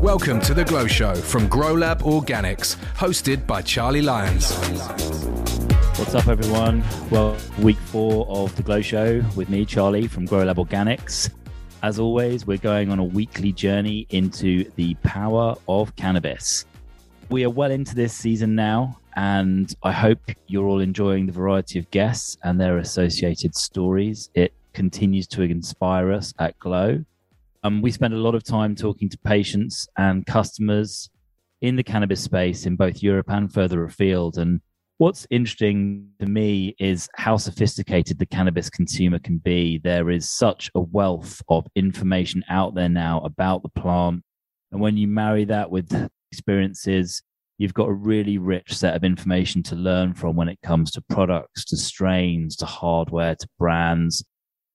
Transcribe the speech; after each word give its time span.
Welcome 0.00 0.40
to 0.42 0.54
The 0.54 0.64
Glow 0.64 0.86
Show 0.86 1.14
from 1.14 1.48
Grow 1.48 1.74
Lab 1.74 2.02
Organics, 2.02 2.76
hosted 2.94 3.46
by 3.46 3.60
Charlie 3.60 4.02
Lyons. 4.02 4.56
What's 5.98 6.14
up, 6.14 6.28
everyone? 6.28 6.84
Well, 7.10 7.36
week 7.58 7.76
four 7.76 8.26
of 8.28 8.54
The 8.54 8.62
Glow 8.62 8.80
Show 8.80 9.20
with 9.34 9.48
me, 9.48 9.64
Charlie 9.64 10.06
from 10.06 10.24
Grow 10.24 10.44
Lab 10.44 10.58
Organics. 10.58 11.30
As 11.82 11.98
always, 11.98 12.46
we're 12.46 12.56
going 12.56 12.90
on 12.90 12.98
a 12.98 13.04
weekly 13.04 13.52
journey 13.52 14.06
into 14.10 14.70
the 14.76 14.94
power 15.02 15.56
of 15.68 15.94
cannabis. 15.96 16.66
We 17.28 17.44
are 17.44 17.50
well 17.50 17.72
into 17.72 17.94
this 17.94 18.12
season 18.14 18.54
now, 18.54 18.98
and 19.16 19.74
I 19.82 19.92
hope 19.92 20.20
you're 20.46 20.66
all 20.66 20.80
enjoying 20.80 21.26
the 21.26 21.32
variety 21.32 21.78
of 21.78 21.90
guests 21.90 22.36
and 22.44 22.60
their 22.60 22.78
associated 22.78 23.54
stories. 23.54 24.30
It 24.34 24.52
continues 24.74 25.26
to 25.28 25.42
inspire 25.42 26.12
us 26.12 26.34
at 26.38 26.58
Glow. 26.58 27.02
Um, 27.64 27.80
we 27.80 27.90
spend 27.90 28.12
a 28.12 28.18
lot 28.18 28.34
of 28.34 28.44
time 28.44 28.76
talking 28.76 29.08
to 29.08 29.18
patients 29.18 29.88
and 29.96 30.26
customers 30.26 31.08
in 31.62 31.76
the 31.76 31.82
cannabis 31.82 32.22
space 32.22 32.66
in 32.66 32.76
both 32.76 33.02
Europe 33.02 33.30
and 33.30 33.50
further 33.50 33.84
afield. 33.84 34.36
And 34.36 34.60
what's 34.98 35.26
interesting 35.30 36.10
to 36.20 36.26
me 36.26 36.76
is 36.78 37.08
how 37.16 37.38
sophisticated 37.38 38.18
the 38.18 38.26
cannabis 38.26 38.68
consumer 38.68 39.18
can 39.18 39.38
be. 39.38 39.78
There 39.78 40.10
is 40.10 40.28
such 40.28 40.70
a 40.74 40.80
wealth 40.80 41.40
of 41.48 41.66
information 41.74 42.44
out 42.50 42.74
there 42.74 42.90
now 42.90 43.20
about 43.20 43.62
the 43.62 43.70
plant. 43.70 44.22
And 44.72 44.80
when 44.82 44.98
you 44.98 45.08
marry 45.08 45.46
that 45.46 45.70
with 45.70 46.10
experiences, 46.30 47.22
you've 47.58 47.74
got 47.74 47.88
a 47.88 47.92
really 47.92 48.38
rich 48.38 48.76
set 48.76 48.94
of 48.94 49.04
information 49.04 49.62
to 49.64 49.76
learn 49.76 50.14
from 50.14 50.36
when 50.36 50.48
it 50.48 50.60
comes 50.62 50.90
to 50.92 51.00
products, 51.08 51.64
to 51.66 51.76
strains, 51.76 52.56
to 52.56 52.66
hardware, 52.66 53.34
to 53.34 53.48
brands. 53.58 54.24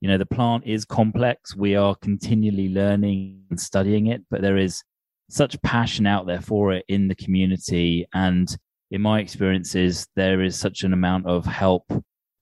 You 0.01 0.09
know 0.09 0.17
the 0.17 0.25
plant 0.25 0.63
is 0.65 0.83
complex. 0.85 1.55
We 1.55 1.75
are 1.75 1.95
continually 1.95 2.69
learning 2.69 3.43
and 3.49 3.59
studying 3.59 4.07
it 4.07 4.23
but 4.31 4.41
there 4.41 4.57
is 4.57 4.83
such 5.29 5.61
passion 5.61 6.05
out 6.05 6.27
there 6.27 6.41
for 6.41 6.73
it 6.73 6.83
in 6.87 7.07
the 7.07 7.15
community. 7.15 8.05
And 8.13 8.53
in 8.89 9.01
my 9.01 9.19
experiences 9.19 10.07
there 10.15 10.41
is 10.41 10.57
such 10.57 10.83
an 10.83 10.93
amount 10.93 11.27
of 11.27 11.45
help 11.45 11.85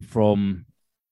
from 0.01 0.65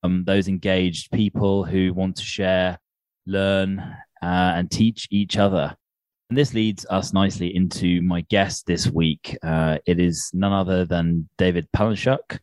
um, 0.03 0.23
those 0.25 0.47
engaged 0.47 1.11
people 1.11 1.63
who 1.63 1.93
want 1.93 2.15
to 2.17 2.23
share 2.23 2.79
learn 3.25 3.79
uh, 4.21 4.53
and 4.55 4.71
teach 4.71 5.07
each 5.11 5.37
other 5.37 5.75
and 6.29 6.37
this 6.37 6.53
leads 6.53 6.85
us 6.89 7.13
nicely 7.13 7.55
into 7.55 8.01
my 8.01 8.21
guest 8.29 8.65
this 8.65 8.89
week 8.89 9.37
uh, 9.43 9.77
it 9.85 9.99
is 9.99 10.29
none 10.33 10.53
other 10.53 10.85
than 10.85 11.27
david 11.37 11.67
Paleschuck 11.75 12.39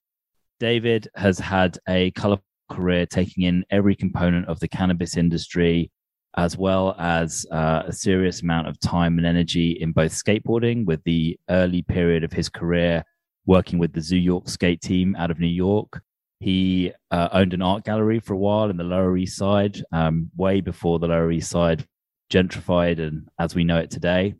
david 0.60 1.08
has 1.16 1.38
had 1.38 1.78
a 1.88 2.10
colorful 2.12 2.44
career, 2.70 3.06
taking 3.06 3.44
in 3.44 3.64
every 3.70 3.94
component 3.94 4.46
of 4.48 4.60
the 4.60 4.68
cannabis 4.68 5.16
industry, 5.16 5.90
as 6.36 6.56
well 6.56 6.96
as 6.98 7.46
uh, 7.52 7.82
a 7.86 7.92
serious 7.92 8.42
amount 8.42 8.68
of 8.68 8.78
time 8.80 9.18
and 9.18 9.26
energy 9.26 9.72
in 9.80 9.92
both 9.92 10.12
skateboarding, 10.12 10.84
with 10.84 11.02
the 11.04 11.38
early 11.48 11.82
period 11.82 12.24
of 12.24 12.32
his 12.32 12.48
career 12.48 13.04
working 13.46 13.78
with 13.78 13.92
the 13.92 14.00
Zoo 14.00 14.16
York 14.16 14.48
skate 14.48 14.80
team 14.80 15.14
out 15.16 15.30
of 15.30 15.38
New 15.38 15.46
York. 15.46 16.02
He 16.40 16.92
uh, 17.10 17.28
owned 17.32 17.54
an 17.54 17.62
art 17.62 17.84
gallery 17.84 18.20
for 18.20 18.34
a 18.34 18.38
while 18.38 18.70
in 18.70 18.76
the 18.76 18.84
Lower 18.84 19.16
East 19.16 19.36
Side, 19.36 19.82
um, 19.92 20.30
way 20.36 20.60
before 20.60 20.98
the 20.98 21.08
Lower 21.08 21.30
East 21.30 21.50
Side 21.50 21.86
gentrified 22.32 22.98
and 22.98 23.28
as 23.38 23.54
we 23.54 23.64
know 23.64 23.78
it 23.78 23.90
today. 23.90 24.34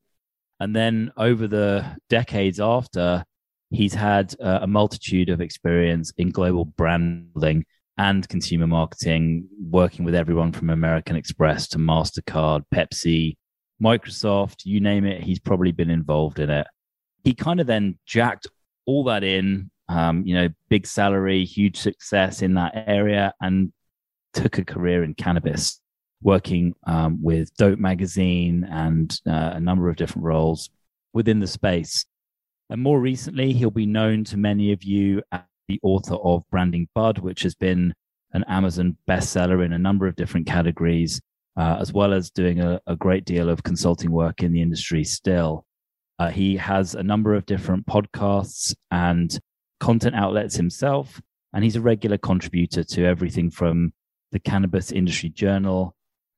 And 0.61 0.75
then 0.75 1.13
over 1.17 1.47
the 1.47 1.97
decades 2.09 2.61
after, 2.61 3.25
he's 3.71 3.95
had 3.95 4.35
uh, 4.41 4.61
a 4.63 4.67
multitude 4.67 5.29
of 5.29 5.41
experience 5.41 6.13
in 6.17 6.31
global 6.31 6.65
branding 6.65 7.65
and 7.99 8.29
consumer 8.29 8.67
marketing, 8.67 9.49
working 9.71 10.05
with 10.05 10.15
everyone 10.15 10.53
from 10.53 10.71
American 10.71 11.17
Express 11.17 11.69
to 11.69 11.79
MasterCard, 11.79 12.63
Pepsi, 12.75 13.37
Microsoft, 13.83 14.65
you 14.65 14.81
name 14.81 15.05
it, 15.05 15.23
he's 15.23 15.39
probably 15.39 15.73
been 15.73 15.91
involved 15.91 16.39
in 16.39 16.51
it. 16.51 16.67
He 17.23 17.35
kind 17.35 17.61
of 17.61 17.67
then 17.67 17.99
jacked 18.07 18.47
all 18.87 19.05
that 19.05 19.25
in, 19.25 19.71
um, 19.89 20.25
you 20.27 20.35
know, 20.35 20.49
big 20.69 20.87
salary, 20.87 21.45
huge 21.45 21.77
success 21.77 22.43
in 22.43 22.55
that 22.55 22.73
area, 22.87 23.33
and 23.41 23.73
took 24.33 24.59
a 24.59 24.65
career 24.65 25.03
in 25.05 25.15
cannabis, 25.15 25.81
working 26.25 26.75
um, 26.87 27.23
with 27.23 27.55
Dope 27.57 27.79
Magazine 27.79 28.65
and 28.65 29.17
uh, 29.29 29.53
a 29.55 29.61
number 29.61 29.89
of 29.89 29.97
different 29.97 30.25
roles 30.25 30.71
within 31.13 31.39
the 31.39 31.47
space. 31.47 32.05
And 32.71 32.83
more 32.83 32.99
recently, 32.99 33.53
he'll 33.53 33.71
be 33.71 33.87
known 33.87 34.25
to 34.25 34.37
many 34.37 34.73
of 34.73 34.83
you 34.83 35.23
as 35.31 35.43
the 35.69 35.79
author 35.83 36.17
of 36.17 36.43
Branding 36.51 36.89
Bud, 36.95 37.19
which 37.19 37.43
has 37.43 37.55
been 37.55 37.95
an 38.33 38.45
Amazon 38.49 38.97
bestseller 39.09 39.65
in 39.65 39.73
a 39.73 39.79
number 39.79 40.07
of 40.07 40.17
different 40.17 40.47
categories, 40.47 41.21
uh, 41.57 41.77
as 41.79 41.93
well 41.93 42.13
as 42.13 42.31
doing 42.31 42.61
a, 42.61 42.81
a, 42.87 42.97
great 42.97 43.25
deal 43.25 43.49
of 43.49 43.63
consulting 43.63 44.11
work 44.11 44.43
in 44.43 44.53
the 44.53 44.61
industry 44.61 45.05
still. 45.05 45.65
Uh, 46.19 46.31
he 46.31 46.57
has 46.57 46.95
a 46.95 47.03
number 47.03 47.35
of 47.35 47.47
different 47.47 47.87
podcasts 47.87 48.75
and 48.91 49.39
content 49.79 50.17
outlets 50.17 50.57
himself, 50.57 51.21
and 51.53 51.63
he's 51.63 51.77
a 51.77 51.81
regular 51.81 52.19
contributor 52.19 52.83
to 52.83 53.05
everything 53.05 53.51
from 53.51 53.93
the 54.33 54.41
Cannabis 54.41 54.91
Industry 54.91 55.29
Journal, 55.29 55.94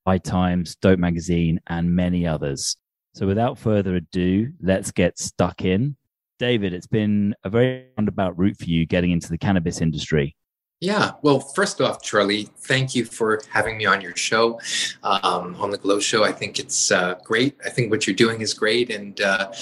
High 0.07 0.19
Times, 0.19 0.77
Dope 0.77 0.99
Magazine, 0.99 1.61
and 1.67 1.95
many 1.95 2.27
others. 2.27 2.77
So 3.15 3.27
without 3.27 3.59
further 3.59 3.97
ado, 3.97 4.53
let's 4.61 4.91
get 4.91 5.19
stuck 5.19 5.65
in 5.65 5.97
David, 6.39 6.73
it's 6.73 6.87
been 6.87 7.35
a 7.45 7.51
very 7.51 7.87
roundabout 7.97 8.39
route 8.39 8.59
for 8.59 8.65
you 8.65 8.87
getting 8.87 9.11
into 9.11 9.29
the 9.29 9.39
cannabis 9.39 9.81
industry. 9.81 10.37
Yeah. 10.81 11.13
Well, 11.23 11.41
first 11.41 11.81
off, 11.81 12.03
Charlie, 12.03 12.51
thank 12.59 12.95
you 12.95 13.07
for 13.07 13.41
having 13.51 13.79
me 13.79 13.87
on 13.87 14.03
your 14.03 14.15
show, 14.15 14.61
um, 15.03 15.57
on 15.59 15.71
the 15.71 15.79
Glow 15.79 16.01
Show. 16.01 16.23
I 16.23 16.33
think 16.33 16.59
it's 16.59 16.91
uh, 16.91 17.15
great. 17.25 17.57
I 17.65 17.71
think 17.71 17.91
what 17.91 18.07
you're 18.07 18.17
doing 18.17 18.43
is 18.43 18.53
great, 18.53 18.91
and 18.91 19.19
uh, 19.23 19.53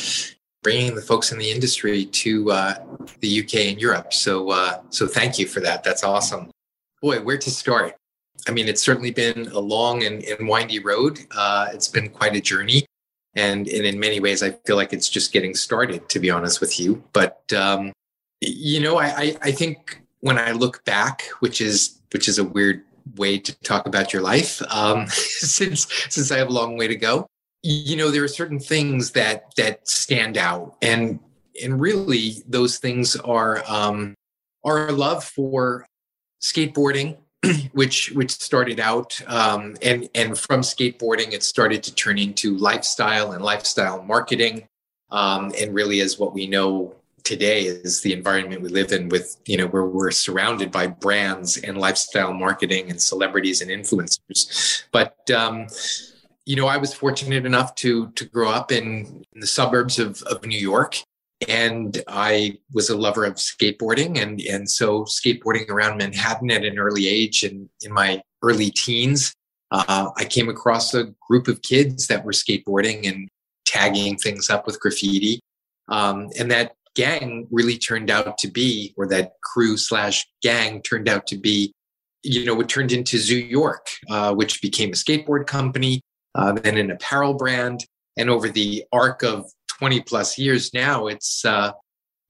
bringing 0.64 0.96
the 0.96 1.02
folks 1.02 1.30
in 1.30 1.38
the 1.38 1.48
industry 1.48 2.06
to 2.06 2.50
uh, 2.50 2.74
the 3.20 3.44
UK 3.44 3.54
and 3.66 3.80
Europe. 3.80 4.12
So, 4.12 4.50
uh, 4.50 4.80
so 4.90 5.06
thank 5.06 5.38
you 5.38 5.46
for 5.46 5.60
that. 5.60 5.84
That's 5.84 6.02
awesome. 6.02 6.50
Boy, 7.00 7.22
where 7.22 7.38
to 7.38 7.50
start? 7.50 7.94
I 8.46 8.52
mean, 8.52 8.68
it's 8.68 8.82
certainly 8.82 9.10
been 9.10 9.48
a 9.52 9.58
long 9.58 10.04
and, 10.04 10.22
and 10.24 10.48
windy 10.48 10.78
road. 10.78 11.20
Uh, 11.34 11.68
it's 11.72 11.88
been 11.88 12.10
quite 12.10 12.36
a 12.36 12.40
journey 12.40 12.86
and 13.36 13.68
and 13.68 13.84
in 13.84 13.98
many 13.98 14.20
ways, 14.20 14.42
I 14.42 14.50
feel 14.64 14.76
like 14.76 14.92
it's 14.92 15.08
just 15.08 15.32
getting 15.32 15.54
started. 15.54 16.08
To 16.08 16.20
be 16.20 16.30
honest 16.30 16.60
with 16.60 16.78
you, 16.78 17.02
but 17.12 17.52
um, 17.52 17.92
you 18.40 18.80
know, 18.80 18.98
I, 18.98 19.06
I 19.06 19.36
I 19.42 19.52
think 19.52 20.00
when 20.20 20.38
I 20.38 20.52
look 20.52 20.84
back, 20.84 21.24
which 21.40 21.60
is 21.60 22.00
which 22.12 22.28
is 22.28 22.38
a 22.38 22.44
weird 22.44 22.82
way 23.16 23.38
to 23.38 23.54
talk 23.60 23.86
about 23.86 24.12
your 24.12 24.22
life, 24.22 24.62
um, 24.70 25.06
since 25.08 25.86
since 26.08 26.30
I 26.30 26.38
have 26.38 26.48
a 26.48 26.52
long 26.52 26.76
way 26.76 26.88
to 26.88 26.96
go. 26.96 27.26
You 27.62 27.96
know, 27.96 28.10
there 28.10 28.22
are 28.22 28.28
certain 28.28 28.60
things 28.60 29.12
that 29.12 29.54
that 29.56 29.88
stand 29.88 30.36
out, 30.36 30.76
and 30.82 31.18
and 31.62 31.80
really 31.80 32.36
those 32.46 32.78
things 32.78 33.16
are 33.16 33.64
um, 33.66 34.14
our 34.64 34.92
love 34.92 35.24
for 35.24 35.86
skateboarding 36.42 37.16
which 37.72 38.10
which 38.12 38.30
started 38.30 38.80
out 38.80 39.20
um, 39.28 39.76
and 39.82 40.08
and 40.14 40.38
from 40.38 40.60
skateboarding 40.60 41.32
it 41.32 41.42
started 41.42 41.82
to 41.82 41.94
turn 41.94 42.18
into 42.18 42.56
lifestyle 42.56 43.32
and 43.32 43.44
lifestyle 43.44 44.02
marketing 44.02 44.66
um, 45.10 45.52
and 45.60 45.74
really 45.74 46.00
is 46.00 46.18
what 46.18 46.34
we 46.34 46.46
know 46.46 46.94
today 47.22 47.62
is 47.62 48.02
the 48.02 48.12
environment 48.12 48.60
we 48.60 48.68
live 48.68 48.92
in 48.92 49.08
with 49.08 49.36
you 49.46 49.56
know 49.56 49.66
where 49.66 49.84
we're 49.84 50.10
surrounded 50.10 50.70
by 50.70 50.86
brands 50.86 51.56
and 51.58 51.78
lifestyle 51.78 52.32
marketing 52.32 52.90
and 52.90 53.00
celebrities 53.00 53.62
and 53.62 53.70
influencers. 53.70 54.84
But 54.92 55.30
um, 55.30 55.66
you 56.46 56.56
know 56.56 56.66
i 56.66 56.76
was 56.76 56.92
fortunate 56.92 57.46
enough 57.46 57.74
to 57.74 58.10
to 58.12 58.24
grow 58.26 58.50
up 58.50 58.72
in, 58.72 59.24
in 59.32 59.40
the 59.40 59.46
suburbs 59.46 59.98
of, 59.98 60.22
of 60.22 60.44
new 60.44 60.58
york 60.58 60.96
and 61.48 62.02
I 62.08 62.58
was 62.72 62.90
a 62.90 62.96
lover 62.96 63.24
of 63.24 63.34
skateboarding, 63.34 64.18
and 64.20 64.40
and 64.40 64.70
so 64.70 65.04
skateboarding 65.04 65.68
around 65.68 65.98
Manhattan 65.98 66.50
at 66.50 66.64
an 66.64 66.78
early 66.78 67.08
age, 67.08 67.42
and 67.42 67.68
in 67.82 67.92
my 67.92 68.22
early 68.42 68.70
teens, 68.70 69.34
uh, 69.70 70.10
I 70.16 70.24
came 70.24 70.48
across 70.48 70.94
a 70.94 71.14
group 71.28 71.48
of 71.48 71.62
kids 71.62 72.06
that 72.08 72.24
were 72.24 72.32
skateboarding 72.32 73.08
and 73.08 73.28
tagging 73.66 74.16
things 74.16 74.50
up 74.50 74.66
with 74.66 74.80
graffiti, 74.80 75.40
um, 75.88 76.30
and 76.38 76.50
that 76.50 76.74
gang 76.94 77.46
really 77.50 77.76
turned 77.76 78.10
out 78.10 78.38
to 78.38 78.48
be, 78.48 78.94
or 78.96 79.06
that 79.08 79.32
crew 79.42 79.76
slash 79.76 80.26
gang 80.42 80.80
turned 80.82 81.08
out 81.08 81.26
to 81.26 81.36
be, 81.36 81.72
you 82.22 82.44
know, 82.44 82.60
it 82.60 82.68
turned 82.68 82.92
into 82.92 83.18
Zoo 83.18 83.36
York, 83.36 83.88
uh, 84.10 84.34
which 84.34 84.62
became 84.62 84.90
a 84.90 84.92
skateboard 84.92 85.46
company, 85.46 86.00
uh, 86.34 86.52
then 86.52 86.76
an 86.76 86.90
apparel 86.90 87.34
brand, 87.34 87.84
and 88.16 88.30
over 88.30 88.48
the 88.48 88.84
arc 88.92 89.22
of 89.22 89.50
20 89.78 90.00
plus 90.02 90.38
years 90.38 90.72
now, 90.72 91.06
it's 91.06 91.44
uh, 91.44 91.72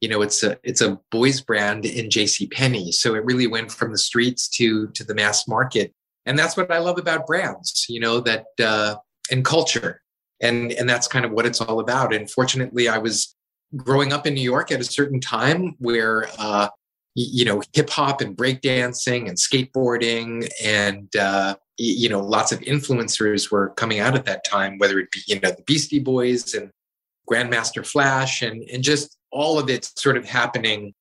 you 0.00 0.08
know 0.08 0.23
it's 0.23 0.43
a 0.43 0.58
it's 0.62 0.81
a 0.81 0.99
boys 1.11 1.41
brand 1.41 1.85
in 1.85 2.11
J.C. 2.11 2.46
Penney. 2.49 2.93
So 2.93 3.14
it 3.14 3.25
really 3.25 3.46
went 3.46 3.70
from 3.70 3.93
the 3.93 3.99
streets 3.99 4.49
to 4.50 4.88
to 4.88 5.05
the 5.05 5.14
mass 5.14 5.46
market, 5.49 5.93
and 6.26 6.38
that's 6.38 6.56
what 6.56 6.70
I 6.70 6.79
love 6.79 6.99
about 6.99 7.26
brands. 7.26 7.87
You 7.88 8.00
know 8.00 8.20
that 8.20 8.46
uh, 8.62 8.96
and 9.31 9.44
culture, 9.44 10.02
and 10.41 10.73
and 10.73 10.88
that's 10.88 11.08
kind 11.08 11.25
of 11.25 11.32
what 11.32 11.46
it's 11.46 11.61
all 11.61 11.81
about. 11.81 12.14
And 12.14 12.31
fortunately, 12.31 12.88
I 12.88 12.99
was 12.99 13.35
growing 13.76 14.12
up 14.12 14.26
in 14.26 14.35
New 14.35 14.43
York 14.43 14.70
at 14.70 14.81
a 14.81 14.85
certain 14.85 15.20
time 15.20 15.75
where 15.79 16.29
uh, 16.38 16.69
you 17.14 17.44
know 17.44 17.62
hip 17.73 17.91
hop 17.91 18.20
and 18.20 18.37
breakdancing 18.37 19.29
and 19.29 19.37
skateboarding 19.37 20.49
and 20.62 21.14
uh, 21.17 21.55
you 21.76 22.08
know 22.08 22.20
lots 22.20 22.52
of 22.52 22.61
influencers 22.61 23.50
were 23.50 23.70
coming 23.70 24.00
out 24.00 24.14
at 24.14 24.25
that 24.25 24.44
time 24.44 24.79
whether 24.79 24.99
it 24.99 25.11
be 25.11 25.20
you 25.26 25.41
know 25.41 25.50
the 25.50 25.62
beastie 25.62 25.99
boys 25.99 26.55
and 26.55 26.70
grandmaster 27.30 27.86
flash 27.86 28.42
and 28.42 28.62
and 28.70 28.82
just 28.82 29.16
all 29.30 29.58
of 29.58 29.68
it 29.68 29.90
sort 29.96 30.16
of 30.16 30.24
happening 30.24 30.92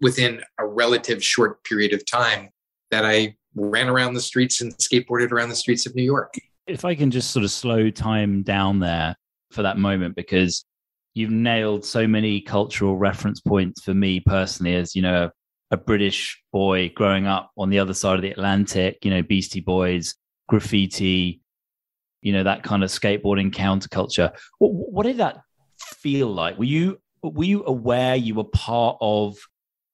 within 0.00 0.40
a 0.58 0.66
relative 0.66 1.22
short 1.22 1.62
period 1.64 1.92
of 1.92 2.04
time 2.06 2.48
that 2.90 3.04
i 3.04 3.34
ran 3.54 3.88
around 3.88 4.14
the 4.14 4.20
streets 4.20 4.60
and 4.60 4.76
skateboarded 4.76 5.32
around 5.32 5.48
the 5.48 5.56
streets 5.56 5.86
of 5.86 5.94
new 5.94 6.02
york 6.02 6.34
if 6.66 6.84
i 6.84 6.94
can 6.94 7.10
just 7.10 7.30
sort 7.30 7.44
of 7.44 7.50
slow 7.50 7.90
time 7.90 8.42
down 8.42 8.78
there 8.78 9.14
for 9.50 9.62
that 9.62 9.78
moment 9.78 10.14
because 10.16 10.64
you've 11.14 11.30
nailed 11.30 11.84
so 11.84 12.06
many 12.06 12.40
cultural 12.40 12.96
reference 12.96 13.40
points 13.40 13.82
for 13.82 13.94
me 13.94 14.20
personally 14.20 14.74
as 14.74 14.94
you 14.94 15.02
know 15.02 15.30
a 15.70 15.76
British 15.76 16.40
boy 16.52 16.92
growing 16.94 17.26
up 17.26 17.50
on 17.56 17.70
the 17.70 17.78
other 17.78 17.94
side 17.94 18.16
of 18.16 18.22
the 18.22 18.30
Atlantic, 18.30 19.04
you 19.04 19.10
know, 19.10 19.22
Beastie 19.22 19.60
Boys, 19.60 20.14
graffiti, 20.48 21.40
you 22.22 22.32
know, 22.32 22.44
that 22.44 22.62
kind 22.62 22.84
of 22.84 22.90
skateboarding 22.90 23.50
counterculture. 23.50 24.32
What, 24.58 24.72
what 24.72 25.02
did 25.04 25.18
that 25.18 25.38
feel 25.86 26.28
like? 26.28 26.58
Were 26.58 26.64
you 26.64 27.00
were 27.22 27.44
you 27.44 27.64
aware 27.64 28.14
you 28.14 28.34
were 28.34 28.44
part 28.44 28.98
of 29.00 29.36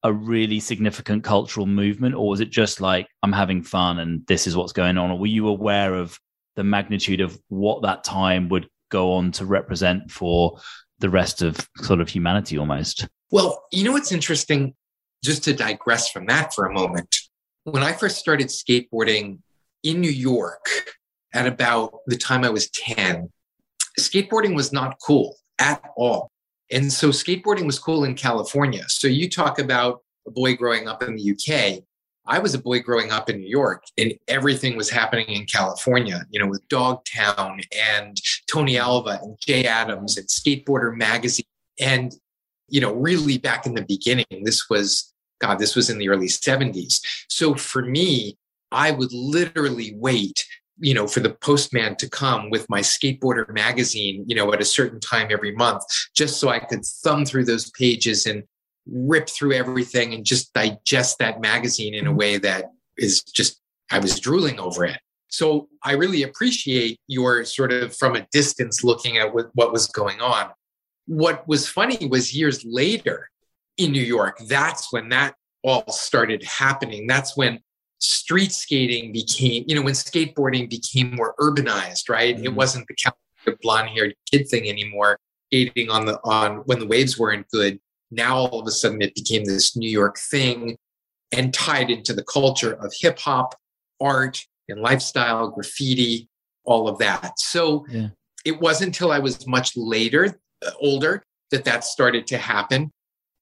a 0.03 0.13
really 0.13 0.61
significant 0.61 1.25
cultural 1.25 1.67
movement, 1.67 2.15
or 2.15 2.29
was 2.29 2.41
it 2.41 2.51
just 2.51 2.81
like 2.81 3.07
I'm 3.23 3.33
having 3.33 3.63
fun 3.63 3.99
and 3.99 4.27
this 4.27 4.47
is 4.47 4.57
what's 4.57 4.73
going 4.73 4.99
on? 4.99 5.11
Or 5.11 5.19
were 5.19 5.27
you 5.27 5.49
aware 5.49 5.95
of 5.95 6.19
the 6.57 6.65
magnitude 6.65 7.21
of 7.21 7.39
what 7.49 7.83
that 7.83 8.05
time 8.05 8.49
would 8.49 8.69
go 8.91 9.15
on 9.15 9.33
to 9.33 9.47
represent 9.47 10.11
for 10.11 10.59
the 10.99 11.09
rest 11.09 11.41
of 11.41 11.69
sort 11.77 12.01
of 12.01 12.09
humanity 12.09 12.59
almost? 12.59 13.09
Well, 13.31 13.65
you 13.73 13.85
know 13.85 13.93
what's 13.93 14.13
interesting? 14.13 14.75
just 15.23 15.45
to 15.45 15.55
digress 15.55 16.11
from 16.11 16.27
that 16.27 16.53
for 16.53 16.67
a 16.67 16.73
moment, 16.73 17.17
when 17.65 17.83
I 17.83 17.93
first 17.93 18.17
started 18.17 18.49
skateboarding 18.49 19.39
in 19.85 20.01
New 20.01 20.11
York 20.11 20.67
at 21.33 21.47
about 21.47 22.01
the 22.07 22.17
time 22.17 22.45
I 22.45 22.51
was 22.51 22.69
10, 22.71 23.31
skateboarding 23.99 24.57
was 24.57 24.73
not 24.73 24.97
cool 25.05 25.37
at 25.59 25.83
all. 25.97 26.31
And 26.71 26.93
so 26.93 27.09
skateboarding 27.11 27.67
was 27.67 27.79
cool 27.79 28.05
in 28.05 28.15
California. 28.15 28.85
So 28.89 29.09
you 29.09 29.29
talk 29.29 29.59
about 29.59 30.03
a 30.27 30.31
boy 30.31 30.57
growing 30.57 30.89
up 30.89 31.03
in 31.03 31.17
the 31.17 31.33
UK. 31.33 31.83
I 32.25 32.39
was 32.39 32.55
a 32.55 32.59
boy 32.59 32.81
growing 32.81 33.11
up 33.11 33.29
in 33.29 33.41
New 33.41 33.49
York, 33.49 33.83
and 33.99 34.15
everything 34.29 34.77
was 34.77 34.89
happening 34.89 35.27
in 35.27 35.45
California, 35.45 36.25
you 36.31 36.39
know, 36.39 36.47
with 36.47 36.67
Dogtown 36.69 37.61
and 37.77 38.17
Tony 38.51 38.79
Alva 38.79 39.19
and 39.23 39.37
Jay 39.41 39.67
Adams 39.67 40.17
and 40.17 40.29
Skateboarder 40.29 40.97
Magazine. 40.97 41.47
And, 41.81 42.15
you 42.69 42.81
know, 42.81 42.95
really 42.95 43.39
back 43.39 43.67
in 43.67 43.75
the 43.75 43.85
beginning, 43.85 44.27
this 44.45 44.71
was 44.71 45.13
God, 45.41 45.59
this 45.59 45.75
was 45.75 45.91
in 45.91 45.99
the 45.99 46.09
early 46.09 46.29
70s. 46.29 47.01
So 47.29 47.55
for 47.57 47.83
me, 47.83 48.39
I 48.71 48.93
would 48.93 49.13
literally 49.13 49.93
wait, 49.97 50.47
you 50.83 50.95
know, 50.95 51.07
for 51.07 51.21
the 51.21 51.31
postman 51.35 51.97
to 51.97 52.11
come 52.11 52.51
with 52.51 52.69
my 52.69 52.81
skateboarder 52.81 53.49
magazine, 53.49 54.25
you 54.27 54.35
know, 54.35 54.53
at 54.53 54.61
a 54.61 54.65
certain 54.65 55.01
time 55.01 55.29
every 55.31 55.53
month, 55.53 55.83
just 56.15 56.41
so 56.41 56.49
I 56.49 56.59
could 56.59 56.85
thumb 56.85 57.25
through 57.25 57.45
those 57.45 57.71
pages 57.71 58.27
and 58.27 58.43
rip 58.87 59.29
through 59.29 59.53
everything 59.53 60.13
and 60.13 60.25
just 60.25 60.53
digest 60.55 61.19
that 61.21 61.41
magazine 61.41 61.95
in 61.95 62.07
a 62.07 62.09
mm-hmm. 62.09 62.19
way 62.19 62.39
that 62.39 62.73
is 62.99 63.23
just, 63.23 63.61
I 63.93 64.01
was 64.01 64.19
drooling 64.19 64.59
over 64.59 64.85
it. 64.85 64.99
So 65.29 65.69
I 65.85 65.93
really 65.93 66.25
appreciate 66.25 66.99
your 67.07 67.45
sort 67.45 67.73
of 67.73 67.97
from 67.97 68.17
a 68.17 68.27
distance 68.33 68.83
looking 68.83 69.19
at 69.19 69.33
what, 69.33 69.51
what 69.55 69.73
was 69.73 69.87
going 69.87 70.21
on. 70.21 70.51
What 71.07 71.47
was 71.47 71.69
funny 71.69 72.07
was 72.09 72.35
years 72.35 72.65
later, 72.65 73.31
in 73.79 73.93
New 73.93 74.03
York, 74.03 74.39
that's 74.49 74.93
when 74.93 75.09
that 75.11 75.35
all 75.63 75.91
started 75.91 76.43
happening. 76.43 77.07
That's 77.07 77.37
when 77.37 77.61
street 78.03 78.53
skating 78.53 79.13
became, 79.13 79.65
you 79.69 79.77
know, 79.77 79.83
when 79.83 79.95
skateboarding 79.95 80.69
became 80.69 81.15
more 81.15 81.35
urbanized, 81.39 82.09
right? 82.09 82.35
Mm-hmm. 82.35 82.47
It 82.47 82.55
wasn't 82.55 82.87
the 82.89 83.57
blonde 83.63 83.91
haired 83.91 84.15
kid 84.31 84.49
thing 84.49 84.69
anymore, 84.69 85.19
skating 85.49 85.91
on 85.91 86.07
the, 86.07 86.19
on 86.25 86.59
when 86.67 86.81
the 86.81 86.87
waves 86.87 87.19
weren't 87.19 87.49
good. 87.49 87.79
Now 88.11 88.37
all 88.37 88.61
of 88.61 88.67
a 88.67 88.71
sudden 88.71 89.01
it 89.03 89.15
became 89.15 89.45
this 89.45 89.77
New 89.77 89.89
York 89.89 90.19
thing 90.19 90.77
and 91.31 91.55
tied 91.55 91.91
into 91.91 92.13
the 92.13 92.25
culture 92.25 92.73
of 92.73 92.93
hip 92.99 93.19
hop, 93.19 93.55
art, 94.01 94.45
and 94.69 94.81
lifestyle, 94.81 95.49
graffiti, 95.49 96.29
all 96.65 96.89
of 96.89 96.99
that. 96.99 97.39
So 97.39 97.87
yeah. 97.89 98.09
it 98.45 98.61
wasn't 98.61 98.89
until 98.89 99.13
I 99.13 99.19
was 99.19 99.47
much 99.47 99.77
later, 99.77 100.41
uh, 100.65 100.71
older, 100.81 101.23
that 101.51 101.65
that 101.65 101.85
started 101.85 102.27
to 102.29 102.39
happen 102.39 102.91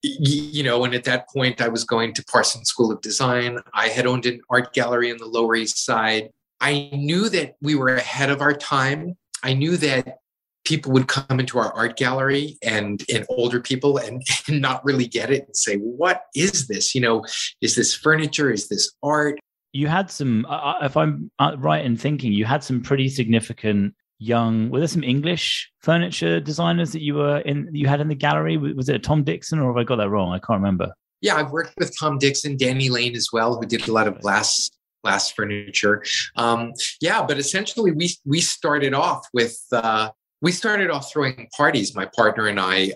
you 0.02 0.62
know, 0.62 0.84
and 0.84 0.94
at 0.94 1.04
that 1.04 1.28
point, 1.28 1.60
I 1.60 1.68
was 1.68 1.84
going 1.84 2.14
to 2.14 2.24
Parsons 2.24 2.68
School 2.68 2.90
of 2.90 3.00
Design. 3.00 3.58
I 3.74 3.88
had 3.88 4.06
owned 4.06 4.26
an 4.26 4.40
art 4.48 4.72
gallery 4.72 5.10
in 5.10 5.18
the 5.18 5.26
Lower 5.26 5.54
East 5.56 5.84
Side. 5.84 6.30
I 6.60 6.90
knew 6.92 7.28
that 7.30 7.56
we 7.60 7.74
were 7.74 7.96
ahead 7.96 8.30
of 8.30 8.40
our 8.40 8.54
time. 8.54 9.16
I 9.42 9.54
knew 9.54 9.76
that 9.78 10.18
people 10.64 10.92
would 10.92 11.08
come 11.08 11.40
into 11.40 11.58
our 11.58 11.72
art 11.72 11.96
gallery 11.96 12.58
and 12.62 13.02
and 13.12 13.26
older 13.28 13.60
people 13.60 13.98
and, 13.98 14.22
and 14.48 14.60
not 14.60 14.84
really 14.84 15.06
get 15.06 15.30
it 15.30 15.46
and 15.46 15.56
say, 15.56 15.76
"What 15.76 16.22
is 16.34 16.68
this? 16.68 16.94
You 16.94 17.00
know, 17.02 17.24
is 17.60 17.74
this 17.74 17.94
furniture? 17.94 18.50
Is 18.50 18.68
this 18.68 18.90
art?" 19.02 19.38
You 19.72 19.86
had 19.86 20.10
some, 20.10 20.46
uh, 20.48 20.78
if 20.82 20.96
I'm 20.96 21.30
uh, 21.38 21.54
right 21.56 21.84
in 21.84 21.96
thinking, 21.96 22.32
you 22.32 22.44
had 22.44 22.64
some 22.64 22.82
pretty 22.82 23.08
significant 23.08 23.94
young 24.20 24.68
were 24.68 24.78
there 24.78 24.86
some 24.86 25.02
english 25.02 25.70
furniture 25.80 26.38
designers 26.40 26.92
that 26.92 27.00
you 27.00 27.14
were 27.14 27.38
in 27.38 27.68
you 27.72 27.88
had 27.88 28.00
in 28.00 28.08
the 28.08 28.14
gallery? 28.14 28.56
Was 28.56 28.88
it 28.88 29.02
tom 29.02 29.24
dixon 29.24 29.58
or 29.58 29.68
have 29.68 29.76
i 29.76 29.82
got 29.84 29.96
that 29.96 30.10
wrong? 30.10 30.32
I 30.32 30.38
can't 30.38 30.60
remember. 30.60 30.92
Yeah 31.22 31.36
i've 31.36 31.50
worked 31.50 31.74
with 31.78 31.98
tom 31.98 32.18
dixon 32.18 32.56
danny 32.56 32.90
lane 32.90 33.16
as 33.16 33.28
well 33.32 33.56
who 33.56 33.66
did 33.66 33.88
a 33.88 33.92
lot 33.92 34.06
of 34.06 34.20
glass 34.20 34.70
glass 35.02 35.32
furniture. 35.32 36.04
Um, 36.36 36.72
yeah 37.00 37.24
but 37.24 37.38
essentially 37.38 37.92
we 37.92 38.10
we 38.26 38.40
started 38.40 38.92
off 38.94 39.26
with 39.32 39.58
uh, 39.72 40.10
we 40.42 40.52
started 40.52 40.90
off 40.90 41.10
throwing 41.10 41.48
parties 41.56 41.96
my 41.96 42.06
partner 42.14 42.46
and 42.46 42.60
i 42.60 42.92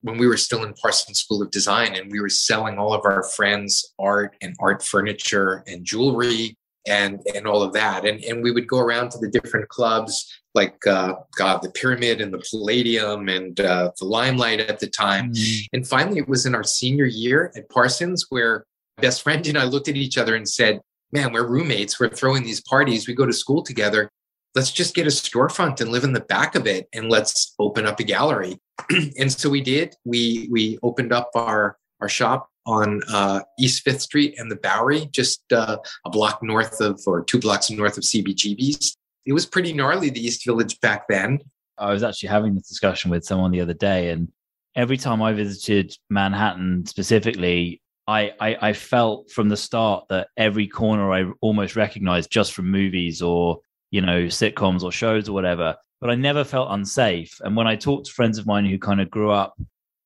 when 0.00 0.16
we 0.16 0.26
were 0.26 0.38
still 0.38 0.64
in 0.64 0.72
parsons 0.74 1.18
school 1.20 1.42
of 1.42 1.50
design 1.50 1.94
and 1.94 2.10
we 2.10 2.20
were 2.20 2.28
selling 2.28 2.78
all 2.78 2.94
of 2.94 3.02
our 3.04 3.22
friends 3.22 3.94
art 3.98 4.34
and 4.40 4.56
art 4.58 4.82
furniture 4.82 5.62
and 5.66 5.84
jewelry 5.84 6.56
and 6.86 7.20
and 7.34 7.46
all 7.46 7.62
of 7.62 7.72
that. 7.72 8.04
And 8.04 8.22
and 8.24 8.42
we 8.42 8.50
would 8.50 8.66
go 8.66 8.78
around 8.78 9.10
to 9.12 9.18
the 9.18 9.28
different 9.28 9.68
clubs 9.68 10.41
like 10.54 10.86
uh, 10.86 11.14
God, 11.36 11.62
the 11.62 11.70
Pyramid 11.70 12.20
and 12.20 12.32
the 12.32 12.44
Palladium 12.50 13.28
and 13.28 13.58
uh, 13.60 13.90
the 13.98 14.04
Limelight 14.04 14.60
at 14.60 14.80
the 14.80 14.86
time. 14.86 15.32
Mm. 15.32 15.66
And 15.72 15.88
finally, 15.88 16.18
it 16.18 16.28
was 16.28 16.46
in 16.46 16.54
our 16.54 16.64
senior 16.64 17.06
year 17.06 17.52
at 17.56 17.68
Parsons 17.70 18.26
where 18.28 18.64
my 18.98 19.02
best 19.02 19.22
friend 19.22 19.46
and 19.46 19.58
I 19.58 19.64
looked 19.64 19.88
at 19.88 19.96
each 19.96 20.18
other 20.18 20.34
and 20.34 20.48
said, 20.48 20.80
"Man, 21.12 21.32
we're 21.32 21.46
roommates. 21.46 21.98
We're 21.98 22.10
throwing 22.10 22.42
these 22.42 22.60
parties. 22.60 23.08
We 23.08 23.14
go 23.14 23.26
to 23.26 23.32
school 23.32 23.62
together. 23.62 24.10
Let's 24.54 24.70
just 24.72 24.94
get 24.94 25.06
a 25.06 25.10
storefront 25.10 25.80
and 25.80 25.90
live 25.90 26.04
in 26.04 26.12
the 26.12 26.20
back 26.20 26.54
of 26.54 26.66
it, 26.66 26.88
and 26.92 27.08
let's 27.08 27.54
open 27.58 27.86
up 27.86 28.00
a 28.00 28.04
gallery." 28.04 28.58
and 29.18 29.32
so 29.32 29.48
we 29.48 29.62
did. 29.62 29.94
We 30.04 30.48
we 30.50 30.78
opened 30.82 31.12
up 31.12 31.30
our 31.34 31.78
our 32.00 32.08
shop 32.08 32.48
on 32.66 33.00
uh, 33.08 33.40
East 33.58 33.82
Fifth 33.82 34.02
Street 34.02 34.34
and 34.38 34.50
the 34.50 34.56
Bowery, 34.56 35.08
just 35.10 35.42
uh, 35.52 35.78
a 36.04 36.10
block 36.10 36.42
north 36.42 36.80
of, 36.80 37.00
or 37.06 37.24
two 37.24 37.40
blocks 37.40 37.70
north 37.70 37.96
of 37.96 38.04
CBGB's 38.04 38.96
it 39.26 39.32
was 39.32 39.46
pretty 39.46 39.72
gnarly, 39.72 40.10
the 40.10 40.24
East 40.24 40.44
Village 40.44 40.80
back 40.80 41.06
then. 41.08 41.40
I 41.78 41.92
was 41.92 42.02
actually 42.02 42.28
having 42.28 42.54
this 42.54 42.68
discussion 42.68 43.10
with 43.10 43.24
someone 43.24 43.50
the 43.50 43.60
other 43.60 43.74
day, 43.74 44.10
and 44.10 44.28
every 44.74 44.96
time 44.96 45.22
I 45.22 45.32
visited 45.32 45.96
Manhattan 46.10 46.86
specifically, 46.86 47.80
I, 48.06 48.32
I, 48.40 48.56
I 48.68 48.72
felt 48.72 49.30
from 49.30 49.48
the 49.48 49.56
start 49.56 50.06
that 50.08 50.28
every 50.36 50.66
corner 50.66 51.12
I 51.12 51.30
almost 51.40 51.76
recognized 51.76 52.30
just 52.30 52.52
from 52.52 52.70
movies 52.70 53.22
or 53.22 53.60
you 53.90 54.00
know 54.00 54.24
sitcoms 54.24 54.82
or 54.82 54.92
shows 54.92 55.28
or 55.28 55.32
whatever. 55.32 55.76
But 56.00 56.10
I 56.10 56.16
never 56.16 56.42
felt 56.42 56.72
unsafe. 56.72 57.38
And 57.42 57.54
when 57.54 57.68
I 57.68 57.76
talked 57.76 58.06
to 58.06 58.12
friends 58.12 58.38
of 58.38 58.46
mine 58.46 58.66
who 58.66 58.78
kind 58.78 59.00
of 59.00 59.08
grew 59.08 59.30
up 59.30 59.56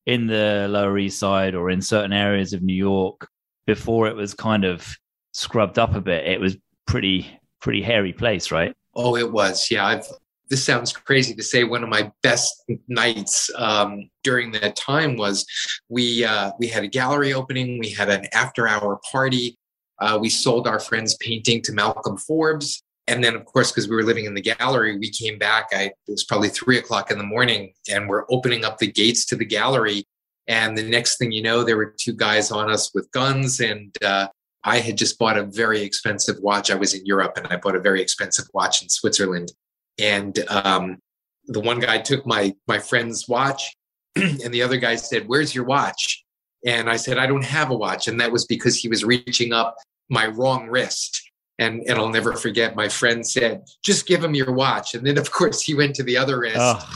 in 0.05 0.27
the 0.27 0.67
Lower 0.69 0.99
East 0.99 1.19
Side 1.19 1.55
or 1.55 1.71
in 1.71 1.81
certain 1.81 2.13
areas 2.13 2.53
of 2.53 2.63
New 2.63 2.75
York, 2.75 3.27
before 3.67 4.07
it 4.07 4.15
was 4.15 4.35
kind 4.35 4.65
of 4.65 4.87
scrubbed 5.33 5.79
up 5.79 5.95
a 5.95 6.01
bit, 6.01 6.27
it 6.27 6.39
was 6.39 6.57
pretty 6.87 7.27
pretty 7.61 7.83
hairy 7.83 8.13
place, 8.13 8.53
right? 8.53 8.77
Oh, 8.97 9.17
it 9.17 9.31
was. 9.31 9.71
Yeah, 9.71 9.87
I've. 9.87 10.07
This 10.49 10.65
sounds 10.65 10.93
crazy 10.93 11.35
to 11.35 11.43
say. 11.43 11.65
One 11.65 11.83
of 11.83 11.89
my 11.89 12.13
best 12.23 12.65
nights 12.89 13.51
um, 13.57 14.09
during 14.23 14.53
that 14.53 14.77
time 14.77 15.17
was 15.17 15.45
we 15.89 16.25
uh, 16.25 16.53
we 16.59 16.69
had 16.69 16.85
a 16.85 16.89
gallery 16.89 17.35
opening. 17.35 17.79
We 17.79 17.91
had 17.91 18.09
an 18.09 18.27
after 18.33 18.67
hour 18.67 19.01
party. 19.11 19.59
Uh, 20.01 20.19
we 20.21 20.29
sold 20.29 20.67
our 20.67 20.79
friend's 20.79 21.17
painting 21.17 21.63
to 21.63 21.73
Malcolm 21.73 22.17
Forbes. 22.17 22.83
And 23.09 23.23
then, 23.23 23.37
of 23.37 23.45
course, 23.45 23.71
because 23.71 23.89
we 23.89 23.95
were 23.95 24.03
living 24.03 24.25
in 24.25 24.35
the 24.35 24.41
gallery, 24.41 24.99
we 24.99 25.11
came 25.11 25.39
back. 25.39 25.69
I, 25.73 25.83
it 25.85 25.95
was 26.09 26.25
probably 26.25 26.49
three 26.49 26.79
o'clock 26.79 27.11
in 27.11 27.19
the 27.19 27.25
morning, 27.25 27.73
and 27.91 28.09
we're 28.09 28.25
opening 28.31 28.65
up 28.65 28.79
the 28.79 28.91
gates 28.91 29.25
to 29.27 29.37
the 29.37 29.45
gallery. 29.45 30.05
And 30.49 30.77
the 30.77 30.89
next 30.89 31.19
thing 31.19 31.33
you 31.33 31.43
know, 31.43 31.63
there 31.63 31.77
were 31.77 31.95
two 31.99 32.15
guys 32.15 32.51
on 32.51 32.71
us 32.71 32.93
with 32.95 33.11
guns, 33.13 33.61
and 33.61 33.97
uh, 34.03 34.29
I 34.67 34.81
had 34.81 34.99
just 34.99 35.19
bought 35.19 35.39
a 35.39 35.45
very 35.45 35.81
expensive 35.81 36.37
watch. 36.41 36.71
I 36.71 36.75
was 36.75 36.93
in 36.93 37.07
Europe 37.07 37.39
and 37.39 37.47
I 37.47 37.57
bought 37.57 37.77
a 37.77 37.81
very 37.81 38.03
expensive 38.03 38.47
watch 38.53 38.83
in 38.83 38.91
Switzerland. 38.91 39.53
And 39.99 40.39
um, 40.49 40.99
the 41.47 41.61
one 41.61 41.81
guy 41.81 41.99
took 41.99 42.27
my 42.27 42.55
my 42.69 42.79
friend's 42.79 43.27
watch, 43.27 43.75
and 44.17 44.53
the 44.53 44.63
other 44.63 44.77
guy 44.77 44.97
said, 44.97 45.27
"Where's 45.27 45.55
your 45.55 45.65
watch?" 45.65 46.27
And 46.67 46.91
I 46.91 46.97
said, 46.97 47.17
I 47.17 47.27
don't 47.27 47.45
have 47.45 47.71
a 47.71 47.77
watch. 47.77 48.09
And 48.09 48.21
that 48.21 48.33
was 48.33 48.45
because 48.45 48.77
he 48.77 48.89
was 48.89 49.05
reaching 49.05 49.53
up 49.53 49.77
my 50.11 50.27
wrong 50.27 50.69
wrist. 50.69 51.23
And, 51.59 51.83
and 51.89 51.99
I'll 51.99 52.11
never 52.11 52.35
forget, 52.35 52.77
my 52.77 52.89
friend 52.89 53.27
said, 53.27 53.65
just 53.83 54.07
give 54.07 54.23
him 54.23 54.35
your 54.35 54.53
watch. 54.53 54.95
And 54.95 55.07
then, 55.07 55.17
of 55.17 55.31
course, 55.31 55.63
he 55.63 55.75
went 55.75 55.95
to 55.97 56.03
the 56.03 56.17
other 56.17 56.41
wrist 56.41 56.59
oh. 56.59 56.95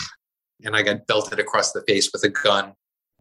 and 0.64 0.76
I 0.76 0.82
got 0.82 1.06
belted 1.06 1.38
across 1.38 1.72
the 1.72 1.82
face 1.82 2.10
with 2.12 2.24
a 2.24 2.28
gun. 2.28 2.74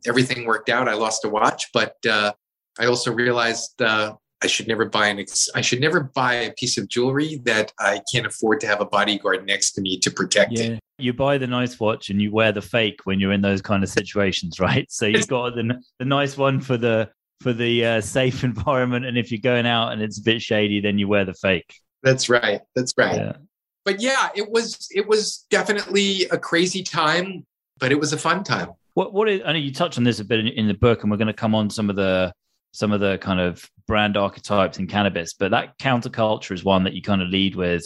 Everything 0.05 0.45
worked 0.45 0.69
out. 0.69 0.89
I 0.89 0.95
lost 0.95 1.23
a 1.23 1.29
watch, 1.29 1.67
but 1.71 1.95
uh, 2.09 2.33
I 2.77 2.87
also 2.87 3.13
realized 3.13 3.81
uh, 3.81 4.15
I 4.41 4.47
should 4.47 4.67
never 4.67 4.85
buy 4.85 5.07
an 5.07 5.19
ex- 5.19 5.49
I 5.53 5.61
should 5.61 5.81
never 5.81 6.01
buy 6.01 6.33
a 6.33 6.53
piece 6.53 6.77
of 6.77 6.87
jewelry 6.87 7.41
that 7.43 7.73
I 7.79 8.01
can't 8.11 8.25
afford 8.25 8.61
to 8.61 8.67
have 8.67 8.79
a 8.79 8.85
bodyguard 8.85 9.45
next 9.45 9.73
to 9.73 9.81
me 9.81 9.97
to 9.99 10.11
protect 10.11 10.53
yeah. 10.53 10.63
it. 10.63 10.79
You 10.97 11.13
buy 11.13 11.37
the 11.37 11.47
nice 11.47 11.79
watch 11.79 12.09
and 12.09 12.21
you 12.21 12.31
wear 12.31 12.51
the 12.51 12.61
fake 12.61 13.01
when 13.03 13.19
you're 13.19 13.33
in 13.33 13.41
those 13.41 13.61
kind 13.61 13.83
of 13.83 13.89
situations, 13.89 14.59
right? 14.59 14.89
So 14.91 15.05
you've 15.05 15.27
got 15.27 15.55
the 15.55 15.81
the 15.99 16.05
nice 16.05 16.37
one 16.37 16.59
for 16.59 16.77
the 16.77 17.09
for 17.41 17.53
the 17.53 17.85
uh, 17.85 18.01
safe 18.01 18.43
environment, 18.45 19.05
and 19.05 19.17
if 19.17 19.31
you're 19.31 19.41
going 19.41 19.65
out 19.65 19.91
and 19.91 20.01
it's 20.01 20.19
a 20.19 20.23
bit 20.23 20.41
shady, 20.41 20.79
then 20.79 20.97
you 20.97 21.07
wear 21.07 21.25
the 21.25 21.33
fake. 21.33 21.73
That's 22.03 22.29
right. 22.29 22.61
That's 22.75 22.93
right. 22.97 23.15
Yeah. 23.15 23.33
But 23.83 24.01
yeah, 24.01 24.29
it 24.35 24.49
was 24.49 24.87
it 24.91 25.07
was 25.07 25.45
definitely 25.49 26.25
a 26.31 26.37
crazy 26.37 26.83
time, 26.83 27.45
but 27.79 27.91
it 27.91 27.99
was 27.99 28.13
a 28.13 28.17
fun 28.17 28.43
time. 28.43 28.69
What 28.93 29.13
what 29.13 29.27
is, 29.27 29.41
I 29.45 29.53
know 29.53 29.59
you 29.59 29.73
touched 29.73 29.97
on 29.97 30.03
this 30.03 30.19
a 30.19 30.25
bit 30.25 30.39
in, 30.39 30.47
in 30.47 30.67
the 30.67 30.73
book, 30.73 31.01
and 31.01 31.11
we're 31.11 31.17
going 31.17 31.27
to 31.27 31.33
come 31.33 31.55
on 31.55 31.69
some 31.69 31.89
of 31.89 31.95
the 31.95 32.31
some 32.71 32.91
of 32.91 32.99
the 32.99 33.17
kind 33.19 33.39
of 33.39 33.69
brand 33.87 34.17
archetypes 34.17 34.77
in 34.77 34.87
cannabis, 34.87 35.33
but 35.33 35.51
that 35.51 35.77
counterculture 35.79 36.51
is 36.51 36.63
one 36.63 36.83
that 36.83 36.93
you 36.93 37.01
kind 37.01 37.21
of 37.21 37.29
lead 37.29 37.55
with. 37.55 37.83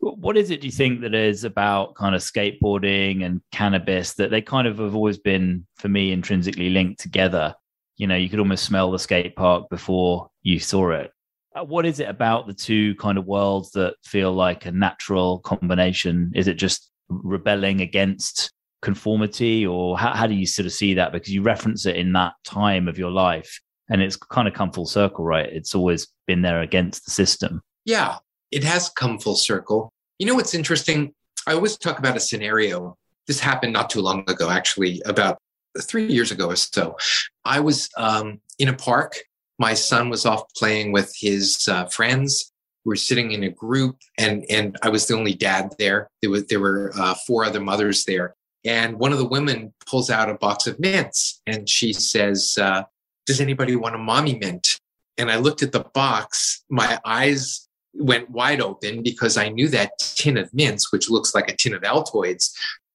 What 0.00 0.36
is 0.36 0.50
it 0.50 0.60
do 0.60 0.66
you 0.66 0.72
think 0.72 1.00
that 1.00 1.14
is 1.14 1.44
about 1.44 1.94
kind 1.94 2.14
of 2.14 2.20
skateboarding 2.20 3.24
and 3.24 3.40
cannabis 3.52 4.14
that 4.14 4.30
they 4.30 4.42
kind 4.42 4.66
of 4.66 4.78
have 4.78 4.94
always 4.94 5.18
been, 5.18 5.66
for 5.76 5.88
me, 5.88 6.12
intrinsically 6.12 6.70
linked 6.70 7.00
together? 7.00 7.54
You 7.96 8.06
know, 8.06 8.16
you 8.16 8.28
could 8.28 8.38
almost 8.38 8.64
smell 8.64 8.90
the 8.90 8.98
skate 8.98 9.36
park 9.36 9.68
before 9.70 10.28
you 10.42 10.58
saw 10.58 10.90
it. 10.90 11.10
Uh, 11.54 11.64
what 11.64 11.86
is 11.86 12.00
it 12.00 12.08
about 12.08 12.46
the 12.46 12.54
two 12.54 12.94
kind 12.96 13.16
of 13.16 13.26
worlds 13.26 13.70
that 13.72 13.94
feel 14.04 14.32
like 14.32 14.66
a 14.66 14.72
natural 14.72 15.38
combination? 15.40 16.32
Is 16.34 16.48
it 16.48 16.54
just 16.54 16.90
rebelling 17.08 17.80
against 17.80 18.52
conformity, 18.82 19.66
or 19.66 19.98
how, 19.98 20.12
how 20.12 20.26
do 20.26 20.34
you 20.34 20.46
sort 20.46 20.66
of 20.66 20.72
see 20.72 20.94
that? 20.94 21.12
Because 21.12 21.32
you 21.32 21.42
reference 21.42 21.86
it 21.86 21.96
in 21.96 22.12
that 22.14 22.32
time 22.44 22.88
of 22.88 22.98
your 22.98 23.10
life 23.10 23.60
and 23.88 24.02
it's 24.02 24.16
kind 24.16 24.48
of 24.48 24.54
come 24.54 24.72
full 24.72 24.86
circle, 24.86 25.24
right? 25.24 25.46
It's 25.46 25.74
always 25.74 26.08
been 26.26 26.42
there 26.42 26.62
against 26.62 27.04
the 27.04 27.10
system. 27.10 27.62
Yeah, 27.84 28.18
it 28.50 28.64
has 28.64 28.88
come 28.88 29.18
full 29.18 29.36
circle. 29.36 29.92
You 30.18 30.26
know 30.26 30.34
what's 30.34 30.54
interesting? 30.54 31.12
I 31.46 31.52
always 31.52 31.76
talk 31.76 31.98
about 31.98 32.16
a 32.16 32.20
scenario. 32.20 32.96
This 33.26 33.40
happened 33.40 33.72
not 33.72 33.90
too 33.90 34.00
long 34.00 34.24
ago, 34.28 34.50
actually, 34.50 35.02
about 35.04 35.38
three 35.82 36.06
years 36.06 36.30
ago 36.30 36.48
or 36.48 36.56
so. 36.56 36.96
I 37.44 37.60
was 37.60 37.88
um, 37.96 38.40
in 38.58 38.68
a 38.68 38.74
park. 38.74 39.16
My 39.58 39.74
son 39.74 40.08
was 40.08 40.26
off 40.26 40.44
playing 40.56 40.92
with 40.92 41.12
his 41.16 41.68
uh, 41.68 41.86
friends. 41.86 42.52
We 42.84 42.90
were 42.90 42.96
sitting 42.96 43.32
in 43.32 43.44
a 43.44 43.50
group, 43.50 43.98
and 44.18 44.44
and 44.50 44.76
I 44.82 44.88
was 44.90 45.06
the 45.06 45.16
only 45.16 45.34
dad 45.34 45.74
there. 45.78 46.08
There 46.20 46.30
was 46.30 46.46
there 46.46 46.60
were 46.60 46.92
uh, 46.98 47.14
four 47.26 47.44
other 47.44 47.60
mothers 47.60 48.04
there, 48.04 48.34
and 48.64 48.98
one 48.98 49.12
of 49.12 49.18
the 49.18 49.26
women 49.26 49.72
pulls 49.86 50.10
out 50.10 50.28
a 50.28 50.34
box 50.34 50.66
of 50.66 50.78
mints, 50.78 51.40
and 51.46 51.68
she 51.68 51.92
says, 51.92 52.58
uh, 52.60 52.82
does 53.26 53.40
anybody 53.40 53.76
want 53.76 53.94
a 53.94 53.98
mommy 53.98 54.38
mint? 54.38 54.80
And 55.16 55.30
I 55.30 55.36
looked 55.36 55.62
at 55.62 55.72
the 55.72 55.84
box, 55.94 56.64
my 56.68 56.98
eyes 57.04 57.68
went 57.94 58.30
wide 58.30 58.60
open 58.60 59.02
because 59.02 59.36
I 59.36 59.48
knew 59.48 59.68
that 59.68 59.98
tin 59.98 60.36
of 60.36 60.52
mints, 60.52 60.92
which 60.92 61.08
looks 61.08 61.34
like 61.34 61.48
a 61.48 61.56
tin 61.56 61.74
of 61.74 61.82
Altoids, 61.82 62.50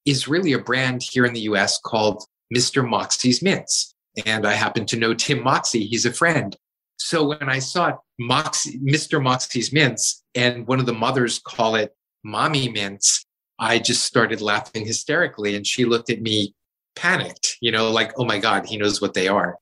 is 0.06 0.28
really 0.28 0.54
a 0.54 0.60
brand 0.60 1.02
here 1.04 1.26
in 1.26 1.34
the 1.34 1.42
US 1.42 1.80
called 1.80 2.24
Mr. 2.54 2.88
Moxie's 2.88 3.42
Mints. 3.42 3.94
And 4.26 4.46
I 4.46 4.54
happen 4.54 4.86
to 4.88 4.98
know 4.98 5.14
Tim 5.14 5.42
Moxie, 5.44 5.86
he's 5.86 6.06
a 6.06 6.14
friend. 6.14 6.56
So 6.98 7.28
when 7.28 7.48
I 7.48 7.60
saw 7.60 7.94
Moxie, 8.20 8.80
Mr. 8.80 9.22
Moxie's 9.22 9.72
Mints 9.72 10.24
and 10.36 10.68
one 10.68 10.80
of 10.80 10.86
the 10.86 10.94
mothers 10.94 11.40
call 11.40 11.76
it 11.76 11.96
Mommy 12.24 12.68
Mints, 12.68 13.26
I 13.58 13.80
just 13.80 14.04
started 14.04 14.42
laughing 14.42 14.86
hysterically. 14.86 15.56
And 15.56 15.66
she 15.66 15.86
looked 15.86 16.10
at 16.10 16.22
me 16.22 16.54
panicked, 16.96 17.58
you 17.62 17.72
know, 17.72 17.92
like, 17.92 18.12
oh 18.18 18.26
my 18.26 18.40
God, 18.40 18.66
he 18.66 18.78
knows 18.78 19.02
what 19.02 19.14
they 19.14 19.28
are. 19.28 19.58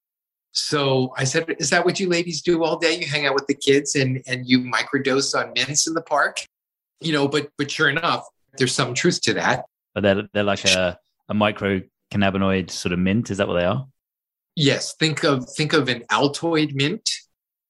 So 0.52 1.14
I 1.18 1.24
said, 1.24 1.56
"Is 1.60 1.70
that 1.70 1.86
what 1.86 2.00
you 2.00 2.10
ladies 2.10 2.42
do 2.42 2.64
all 2.64 2.78
day? 2.78 2.98
You 3.00 3.06
hang 3.06 3.26
out 3.26 3.36
with 3.36 3.48
the 3.48 3.56
kids 3.56 3.96
and 3.96 4.22
and 4.28 4.48
you 4.48 4.60
microdose 4.60 5.38
on 5.38 5.54
mints 5.54 5.88
in 5.88 5.94
the 5.94 6.02
park?" 6.02 6.44
You 7.00 7.14
know, 7.14 7.28
but 7.28 7.50
but 7.58 7.70
sure 7.70 7.90
enough, 7.90 8.26
there's 8.58 8.74
some 8.74 8.94
truth 8.94 9.22
to 9.22 9.34
that. 9.36 9.66
But 9.94 10.02
they're 10.02 10.24
they're 10.34 10.44
like 10.44 10.66
a 10.66 10.98
a 11.30 11.34
micro 11.34 11.82
cannabinoid 12.12 12.72
sort 12.72 12.94
of 12.94 13.00
mint. 13.00 13.30
Is 13.30 13.38
that 13.38 13.48
what 13.48 13.60
they 13.60 13.66
are? 13.66 13.86
Yes. 14.56 14.96
Think 14.96 15.24
of 15.24 15.48
think 15.50 15.74
of 15.74 15.88
an 15.90 16.04
Altoid 16.12 16.74
mint. 16.74 17.08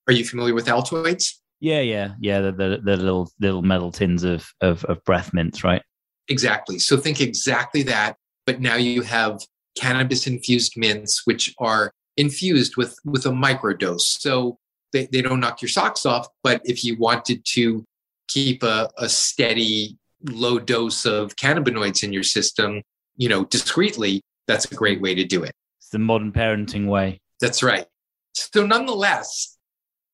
Are 0.08 0.14
you 0.14 0.24
familiar 0.24 0.54
with 0.54 0.68
Altoids? 0.68 1.34
Yeah, 1.60 1.82
yeah, 1.82 2.14
yeah. 2.20 2.40
The, 2.40 2.52
the, 2.52 2.82
the 2.84 2.98
little 2.98 3.32
little 3.40 3.62
metal 3.62 3.92
tins 3.92 4.24
of, 4.24 4.48
of 4.62 4.86
of 4.86 5.04
breath 5.04 5.34
mints, 5.34 5.64
right? 5.64 5.82
Exactly. 6.30 6.80
So 6.80 6.98
think 6.98 7.20
exactly 7.20 7.84
that, 7.84 8.16
but 8.46 8.62
now 8.62 8.76
you 8.76 9.02
have 9.02 9.42
cannabis 9.78 10.28
infused 10.28 10.78
mints, 10.78 11.26
which 11.26 11.54
are 11.60 11.92
infused 12.18 12.78
with 12.78 12.98
with 13.06 13.26
a 13.26 13.30
microdose. 13.30 14.02
So 14.02 14.58
they, 14.94 15.08
they 15.12 15.22
don't 15.22 15.40
knock 15.40 15.62
your 15.62 15.70
socks 15.70 16.06
off, 16.06 16.28
but 16.44 16.62
if 16.64 16.84
you 16.84 16.98
wanted 16.98 17.46
to 17.54 17.84
keep 18.28 18.64
a, 18.64 18.90
a 18.98 19.10
steady 19.10 19.98
low 20.24 20.60
dose 20.60 21.06
of 21.06 21.36
cannabinoids 21.36 22.04
in 22.04 22.14
your 22.14 22.24
system, 22.24 22.82
you 23.16 23.30
know, 23.30 23.46
discreetly, 23.46 24.22
that's 24.48 24.66
a 24.72 24.76
great 24.76 25.02
way 25.02 25.14
to 25.16 25.26
do 25.26 25.44
it. 25.44 25.52
It's 25.80 25.90
the 25.90 26.00
modern 26.00 26.32
parenting 26.32 26.88
way. 26.88 27.20
That's 27.42 27.62
right. 27.62 27.86
So 28.34 28.66
nonetheless, 28.66 29.58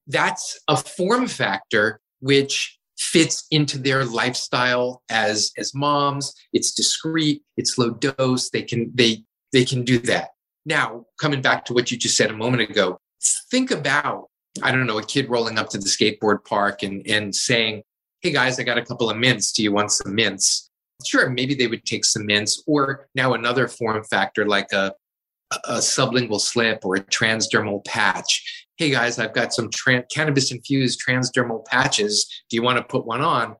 that's 0.07 0.59
a 0.67 0.77
form 0.77 1.27
factor 1.27 1.99
which 2.19 2.77
fits 2.97 3.45
into 3.51 3.77
their 3.77 4.05
lifestyle 4.05 5.01
as 5.09 5.51
as 5.57 5.73
moms 5.73 6.33
it's 6.53 6.71
discreet 6.71 7.41
it's 7.57 7.77
low 7.77 7.89
dose 7.89 8.49
they 8.51 8.61
can 8.61 8.91
they 8.93 9.23
they 9.51 9.65
can 9.65 9.83
do 9.83 9.97
that 9.97 10.29
now, 10.65 11.05
coming 11.19 11.41
back 11.41 11.65
to 11.65 11.73
what 11.73 11.91
you 11.91 11.97
just 11.97 12.15
said 12.15 12.31
a 12.31 12.37
moment 12.37 12.69
ago, 12.69 12.99
think 13.51 13.71
about, 13.71 14.29
I 14.61 14.71
don't 14.71 14.85
know, 14.85 14.97
a 14.97 15.05
kid 15.05 15.29
rolling 15.29 15.57
up 15.57 15.69
to 15.69 15.77
the 15.77 15.85
skateboard 15.85 16.45
park 16.45 16.83
and, 16.83 17.05
and 17.07 17.35
saying, 17.35 17.83
Hey 18.21 18.31
guys, 18.31 18.59
I 18.59 18.63
got 18.63 18.77
a 18.77 18.85
couple 18.85 19.09
of 19.09 19.17
mints. 19.17 19.51
Do 19.51 19.63
you 19.63 19.73
want 19.73 19.91
some 19.91 20.15
mints? 20.15 20.69
Sure, 21.05 21.29
maybe 21.29 21.55
they 21.55 21.67
would 21.67 21.83
take 21.83 22.05
some 22.05 22.25
mints, 22.25 22.63
or 22.65 23.09
now 23.15 23.33
another 23.33 23.67
form 23.67 24.01
factor 24.05 24.45
like 24.45 24.71
a, 24.71 24.93
a 25.65 25.79
sublingual 25.79 26.39
slip 26.39 26.85
or 26.85 26.95
a 26.95 27.03
transdermal 27.03 27.83
patch. 27.83 28.65
Hey 28.77 28.89
guys, 28.89 29.19
I've 29.19 29.33
got 29.33 29.53
some 29.53 29.69
cannabis 30.09 30.51
infused 30.51 31.01
transdermal 31.05 31.65
patches. 31.65 32.43
Do 32.49 32.55
you 32.55 32.63
want 32.63 32.77
to 32.77 32.83
put 32.83 33.05
one 33.05 33.21
on? 33.21 33.57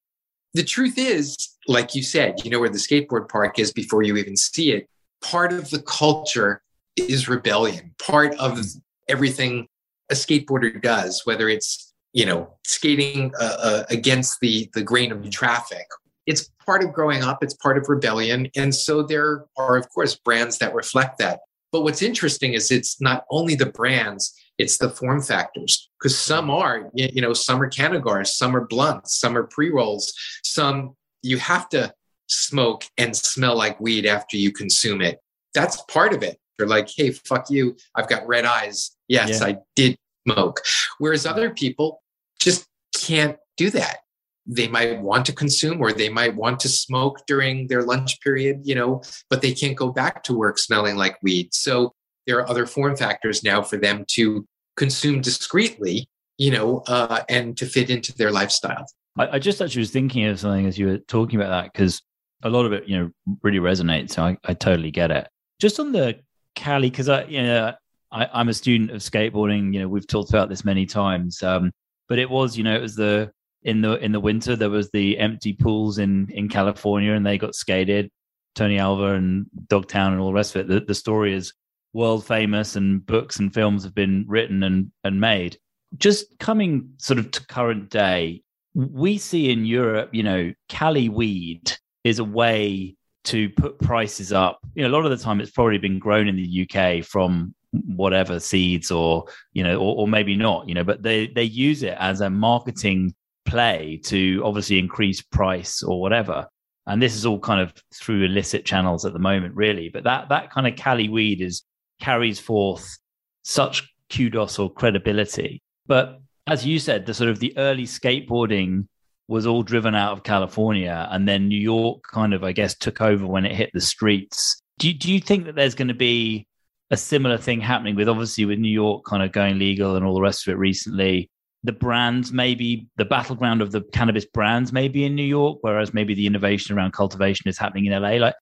The 0.54 0.64
truth 0.64 0.98
is, 0.98 1.36
like 1.68 1.94
you 1.94 2.04
said, 2.04 2.46
you 2.46 2.50
know 2.50 2.60
where 2.60 2.70
the 2.70 2.78
skateboard 2.78 3.28
park 3.28 3.60
is 3.60 3.74
before 3.74 4.04
you 4.04 4.16
even 4.16 4.38
see 4.38 4.72
it. 4.72 4.88
Part 5.22 5.52
of 5.52 5.70
the 5.72 5.82
culture 5.82 6.64
is 6.98 7.28
rebellion. 7.28 7.94
Part 8.00 8.36
of 8.36 8.60
everything 9.08 9.68
a 10.12 10.16
skateboarder 10.16 10.82
does, 10.82 11.22
whether 11.26 11.50
it's 11.50 11.94
you 12.14 12.26
know 12.26 12.54
skating 12.64 13.34
uh, 13.40 13.58
uh, 13.62 13.84
against 13.90 14.40
the 14.40 14.70
the 14.74 14.84
grain 14.84 15.12
of 15.12 15.24
the 15.24 15.30
traffic. 15.30 15.86
It's 16.26 16.50
part 16.66 16.84
of 16.84 16.94
growing 16.94 17.22
up. 17.24 17.44
It's 17.44 17.56
part 17.56 17.78
of 17.78 17.90
rebellion, 17.90 18.50
and 18.56 18.74
so 18.74 19.04
there 19.04 19.46
are 19.58 19.78
of 19.78 19.90
course 19.90 20.16
brands 20.16 20.58
that 20.60 20.74
reflect 20.74 21.18
that. 21.20 21.42
But 21.72 21.82
what's 21.82 22.04
interesting 22.04 22.54
is 22.54 22.72
it's 22.72 23.02
not 23.02 23.26
only 23.30 23.56
the 23.56 23.66
brands; 23.66 24.34
it's 24.58 24.78
the 24.78 24.90
form 24.90 25.22
factors. 25.22 25.90
Because 26.00 26.18
some 26.18 26.50
are, 26.50 26.90
you 26.94 27.22
know, 27.22 27.34
some 27.34 27.62
are 27.62 27.70
Cannagars, 27.70 28.28
some 28.28 28.56
are 28.56 28.66
blunts, 28.66 29.20
some 29.20 29.38
are 29.38 29.48
pre 29.48 29.70
rolls, 29.70 30.14
some 30.44 30.96
you 31.22 31.38
have 31.38 31.70
to 31.70 31.94
smoke 32.28 32.84
and 32.98 33.16
smell 33.16 33.58
like 33.58 33.80
weed 33.80 34.06
after 34.06 34.38
you 34.38 34.52
consume 34.52 35.02
it. 35.02 35.20
That's 35.54 35.82
part 35.84 36.14
of 36.14 36.24
it. 36.24 36.38
They're 36.63 36.70
like, 36.70 36.89
hey, 36.96 37.12
fuck 37.12 37.50
you. 37.50 37.75
I've 37.93 38.08
got 38.08 38.25
red 38.25 38.46
eyes. 38.46 38.91
Yes, 39.10 39.41
yeah. 39.41 39.48
I 39.48 39.58
did 39.75 39.98
smoke. 40.25 40.62
Whereas 40.98 41.25
other 41.25 41.50
people 41.50 42.01
just 42.39 42.65
can't 42.96 43.38
do 43.58 43.70
that. 43.72 43.98
They 44.46 44.70
might 44.70 45.01
want 45.01 45.25
to 45.25 45.34
consume 45.34 45.82
or 45.82 45.91
they 45.91 46.08
might 46.08 46.36
want 46.36 46.62
to 46.62 46.70
smoke 46.70 47.25
during 47.27 47.67
their 47.67 47.82
lunch 47.82 48.22
period, 48.22 48.62
you 48.63 48.75
know, 48.75 49.01
but 49.29 49.41
they 49.41 49.53
can't 49.53 49.75
go 49.75 49.91
back 49.91 50.24
to 50.24 50.34
work 50.34 50.58
smelling 50.58 50.96
like 50.96 51.17
weed. 51.22 51.53
So 51.53 51.93
there 52.25 52.39
are 52.39 52.50
other 52.50 52.65
form 52.65 52.96
factors 52.96 53.43
now 53.43 53.62
for 53.62 53.77
them 53.77 54.05
to 54.12 54.46
consume 54.77 55.20
discreetly, 55.20 56.08
you 56.38 56.51
know, 56.51 56.84
uh, 56.88 57.24
and 57.27 57.58
to 57.58 57.65
fit 57.65 57.89
into 57.89 58.13
their 58.13 58.32
lifestyle. 58.32 58.86
I, 59.17 59.36
I 59.36 59.39
just 59.39 59.62
actually 59.62 59.82
was 59.82 59.91
thinking 59.91 60.25
of 60.25 60.39
something 60.39 60.65
as 60.65 60.77
you 60.77 60.88
were 60.88 60.98
talking 61.00 61.39
about 61.39 61.50
that 61.50 61.74
because 61.74 62.01
a 62.41 62.50
lot 62.50 62.65
of 62.65 62.74
it, 62.74 62.88
you 62.88 62.98
know, 62.98 63.12
really 63.41 63.60
resonates. 63.60 64.12
So 64.12 64.24
I, 64.24 64.38
I 64.46 64.53
totally 64.53 64.91
get 64.91 65.12
it. 65.12 65.27
Just 65.60 65.79
on 65.79 65.91
the 65.91 66.20
Cali, 66.56 66.90
because 66.90 67.10
I, 67.10 67.24
you 67.26 67.44
know, 67.44 67.74
I, 68.12 68.42
am 68.42 68.50
a 68.50 68.54
student 68.54 68.92
of 68.92 69.02
skateboarding. 69.02 69.74
You 69.74 69.82
know, 69.82 69.88
we've 69.88 70.08
talked 70.08 70.30
about 70.30 70.50
this 70.50 70.64
many 70.64 70.86
times. 70.86 71.42
Um, 71.42 71.72
but 72.08 72.20
it 72.20 72.30
was, 72.30 72.58
you 72.58 72.64
know, 72.64 72.76
it 72.76 72.82
was 72.82 72.96
the 72.96 73.32
in 73.64 73.82
the 73.82 73.94
in 74.04 74.12
the 74.12 74.20
winter 74.20 74.58
there 74.58 74.70
was 74.70 74.92
the 74.92 75.18
empty 75.18 75.54
pools 75.54 75.98
in 75.98 76.30
in 76.30 76.50
California, 76.50 77.14
and 77.14 77.26
they 77.26 77.38
got 77.38 77.56
skated. 77.56 78.12
Tony 78.56 78.78
Alva 78.78 79.14
and 79.14 79.48
Dogtown 79.68 80.14
and 80.14 80.22
all 80.22 80.28
the 80.28 80.34
rest 80.34 80.56
of 80.56 80.62
it. 80.62 80.68
The, 80.68 80.80
the 80.82 80.96
story 80.96 81.34
is 81.34 81.54
world 81.94 82.26
famous 82.26 82.76
and 82.76 83.06
books 83.06 83.40
and 83.40 83.54
films 83.54 83.84
have 83.84 83.96
been 83.96 84.26
written 84.28 84.64
and, 84.64 84.92
and 85.04 85.20
made. 85.20 85.58
Just 85.98 86.38
coming 86.40 86.94
sort 86.98 87.20
of 87.20 87.32
to 87.32 87.48
current 87.48 87.90
day, 87.90 88.44
we 88.74 89.18
see 89.18 89.52
in 89.52 89.66
Europe, 89.66 90.10
you 90.12 90.24
know, 90.24 90.54
Cali 90.70 91.10
weed 91.10 91.72
is 92.04 92.20
a 92.20 92.24
way 92.24 92.96
to 93.25 93.50
put 93.50 93.80
prices 93.80 94.34
up. 94.34 94.60
You 94.75 94.84
know, 94.84 94.89
a 94.89 94.96
lot 94.96 95.06
of 95.06 95.12
the 95.12 95.24
time 95.24 95.39
it's 95.39 95.51
probably 95.51 95.77
been 95.77 96.00
grown 96.00 96.27
in 96.27 96.36
the 96.36 96.68
UK 96.68 97.06
from 97.06 97.53
whatever 97.72 98.39
seeds 98.39 98.92
or, 98.92 99.25
you 99.53 99.63
know, 99.63 99.77
or, 99.77 99.96
or 99.98 100.08
maybe 100.08 100.36
not, 100.36 100.68
you 100.68 100.75
know, 100.75 100.84
but 100.84 101.01
they, 101.01 101.27
they 101.27 101.44
use 101.44 101.84
it 101.84 101.96
as 102.00 102.22
a 102.22 102.30
marketing 102.30 103.13
play 103.46 104.00
to 104.06 104.42
obviously 104.44 104.80
increase 104.80 105.22
price 105.22 105.84
or 105.84 106.01
whatever. 106.01 106.48
And 106.86 107.01
this 107.01 107.15
is 107.15 107.25
all 107.25 107.39
kind 107.39 107.62
of 107.62 107.74
through 107.94 108.24
illicit 108.24 108.65
channels 108.65 109.06
at 109.06 109.13
the 109.13 109.20
moment, 109.20 109.56
really. 109.56 109.89
But 109.89 110.03
that 110.03 110.30
that 110.30 110.51
kind 110.51 110.68
of 110.68 110.75
Cali 110.75 111.08
weed 111.08 111.42
is 111.42 111.63
carries 112.01 112.39
forth 112.39 112.98
such 113.44 113.89
kudos 114.10 114.60
or 114.60 114.72
credibility. 114.72 115.62
But 115.88 116.20
as 116.48 116.65
you 116.65 116.80
said, 116.80 117.06
the 117.06 117.13
sort 117.13 117.30
of 117.30 117.39
the 117.39 117.58
early 117.58 117.86
skateboarding 117.86 118.88
was 119.27 119.46
all 119.46 119.63
driven 119.63 119.96
out 119.96 120.13
of 120.13 120.24
California, 120.24 121.08
and 121.12 121.27
then 121.27 121.48
New 121.48 121.60
York 121.60 122.03
kind 122.12 122.34
of, 122.34 122.44
I 122.44 122.51
guess, 122.51 122.75
took 122.75 123.01
over 123.01 123.25
when 123.25 123.46
it 123.46 123.56
hit 123.56 123.70
the 123.74 123.82
streets. 123.82 124.62
Do 124.80 124.88
you, 124.88 124.94
do 124.94 125.12
you 125.12 125.20
think 125.20 125.46
that 125.46 125.56
there's 125.56 125.75
going 125.75 125.88
to 125.88 125.94
be 125.94 126.48
a 126.92 126.98
similar 126.98 127.38
thing 127.38 127.62
happening 127.62 127.96
with 127.96 128.10
obviously 128.10 128.46
with 128.46 128.60
New 128.60 128.72
York 128.72 129.06
kind 129.06 129.24
of 129.24 129.32
going 129.32 129.58
legal 129.60 129.96
and 129.96 130.06
all 130.06 130.13
the 130.13 130.22
rest 130.22 130.48
of 130.48 130.53
it 130.53 130.58
recently? 130.58 131.30
the 131.63 131.72
brands 131.72 132.32
maybe 132.32 132.88
the 132.98 133.06
battleground 133.06 133.62
of 133.62 133.72
the 133.72 133.82
cannabis 133.94 134.25
brands 134.25 134.74
maybe 134.74 135.06
in 135.06 135.15
New 135.15 135.24
York, 135.24 135.60
whereas 135.62 135.94
maybe 135.94 136.13
the 136.13 136.27
innovation 136.27 136.77
around 136.77 136.92
cultivation 136.92 137.48
is 137.48 137.58
happening 137.58 137.86
in 137.86 138.01
LA. 138.01 138.15
Like, 138.15 138.36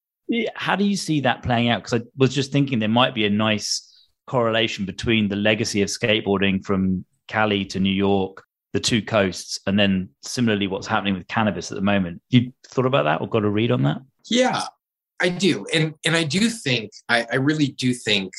how 0.55 0.75
do 0.75 0.83
you 0.83 0.95
see 0.95 1.21
that 1.21 1.43
playing 1.43 1.69
out? 1.69 1.83
Because 1.83 2.01
I 2.01 2.05
was 2.17 2.33
just 2.33 2.51
thinking 2.51 2.79
there 2.79 2.89
might 2.89 3.13
be 3.13 3.25
a 3.25 3.29
nice 3.29 3.87
correlation 4.27 4.85
between 4.85 5.27
the 5.27 5.35
legacy 5.35 5.81
of 5.81 5.89
skateboarding 5.89 6.63
from 6.65 7.05
Cali 7.27 7.65
to 7.65 7.79
New 7.79 7.93
York, 7.93 8.43
the 8.73 8.79
two 8.79 9.01
coasts, 9.01 9.59
and 9.67 9.77
then 9.77 10.09
similarly 10.21 10.67
what's 10.67 10.87
happening 10.87 11.13
with 11.13 11.27
cannabis 11.27 11.71
at 11.71 11.75
the 11.75 11.81
moment. 11.81 12.21
You 12.29 12.53
thought 12.67 12.85
about 12.85 13.03
that 13.03 13.21
or 13.21 13.27
got 13.27 13.43
a 13.43 13.49
read 13.49 13.71
on 13.71 13.83
that? 13.83 13.97
Yeah, 14.29 14.63
I 15.19 15.29
do, 15.29 15.65
and 15.73 15.93
and 16.05 16.15
I 16.15 16.23
do 16.23 16.49
think 16.49 16.91
I, 17.09 17.27
I 17.31 17.35
really 17.35 17.67
do 17.67 17.93
think, 17.93 18.33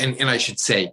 and 0.00 0.16
and 0.20 0.30
I 0.30 0.38
should 0.38 0.60
say 0.60 0.92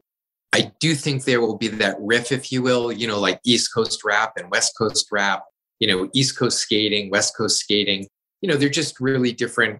I 0.53 0.71
do 0.79 0.95
think 0.95 1.23
there 1.23 1.41
will 1.41 1.57
be 1.57 1.69
that 1.69 1.95
riff, 1.99 2.31
if 2.31 2.51
you 2.51 2.61
will, 2.61 2.91
you 2.91 3.07
know, 3.07 3.19
like 3.19 3.39
East 3.45 3.73
Coast 3.73 4.03
rap 4.03 4.33
and 4.37 4.51
West 4.51 4.77
Coast 4.77 5.07
rap, 5.11 5.43
you 5.79 5.87
know, 5.87 6.09
East 6.13 6.37
Coast 6.37 6.59
skating, 6.59 7.09
West 7.09 7.37
Coast 7.37 7.59
skating. 7.59 8.07
You 8.41 8.49
know, 8.49 8.57
they're 8.57 8.69
just 8.69 8.99
really 8.99 9.31
different 9.31 9.79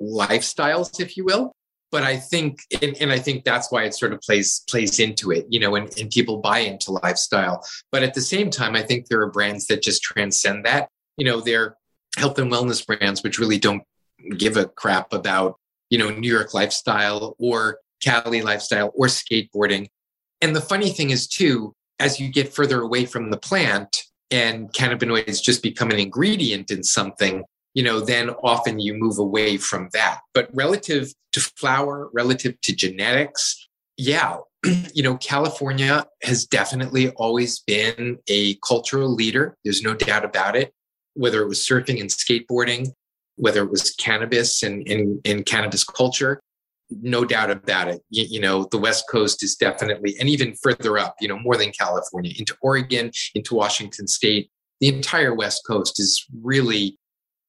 lifestyles, 0.00 1.00
if 1.00 1.16
you 1.16 1.24
will. 1.24 1.52
But 1.92 2.02
I 2.02 2.16
think, 2.16 2.60
and, 2.80 2.96
and 3.00 3.12
I 3.12 3.18
think 3.18 3.44
that's 3.44 3.70
why 3.70 3.84
it 3.84 3.94
sort 3.94 4.12
of 4.12 4.20
plays 4.20 4.64
plays 4.68 4.98
into 4.98 5.30
it, 5.30 5.46
you 5.50 5.60
know, 5.60 5.76
and, 5.76 5.96
and 5.98 6.10
people 6.10 6.38
buy 6.38 6.60
into 6.60 6.92
lifestyle. 6.92 7.64
But 7.92 8.02
at 8.02 8.14
the 8.14 8.22
same 8.22 8.50
time, 8.50 8.74
I 8.74 8.82
think 8.82 9.06
there 9.06 9.20
are 9.20 9.30
brands 9.30 9.66
that 9.66 9.82
just 9.82 10.02
transcend 10.02 10.64
that. 10.64 10.88
You 11.18 11.26
know, 11.26 11.40
they're 11.40 11.76
health 12.16 12.38
and 12.38 12.50
wellness 12.50 12.84
brands, 12.84 13.22
which 13.22 13.38
really 13.38 13.58
don't 13.58 13.82
give 14.36 14.56
a 14.56 14.66
crap 14.66 15.12
about, 15.12 15.56
you 15.90 15.98
know, 15.98 16.10
New 16.10 16.32
York 16.32 16.54
lifestyle 16.54 17.36
or 17.38 17.78
Cali 18.02 18.42
lifestyle 18.42 18.90
or 18.96 19.06
skateboarding 19.06 19.88
and 20.42 20.56
the 20.56 20.60
funny 20.60 20.90
thing 20.90 21.10
is, 21.10 21.28
too, 21.28 21.72
as 22.00 22.18
you 22.18 22.28
get 22.28 22.52
further 22.52 22.82
away 22.82 23.06
from 23.06 23.30
the 23.30 23.38
plant 23.38 24.02
and 24.30 24.70
cannabinoids 24.72 25.40
just 25.40 25.62
become 25.62 25.90
an 25.90 26.00
ingredient 26.00 26.70
in 26.72 26.82
something, 26.82 27.44
you 27.74 27.82
know, 27.82 28.00
then 28.00 28.30
often 28.42 28.78
you 28.78 28.94
move 28.94 29.18
away 29.18 29.56
from 29.56 29.88
that. 29.92 30.20
But 30.34 30.50
relative 30.52 31.12
to 31.32 31.40
flower, 31.40 32.10
relative 32.12 32.60
to 32.62 32.74
genetics, 32.74 33.68
yeah, 33.96 34.38
you 34.94 35.02
know, 35.02 35.16
California 35.18 36.04
has 36.22 36.44
definitely 36.46 37.10
always 37.10 37.60
been 37.60 38.18
a 38.28 38.54
cultural 38.66 39.14
leader. 39.14 39.56
There's 39.64 39.82
no 39.82 39.94
doubt 39.94 40.24
about 40.24 40.56
it. 40.56 40.72
Whether 41.14 41.42
it 41.42 41.48
was 41.48 41.58
surfing 41.58 42.00
and 42.00 42.08
skateboarding, 42.08 42.88
whether 43.36 43.62
it 43.62 43.70
was 43.70 43.94
cannabis 43.94 44.62
and, 44.62 44.86
and 44.88 45.44
cannabis 45.44 45.84
culture, 45.84 46.40
no 47.00 47.24
doubt 47.24 47.50
about 47.50 47.88
it. 47.88 48.02
You, 48.10 48.24
you, 48.28 48.40
know, 48.40 48.66
the 48.70 48.78
West 48.78 49.04
Coast 49.10 49.42
is 49.42 49.56
definitely, 49.56 50.16
and 50.18 50.28
even 50.28 50.54
further 50.54 50.98
up, 50.98 51.16
you 51.20 51.28
know, 51.28 51.38
more 51.38 51.56
than 51.56 51.70
California, 51.70 52.32
into 52.38 52.56
Oregon, 52.60 53.10
into 53.34 53.54
Washington 53.54 54.06
State, 54.06 54.50
the 54.80 54.88
entire 54.88 55.34
West 55.34 55.62
Coast 55.66 56.00
is 56.00 56.26
really 56.42 56.98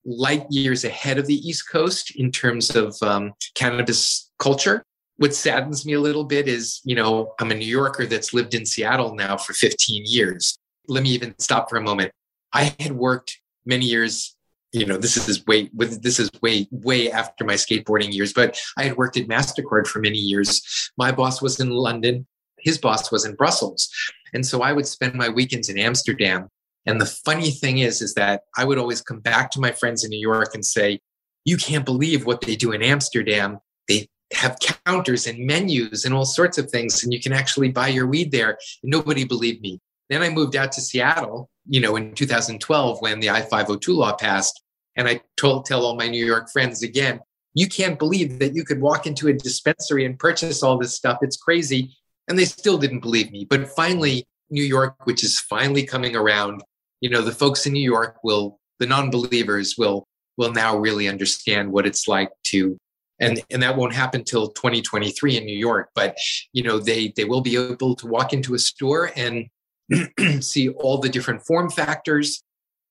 light 0.05 0.45
years 0.49 0.83
ahead 0.83 1.17
of 1.17 1.27
the 1.27 1.47
East 1.47 1.69
Coast 1.69 2.15
in 2.15 2.31
terms 2.31 2.75
of 2.75 2.95
um, 3.01 3.33
cannabis 3.55 4.31
culture. 4.39 4.83
What 5.17 5.33
saddens 5.33 5.85
me 5.85 5.93
a 5.93 6.01
little 6.01 6.23
bit 6.23 6.47
is, 6.47 6.81
you 6.83 6.95
know, 6.95 7.33
I'm 7.39 7.51
a 7.51 7.55
New 7.55 7.65
Yorker 7.65 8.05
that's 8.05 8.33
lived 8.33 8.53
in 8.53 8.65
Seattle 8.65 9.15
now 9.15 9.37
for 9.37 9.53
15 9.53 10.03
years. 10.05 10.57
Let 10.87 11.03
me 11.03 11.09
even 11.09 11.35
stop 11.39 11.69
for 11.69 11.77
a 11.77 11.81
moment. 11.81 12.11
I 12.51 12.75
had 12.79 12.91
worked 12.91 13.39
many 13.65 13.85
years 13.85 14.35
you 14.73 14.87
know 14.87 14.97
this 14.97 15.29
is 15.29 15.45
way 15.45 15.69
this 15.73 16.19
is 16.19 16.29
way 16.41 16.67
way 16.71 17.11
after 17.11 17.45
my 17.45 17.53
skateboarding 17.53 18.11
years 18.11 18.33
but 18.33 18.59
i 18.75 18.83
had 18.83 18.97
worked 18.97 19.15
at 19.15 19.27
mastercard 19.27 19.87
for 19.87 19.99
many 19.99 20.17
years 20.17 20.91
my 20.97 21.11
boss 21.11 21.41
was 21.41 21.59
in 21.59 21.69
london 21.69 22.25
his 22.59 22.77
boss 22.77 23.11
was 23.11 23.23
in 23.23 23.35
brussels 23.35 23.89
and 24.33 24.45
so 24.45 24.61
i 24.61 24.73
would 24.73 24.87
spend 24.87 25.13
my 25.13 25.29
weekends 25.29 25.69
in 25.69 25.77
amsterdam 25.77 26.49
and 26.85 26.99
the 26.99 27.05
funny 27.05 27.51
thing 27.51 27.79
is 27.79 28.01
is 28.01 28.13
that 28.13 28.41
i 28.57 28.63
would 28.63 28.77
always 28.77 29.01
come 29.01 29.19
back 29.19 29.51
to 29.51 29.59
my 29.59 29.71
friends 29.71 30.03
in 30.03 30.09
new 30.09 30.19
york 30.19 30.53
and 30.53 30.65
say 30.65 30.99
you 31.45 31.57
can't 31.57 31.85
believe 31.85 32.25
what 32.25 32.41
they 32.41 32.55
do 32.55 32.71
in 32.71 32.81
amsterdam 32.81 33.59
they 33.87 34.07
have 34.33 34.57
counters 34.85 35.27
and 35.27 35.45
menus 35.45 36.05
and 36.05 36.13
all 36.13 36.25
sorts 36.25 36.57
of 36.57 36.69
things 36.69 37.03
and 37.03 37.13
you 37.13 37.21
can 37.21 37.33
actually 37.33 37.69
buy 37.69 37.87
your 37.87 38.07
weed 38.07 38.31
there 38.31 38.57
and 38.81 38.91
nobody 38.91 39.23
believed 39.23 39.61
me 39.61 39.79
then 40.09 40.21
i 40.21 40.29
moved 40.29 40.55
out 40.55 40.71
to 40.71 40.81
seattle 40.81 41.49
you 41.67 41.79
know 41.79 41.95
in 41.95 42.13
2012 42.13 43.01
when 43.01 43.19
the 43.19 43.29
i-502 43.29 43.95
law 43.95 44.13
passed 44.13 44.63
and 44.95 45.07
I 45.07 45.21
told 45.37 45.65
tell 45.65 45.85
all 45.85 45.95
my 45.95 46.07
New 46.07 46.25
York 46.25 46.49
friends 46.51 46.83
again, 46.83 47.19
you 47.53 47.67
can't 47.67 47.99
believe 47.99 48.39
that 48.39 48.55
you 48.55 48.63
could 48.63 48.81
walk 48.81 49.05
into 49.05 49.27
a 49.27 49.33
dispensary 49.33 50.05
and 50.05 50.17
purchase 50.17 50.63
all 50.63 50.77
this 50.77 50.95
stuff. 50.95 51.19
It's 51.21 51.37
crazy. 51.37 51.95
And 52.27 52.37
they 52.37 52.45
still 52.45 52.77
didn't 52.77 53.01
believe 53.01 53.31
me. 53.31 53.45
But 53.45 53.67
finally, 53.69 54.27
New 54.49 54.63
York, 54.63 54.95
which 55.05 55.23
is 55.23 55.39
finally 55.39 55.83
coming 55.83 56.15
around, 56.15 56.63
you 57.03 57.09
know, 57.09 57.21
the 57.21 57.31
folks 57.31 57.65
in 57.65 57.73
New 57.73 57.83
York 57.83 58.17
will, 58.23 58.59
the 58.79 58.87
non-believers 58.87 59.75
will 59.77 60.05
will 60.37 60.51
now 60.51 60.75
really 60.75 61.07
understand 61.07 61.71
what 61.71 61.85
it's 61.85 62.07
like 62.07 62.31
to 62.43 62.75
and 63.19 63.39
and 63.51 63.61
that 63.61 63.77
won't 63.77 63.93
happen 63.93 64.23
till 64.23 64.47
2023 64.47 65.37
in 65.37 65.45
New 65.45 65.55
York 65.55 65.89
but 65.93 66.17
you 66.53 66.63
know 66.63 66.79
they 66.79 67.13
they 67.15 67.23
will 67.23 67.41
be 67.41 67.55
able 67.55 67.95
to 67.95 68.07
walk 68.07 68.33
into 68.33 68.55
a 68.55 68.59
store 68.59 69.11
and 69.15 69.45
see 70.43 70.69
all 70.69 70.97
the 70.97 71.07
different 71.07 71.45
form 71.45 71.69
factors 71.69 72.41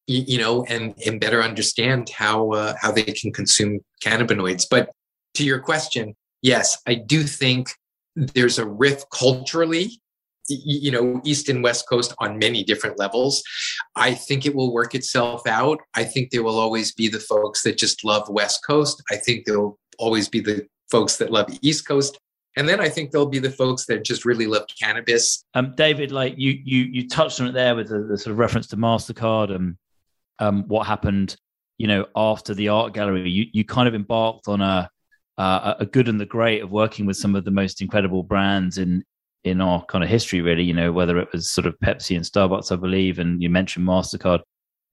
you 0.06 0.38
know, 0.38 0.64
and 0.64 0.94
and 1.06 1.20
better 1.20 1.42
understand 1.42 2.10
how 2.10 2.50
uh, 2.52 2.74
how 2.80 2.90
they 2.90 3.04
can 3.04 3.32
consume 3.32 3.80
cannabinoids. 4.04 4.66
But 4.68 4.90
to 5.34 5.44
your 5.44 5.60
question, 5.60 6.14
yes, 6.42 6.78
I 6.86 6.94
do 6.94 7.22
think 7.22 7.70
there's 8.16 8.58
a 8.58 8.66
rift 8.66 9.06
culturally 9.10 10.00
you 10.64 10.90
know 10.90 11.20
east 11.24 11.48
and 11.48 11.62
west 11.62 11.88
coast 11.88 12.14
on 12.18 12.38
many 12.38 12.62
different 12.62 12.98
levels 12.98 13.42
i 13.96 14.12
think 14.12 14.46
it 14.46 14.54
will 14.54 14.72
work 14.72 14.94
itself 14.94 15.46
out 15.46 15.78
i 15.94 16.04
think 16.04 16.30
there 16.30 16.42
will 16.42 16.58
always 16.58 16.92
be 16.92 17.08
the 17.08 17.20
folks 17.20 17.62
that 17.62 17.76
just 17.76 18.04
love 18.04 18.28
west 18.28 18.64
coast 18.66 19.02
i 19.10 19.16
think 19.16 19.44
there 19.44 19.60
will 19.60 19.78
always 19.98 20.28
be 20.28 20.40
the 20.40 20.66
folks 20.90 21.16
that 21.16 21.30
love 21.30 21.48
east 21.62 21.86
coast 21.86 22.18
and 22.56 22.68
then 22.68 22.80
I 22.80 22.90
think 22.90 23.10
there'll 23.10 23.26
be 23.26 23.38
the 23.38 23.50
folks 23.50 23.86
that 23.86 24.04
just 24.04 24.26
really 24.26 24.46
love 24.46 24.66
cannabis. 24.78 25.42
Um, 25.54 25.72
David, 25.74 26.12
like 26.12 26.34
you, 26.36 26.60
you, 26.62 26.82
you 26.82 27.08
touched 27.08 27.40
on 27.40 27.46
it 27.46 27.52
there 27.52 27.74
with 27.74 27.88
the, 27.88 28.00
the 28.00 28.18
sort 28.18 28.32
of 28.32 28.38
reference 28.38 28.66
to 28.68 28.76
Mastercard 28.76 29.54
and 29.54 29.76
um, 30.38 30.64
what 30.68 30.86
happened, 30.86 31.36
you 31.78 31.86
know, 31.86 32.06
after 32.14 32.52
the 32.52 32.68
art 32.68 32.92
gallery. 32.92 33.30
You 33.30 33.46
you 33.52 33.64
kind 33.64 33.88
of 33.88 33.94
embarked 33.94 34.48
on 34.48 34.60
a 34.60 34.90
uh, 35.38 35.74
a 35.80 35.86
good 35.86 36.08
and 36.08 36.20
the 36.20 36.26
great 36.26 36.62
of 36.62 36.70
working 36.70 37.06
with 37.06 37.16
some 37.16 37.34
of 37.34 37.44
the 37.44 37.50
most 37.50 37.80
incredible 37.80 38.22
brands 38.22 38.78
in 38.78 39.02
in 39.44 39.60
our 39.60 39.84
kind 39.86 40.04
of 40.04 40.10
history, 40.10 40.40
really. 40.40 40.64
You 40.64 40.74
know, 40.74 40.92
whether 40.92 41.18
it 41.18 41.28
was 41.32 41.50
sort 41.50 41.66
of 41.66 41.78
Pepsi 41.80 42.16
and 42.16 42.24
Starbucks, 42.24 42.72
I 42.72 42.76
believe, 42.76 43.18
and 43.18 43.42
you 43.42 43.50
mentioned 43.50 43.86
Mastercard, 43.86 44.40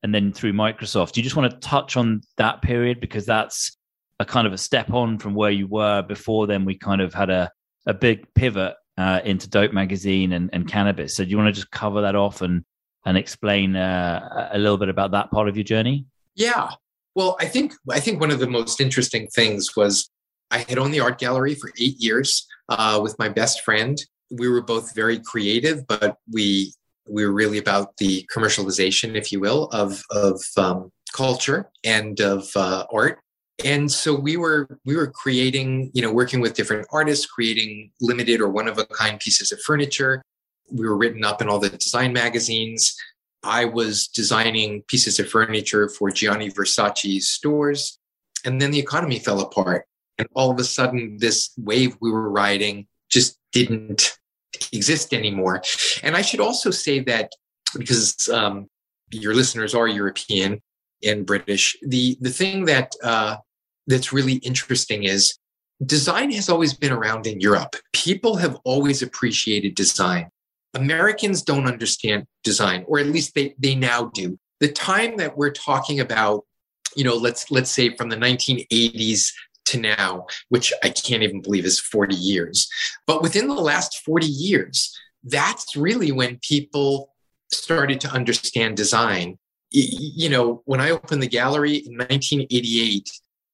and 0.03 0.13
then 0.13 0.31
through 0.33 0.53
Microsoft. 0.53 1.13
Do 1.13 1.21
you 1.21 1.23
just 1.23 1.35
want 1.35 1.51
to 1.51 1.67
touch 1.67 1.97
on 1.97 2.21
that 2.37 2.61
period 2.61 2.99
because 2.99 3.25
that's 3.25 3.77
a 4.19 4.25
kind 4.25 4.47
of 4.47 4.53
a 4.53 4.57
step 4.57 4.91
on 4.91 5.17
from 5.17 5.33
where 5.33 5.51
you 5.51 5.67
were 5.67 6.01
before? 6.01 6.47
Then 6.47 6.65
we 6.65 6.77
kind 6.77 7.01
of 7.01 7.13
had 7.13 7.29
a 7.29 7.51
a 7.85 7.93
big 7.93 8.25
pivot 8.33 8.75
uh, 8.97 9.21
into 9.23 9.49
Dope 9.49 9.73
Magazine 9.73 10.33
and, 10.33 10.49
and 10.51 10.67
cannabis. 10.67 11.15
So 11.15 11.23
do 11.23 11.29
you 11.29 11.37
want 11.37 11.47
to 11.47 11.53
just 11.53 11.71
cover 11.71 12.01
that 12.01 12.15
off 12.15 12.41
and 12.41 12.63
and 13.05 13.17
explain 13.17 13.75
uh, 13.75 14.49
a 14.51 14.57
little 14.57 14.77
bit 14.77 14.89
about 14.89 15.11
that 15.11 15.31
part 15.31 15.47
of 15.47 15.55
your 15.55 15.63
journey? 15.63 16.05
Yeah. 16.35 16.71
Well, 17.15 17.37
I 17.39 17.45
think 17.45 17.73
I 17.89 17.99
think 17.99 18.19
one 18.19 18.31
of 18.31 18.39
the 18.39 18.47
most 18.47 18.81
interesting 18.81 19.27
things 19.27 19.75
was 19.75 20.09
I 20.51 20.59
had 20.59 20.77
owned 20.77 20.93
the 20.93 20.99
art 20.99 21.19
gallery 21.19 21.55
for 21.55 21.71
eight 21.79 21.95
years 21.97 22.47
uh, 22.69 22.99
with 23.01 23.17
my 23.19 23.29
best 23.29 23.61
friend. 23.61 23.97
We 24.31 24.47
were 24.47 24.61
both 24.61 24.95
very 24.95 25.19
creative, 25.19 25.87
but 25.87 26.17
we 26.31 26.73
we 27.07 27.25
were 27.25 27.31
really 27.31 27.57
about 27.57 27.97
the 27.97 28.27
commercialization, 28.33 29.15
if 29.15 29.31
you 29.31 29.39
will, 29.39 29.65
of 29.71 30.03
of 30.11 30.41
um, 30.57 30.91
culture 31.13 31.69
and 31.83 32.19
of 32.21 32.49
uh, 32.55 32.85
art. 32.91 33.19
and 33.65 33.91
so 33.91 34.13
we 34.15 34.37
were 34.37 34.67
we 34.85 34.95
were 34.95 35.07
creating 35.07 35.91
you 35.93 36.01
know 36.01 36.13
working 36.13 36.39
with 36.39 36.53
different 36.53 36.87
artists 36.91 37.25
creating 37.25 37.91
limited 37.99 38.39
or 38.39 38.49
one 38.49 38.67
of 38.67 38.77
a 38.77 38.85
kind 38.85 39.19
pieces 39.19 39.51
of 39.51 39.59
furniture. 39.61 40.23
We 40.71 40.85
were 40.85 40.97
written 40.97 41.25
up 41.25 41.41
in 41.41 41.49
all 41.49 41.59
the 41.59 41.69
design 41.69 42.13
magazines. 42.13 42.95
I 43.43 43.65
was 43.65 44.07
designing 44.07 44.83
pieces 44.83 45.19
of 45.19 45.29
furniture 45.29 45.89
for 45.89 46.11
gianni 46.11 46.49
versace's 46.51 47.29
stores. 47.29 47.97
And 48.45 48.61
then 48.61 48.71
the 48.71 48.79
economy 48.79 49.19
fell 49.19 49.41
apart. 49.41 49.85
And 50.17 50.27
all 50.35 50.51
of 50.51 50.59
a 50.59 50.63
sudden 50.63 51.17
this 51.17 51.51
wave 51.57 51.97
we 52.01 52.11
were 52.11 52.29
riding 52.29 52.87
just 53.09 53.37
didn't 53.51 54.18
exist 54.73 55.13
anymore 55.13 55.61
and 56.03 56.15
i 56.15 56.21
should 56.21 56.39
also 56.39 56.71
say 56.71 56.99
that 56.99 57.31
because 57.77 58.29
um, 58.29 58.67
your 59.11 59.33
listeners 59.33 59.73
are 59.73 59.87
european 59.87 60.61
and 61.03 61.25
british 61.25 61.77
the 61.81 62.17
the 62.21 62.29
thing 62.29 62.65
that 62.65 62.93
uh, 63.03 63.35
that's 63.87 64.13
really 64.13 64.35
interesting 64.35 65.03
is 65.03 65.37
design 65.85 66.31
has 66.31 66.49
always 66.49 66.73
been 66.73 66.91
around 66.91 67.25
in 67.25 67.39
Europe. 67.39 67.75
People 67.93 68.35
have 68.37 68.57
always 68.63 69.01
appreciated 69.01 69.75
design. 69.75 70.29
Americans 70.73 71.41
don't 71.41 71.65
understand 71.65 72.25
design, 72.43 72.83
or 72.87 72.99
at 72.99 73.07
least 73.07 73.33
they, 73.33 73.55
they 73.57 73.75
now 73.75 74.11
do. 74.13 74.37
The 74.59 74.71
time 74.71 75.17
that 75.17 75.35
we're 75.37 75.51
talking 75.51 75.99
about, 75.99 76.45
you 76.95 77.03
know, 77.03 77.15
let's 77.15 77.49
let's 77.49 77.71
say 77.71 77.95
from 77.95 78.09
the 78.09 78.17
1980s 78.17 79.31
to 79.69 79.79
now, 79.79 80.27
which 80.49 80.71
I 80.83 80.89
can't 80.89 81.23
even 81.23 81.41
believe 81.41 81.65
is 81.65 81.79
40 81.79 82.15
years. 82.15 82.69
But 83.07 83.21
within 83.21 83.47
the 83.47 83.55
last 83.55 84.01
40 84.05 84.25
years, 84.25 84.95
that's 85.23 85.75
really 85.75 86.11
when 86.11 86.39
people 86.41 87.13
started 87.51 87.99
to 88.01 88.09
understand 88.09 88.77
design. 88.77 89.37
You 89.71 90.29
know, 90.29 90.61
when 90.65 90.81
I 90.81 90.91
opened 90.91 91.21
the 91.21 91.27
gallery 91.27 91.75
in 91.75 91.97
1988, 91.97 93.09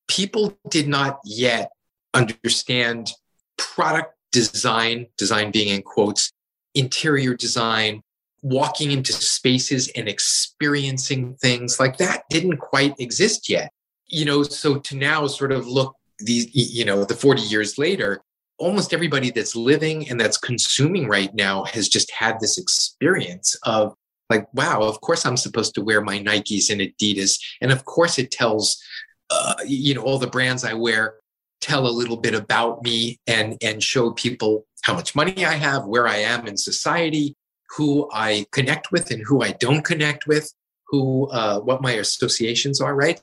people 0.08 0.58
did 0.70 0.88
not 0.88 1.20
yet 1.26 1.72
understand 2.14 3.12
product 3.58 4.14
design, 4.32 5.08
design 5.18 5.52
being 5.52 5.70
in 5.70 5.82
quotes, 5.82 6.32
interior 6.74 7.36
design, 7.36 8.02
walking 8.42 8.92
into 8.92 9.12
spaces 9.12 9.88
and 9.96 10.08
experiencing 10.08 11.36
things 11.36 11.80
like 11.80 11.98
that 11.98 12.24
didn't 12.30 12.58
quite 12.58 12.94
exist 13.00 13.50
yet. 13.50 13.72
You 14.08 14.26
know, 14.26 14.44
so 14.44 14.78
to 14.78 14.96
now 14.96 15.26
sort 15.28 15.52
of 15.52 15.68
look 15.68 15.96
these, 16.20 16.50
you 16.54 16.86
know, 16.86 17.04
the 17.04 17.16
40 17.16 17.42
years 17.42 17.78
later, 17.78 18.22
almost 18.58 18.94
everybody 18.94 19.32
that's 19.32 19.56
living 19.56 20.10
and 20.10 20.20
that's 20.20 20.38
consuming 20.38 21.08
right 21.08 21.34
now 21.34 21.66
has 21.66 21.90
just 21.90 22.10
had 22.12 22.40
this 22.40 22.58
experience 22.58 23.56
of 23.64 23.94
like, 24.30 24.48
wow, 24.54 24.82
of 24.82 25.02
course 25.02 25.26
I'm 25.26 25.38
supposed 25.38 25.76
to 25.76 25.84
wear 25.84 26.02
my 26.02 26.20
Nikes 26.20 26.70
and 26.70 26.82
Adidas. 26.82 27.40
And 27.62 27.72
of 27.72 27.86
course 27.86 28.18
it 28.18 28.32
tells 28.32 28.82
uh, 29.30 29.56
you 29.66 29.94
know, 29.94 30.02
all 30.02 30.20
the 30.20 30.28
brands 30.28 30.64
I 30.64 30.74
wear 30.74 31.16
tell 31.62 31.88
a 31.88 31.90
little 31.90 32.18
bit 32.18 32.36
about 32.36 32.84
me 32.84 33.20
and 33.28 33.58
and 33.62 33.82
show 33.82 34.12
people 34.12 34.66
how 34.84 34.94
much 34.94 35.16
money 35.16 35.46
I 35.46 35.54
have, 35.54 35.86
where 35.86 36.08
I 36.08 36.18
am 36.18 36.48
in 36.48 36.58
society, 36.58 37.36
who 37.76 38.10
I 38.14 38.46
connect 38.52 38.92
with 38.92 39.10
and 39.12 39.24
who 39.26 39.42
I 39.42 39.52
don't 39.54 39.84
connect 39.84 40.28
with, 40.28 40.52
who 40.88 41.28
uh, 41.30 41.60
what 41.60 41.82
my 41.82 41.94
associations 41.94 42.82
are. 42.82 42.94
Right, 42.94 43.20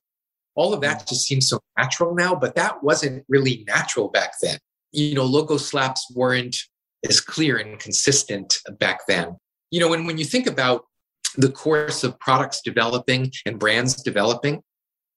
all 0.55 0.75
of 0.75 0.81
that 0.83 0.99
mm-hmm. 0.99 1.07
just 1.09 1.27
seems 1.27 1.49
so 1.49 1.61
natural 1.79 2.15
now, 2.15 2.35
but 2.35 2.55
that 2.55 2.83
wasn't 2.83 3.25
really 3.29 3.65
natural 3.67 4.09
back 4.09 4.33
then. 4.43 4.59
You 4.93 5.15
know, 5.15 5.25
logo 5.25 5.57
slaps 5.57 6.07
weren't 6.15 6.57
as 7.09 7.21
clear 7.21 7.57
and 7.57 7.79
consistent 7.79 8.59
back 8.79 9.07
then. 9.07 9.37
You 9.71 9.81
know, 9.81 9.93
and 9.93 10.07
when 10.07 10.19
you 10.19 10.25
think 10.25 10.47
about 10.47 10.85
the 11.37 11.51
course 11.51 12.05
of 12.05 12.19
products 12.21 12.61
developing 12.62 13.33
and 13.47 13.59
brands 13.59 13.95
developing, 14.03 14.62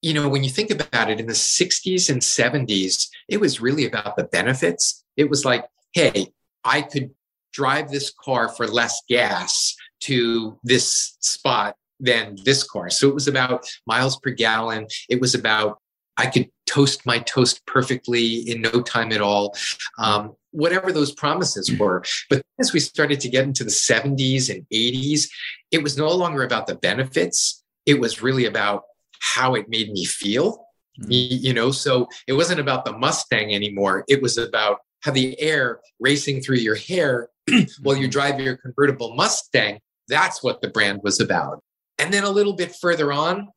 you 0.02 0.14
know, 0.14 0.30
when 0.30 0.44
you 0.44 0.50
think 0.50 0.72
about 0.72 1.10
it 1.10 1.20
in 1.20 1.26
the 1.26 1.34
60s 1.34 2.10
and 2.10 2.22
70s, 2.22 3.08
it 3.28 3.40
was 3.40 3.60
really 3.60 3.86
about 3.86 4.16
the 4.16 4.24
benefits. 4.24 5.04
It 5.18 5.30
was 5.30 5.44
like, 5.44 5.66
hey, 5.94 6.28
I 6.64 6.82
could 6.84 7.12
drive 7.54 7.90
this 7.90 8.14
car 8.24 8.50
for 8.50 8.68
less 8.68 9.02
gas 9.10 9.76
to 10.02 10.60
this 10.64 11.18
spot 11.22 11.76
than 12.00 12.38
this 12.44 12.64
car. 12.64 12.90
So 12.90 13.08
it 13.08 13.14
was 13.14 13.28
about 13.28 13.66
miles 13.86 14.18
per 14.20 14.32
gallon. 14.32 14.88
It 15.10 15.22
was 15.22 15.36
about 15.36 15.80
I 16.18 16.28
could 16.28 16.50
toast 16.66 17.06
my 17.06 17.20
toast 17.20 17.66
perfectly 17.66 18.50
in 18.50 18.62
no 18.62 18.82
time 18.82 19.12
at 19.12 19.22
all. 19.22 19.56
Um, 19.98 20.36
whatever 20.52 20.92
those 20.92 21.12
promises 21.12 21.72
were. 21.78 22.04
But 22.30 22.42
as 22.60 22.72
we 22.72 22.80
started 22.80 23.20
to 23.22 23.30
get 23.30 23.44
into 23.44 23.64
the 23.64 23.70
70s 23.70 24.50
and 24.50 24.66
80s, 24.74 25.28
it 25.72 25.84
was 25.84 25.98
no 25.98 26.10
longer 26.10 26.44
about 26.44 26.68
the 26.68 26.76
benefits. 26.76 27.62
It 27.86 28.00
was 28.00 28.22
really 28.22 28.46
about 28.46 28.84
how 29.20 29.56
it 29.56 29.68
made 29.68 29.92
me 29.92 30.06
feel. 30.06 30.66
Mm-hmm. 31.02 31.12
You 31.12 31.54
know, 31.54 31.72
so 31.72 32.08
it 32.28 32.34
wasn't 32.34 32.62
about 32.62 32.86
the 32.86 32.98
Mustang 32.98 33.54
anymore. 33.54 34.06
It 34.08 34.22
was 34.22 34.38
about 34.38 34.80
how 35.02 35.12
the 35.12 35.40
air 35.42 35.82
racing 36.00 36.42
through 36.42 36.58
your 36.58 36.76
hair 36.76 37.30
while 37.82 37.98
you 37.98 38.04
mm-hmm. 38.04 38.10
drive 38.12 38.40
your 38.40 38.56
convertible 38.56 39.14
Mustang. 39.16 39.80
That's 40.08 40.42
what 40.42 40.62
the 40.62 40.70
brand 40.70 41.02
was 41.04 41.20
about. 41.20 41.62
And 41.98 42.14
then 42.14 42.24
a 42.24 42.30
little 42.30 42.54
bit 42.54 42.76
further 42.76 43.12
on, 43.12 43.50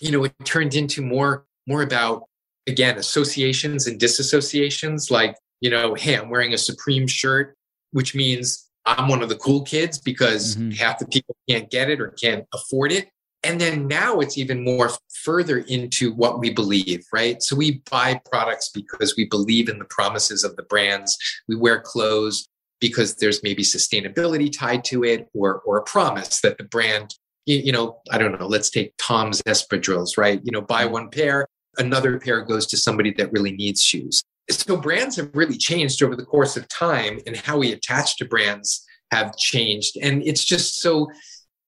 you 0.00 0.10
know, 0.10 0.24
it 0.24 0.34
turned 0.44 0.74
into 0.74 1.02
more 1.02 1.46
more 1.66 1.82
about 1.82 2.24
again 2.66 2.98
associations 2.98 3.86
and 3.86 4.00
disassociations. 4.00 5.10
Like, 5.10 5.36
you 5.60 5.70
know, 5.70 5.94
hey, 5.94 6.16
I'm 6.16 6.30
wearing 6.30 6.54
a 6.54 6.58
Supreme 6.58 7.06
shirt, 7.06 7.56
which 7.92 8.14
means 8.14 8.68
I'm 8.86 9.08
one 9.08 9.22
of 9.22 9.28
the 9.28 9.36
cool 9.36 9.62
kids 9.62 9.98
because 9.98 10.56
mm-hmm. 10.56 10.70
half 10.72 10.98
the 10.98 11.06
people 11.06 11.36
can't 11.48 11.70
get 11.70 11.90
it 11.90 12.00
or 12.00 12.08
can't 12.08 12.44
afford 12.52 12.92
it. 12.92 13.08
And 13.42 13.60
then 13.60 13.86
now 13.86 14.20
it's 14.20 14.38
even 14.38 14.64
more 14.64 14.90
further 15.22 15.58
into 15.58 16.14
what 16.14 16.38
we 16.38 16.50
believe, 16.50 17.04
right? 17.12 17.42
So 17.42 17.54
we 17.54 17.82
buy 17.90 18.20
products 18.30 18.70
because 18.70 19.14
we 19.16 19.26
believe 19.26 19.68
in 19.68 19.78
the 19.78 19.84
promises 19.84 20.44
of 20.44 20.56
the 20.56 20.62
brands. 20.62 21.18
We 21.46 21.54
wear 21.54 21.80
clothes 21.80 22.48
because 22.80 23.16
there's 23.16 23.42
maybe 23.42 23.62
sustainability 23.62 24.50
tied 24.50 24.84
to 24.84 25.04
it 25.04 25.28
or, 25.34 25.60
or 25.60 25.76
a 25.76 25.82
promise 25.82 26.40
that 26.40 26.56
the 26.56 26.64
brand, 26.64 27.14
you, 27.46 27.56
you 27.58 27.72
know, 27.72 28.00
I 28.10 28.18
don't 28.18 28.38
know, 28.38 28.46
let's 28.46 28.70
take 28.70 28.94
Tom's 28.98 29.42
espadrilles, 29.42 30.16
right? 30.16 30.40
You 30.42 30.52
know, 30.52 30.60
buy 30.60 30.84
mm-hmm. 30.84 30.92
one 30.92 31.10
pair, 31.10 31.46
another 31.78 32.18
pair 32.18 32.42
goes 32.42 32.66
to 32.68 32.76
somebody 32.76 33.12
that 33.14 33.32
really 33.32 33.52
needs 33.52 33.82
shoes. 33.82 34.22
So 34.50 34.76
brands 34.76 35.16
have 35.16 35.30
really 35.34 35.56
changed 35.56 36.02
over 36.02 36.16
the 36.16 36.24
course 36.24 36.56
of 36.56 36.68
time 36.68 37.18
and 37.26 37.36
how 37.36 37.58
we 37.58 37.72
attach 37.72 38.16
to 38.18 38.26
brands 38.26 38.84
have 39.10 39.36
changed. 39.36 39.96
And 40.02 40.22
it's 40.22 40.44
just 40.44 40.80
so 40.80 41.08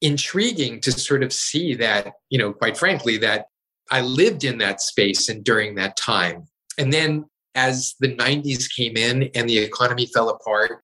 intriguing 0.03 0.81
to 0.83 0.93
sort 0.93 1.23
of 1.23 1.33
see 1.33 1.75
that, 1.77 2.13
you 2.29 2.39
know, 2.39 2.53
quite 2.53 2.77
frankly, 2.77 3.17
that 3.19 3.47
I 3.91 4.03
lived 4.03 4.45
in 4.45 4.59
that 4.59 4.81
space 4.81 5.29
and 5.29 5.43
during 5.43 5.77
that 5.77 5.97
time. 5.97 6.47
And 6.77 6.93
then 6.93 7.25
as 7.55 7.95
the 8.01 8.15
90s 8.15 8.69
came 8.75 8.97
in 8.97 9.31
and 9.35 9.49
the 9.49 9.59
economy 9.59 10.07
fell 10.07 10.29
apart, 10.29 10.83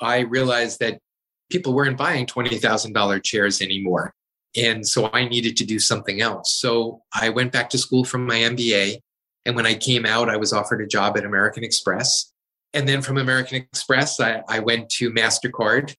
I 0.00 0.20
realized 0.20 0.80
that 0.80 0.98
people 1.50 1.74
weren't 1.74 1.98
buying 1.98 2.26
$20,000 2.26 3.22
chairs 3.22 3.60
anymore. 3.60 4.14
And 4.56 4.86
so 4.86 5.10
I 5.12 5.28
needed 5.28 5.56
to 5.58 5.64
do 5.64 5.78
something 5.78 6.20
else. 6.20 6.54
So 6.54 7.02
I 7.12 7.28
went 7.30 7.52
back 7.52 7.70
to 7.70 7.78
school 7.78 8.04
from 8.04 8.26
my 8.26 8.36
MBA. 8.36 8.98
And 9.46 9.56
when 9.56 9.66
I 9.66 9.74
came 9.74 10.06
out, 10.06 10.30
I 10.30 10.36
was 10.36 10.52
offered 10.52 10.80
a 10.80 10.86
job 10.86 11.16
at 11.18 11.24
American 11.24 11.64
Express. 11.64 12.32
And 12.72 12.88
then 12.88 13.02
from 13.02 13.18
American 13.18 13.56
Express, 13.56 14.20
I, 14.20 14.42
I 14.48 14.60
went 14.60 14.88
to 14.90 15.10
MasterCard 15.10 15.94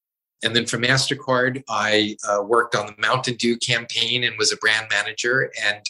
and 0.46 0.56
then 0.56 0.66
from 0.68 0.84
MasterCard, 0.84 1.64
I 1.70 2.18
uh, 2.28 2.44
worked 2.44 2.76
on 2.76 2.86
the 2.86 2.96
Mountain 3.00 3.36
Dew 3.36 3.58
campaign 3.58 4.24
and 4.24 4.38
was 4.38 4.52
a 4.52 4.58
brand 4.58 4.88
manager 4.92 5.52
and 5.66 5.84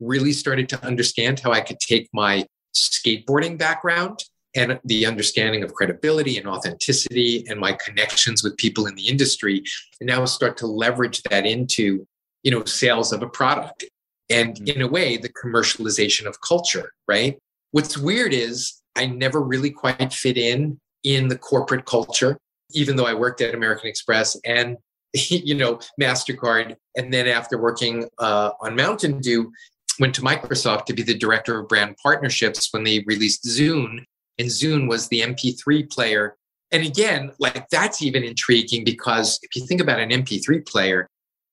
really 0.00 0.32
started 0.32 0.68
to 0.70 0.84
understand 0.84 1.38
how 1.38 1.52
I 1.52 1.60
could 1.60 1.78
take 1.78 2.08
my 2.12 2.46
skateboarding 2.74 3.56
background 3.56 4.24
and 4.56 4.80
the 4.84 5.06
understanding 5.06 5.62
of 5.62 5.74
credibility 5.74 6.38
and 6.38 6.48
authenticity 6.48 7.44
and 7.48 7.60
my 7.60 7.72
connections 7.72 8.42
with 8.42 8.56
people 8.56 8.86
in 8.86 8.96
the 8.96 9.06
industry 9.06 9.62
and 10.00 10.08
now 10.08 10.24
start 10.24 10.56
to 10.56 10.66
leverage 10.66 11.22
that 11.30 11.46
into 11.46 12.04
you 12.42 12.50
know 12.50 12.64
sales 12.64 13.12
of 13.12 13.22
a 13.22 13.28
product 13.28 13.84
and 14.28 14.54
mm-hmm. 14.54 14.76
in 14.76 14.82
a 14.82 14.88
way 14.88 15.16
the 15.16 15.32
commercialization 15.32 16.26
of 16.26 16.40
culture 16.40 16.92
right 17.08 17.38
what's 17.72 17.96
weird 17.96 18.32
is 18.32 18.80
i 18.96 19.06
never 19.06 19.40
really 19.40 19.70
quite 19.70 20.12
fit 20.12 20.36
in 20.36 20.78
in 21.04 21.28
the 21.28 21.38
corporate 21.38 21.84
culture 21.84 22.36
even 22.72 22.96
though 22.96 23.06
I 23.06 23.14
worked 23.14 23.40
at 23.40 23.54
American 23.54 23.88
Express 23.88 24.36
and 24.44 24.76
you 25.14 25.54
know 25.54 25.80
Mastercard, 26.00 26.76
and 26.96 27.12
then 27.12 27.26
after 27.26 27.58
working 27.58 28.08
uh, 28.18 28.52
on 28.60 28.76
Mountain 28.76 29.20
Dew, 29.20 29.52
went 29.98 30.14
to 30.14 30.22
Microsoft 30.22 30.86
to 30.86 30.92
be 30.92 31.02
the 31.02 31.16
director 31.16 31.60
of 31.60 31.68
brand 31.68 31.96
partnerships 32.02 32.68
when 32.72 32.84
they 32.84 33.04
released 33.06 33.44
Zune, 33.44 34.04
and 34.38 34.48
Zune 34.48 34.88
was 34.88 35.08
the 35.08 35.20
MP3 35.20 35.90
player. 35.90 36.36
And 36.72 36.86
again, 36.86 37.32
like 37.40 37.68
that's 37.70 38.00
even 38.00 38.22
intriguing 38.22 38.84
because 38.84 39.40
if 39.42 39.56
you 39.56 39.66
think 39.66 39.80
about 39.80 39.98
an 39.98 40.10
MP3 40.10 40.64
player, 40.66 41.08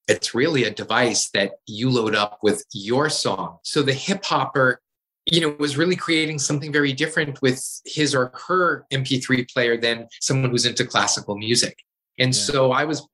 it's 0.07 0.33
really 0.33 0.63
a 0.63 0.71
device 0.71 1.29
that 1.31 1.53
you 1.65 1.89
load 1.89 2.15
up 2.15 2.39
with 2.41 2.63
your 2.73 3.09
song. 3.09 3.57
So 3.63 3.81
the 3.81 3.93
hip 3.93 4.23
hopper 4.23 4.81
you 5.29 5.41
know, 5.41 5.55
was 5.59 5.77
really 5.77 5.95
creating 5.95 6.39
something 6.39 6.71
very 6.71 6.93
different 6.93 7.41
with 7.41 7.61
his 7.85 8.15
or 8.15 8.31
her 8.47 8.85
MP3 8.93 9.51
player 9.51 9.77
than 9.77 10.07
someone 10.21 10.49
who's 10.49 10.65
into 10.65 10.85
classical 10.85 11.37
music. 11.37 11.77
And 12.17 12.33
yeah. 12.33 12.41
so 12.41 12.71
I 12.71 12.85
was 12.85 13.05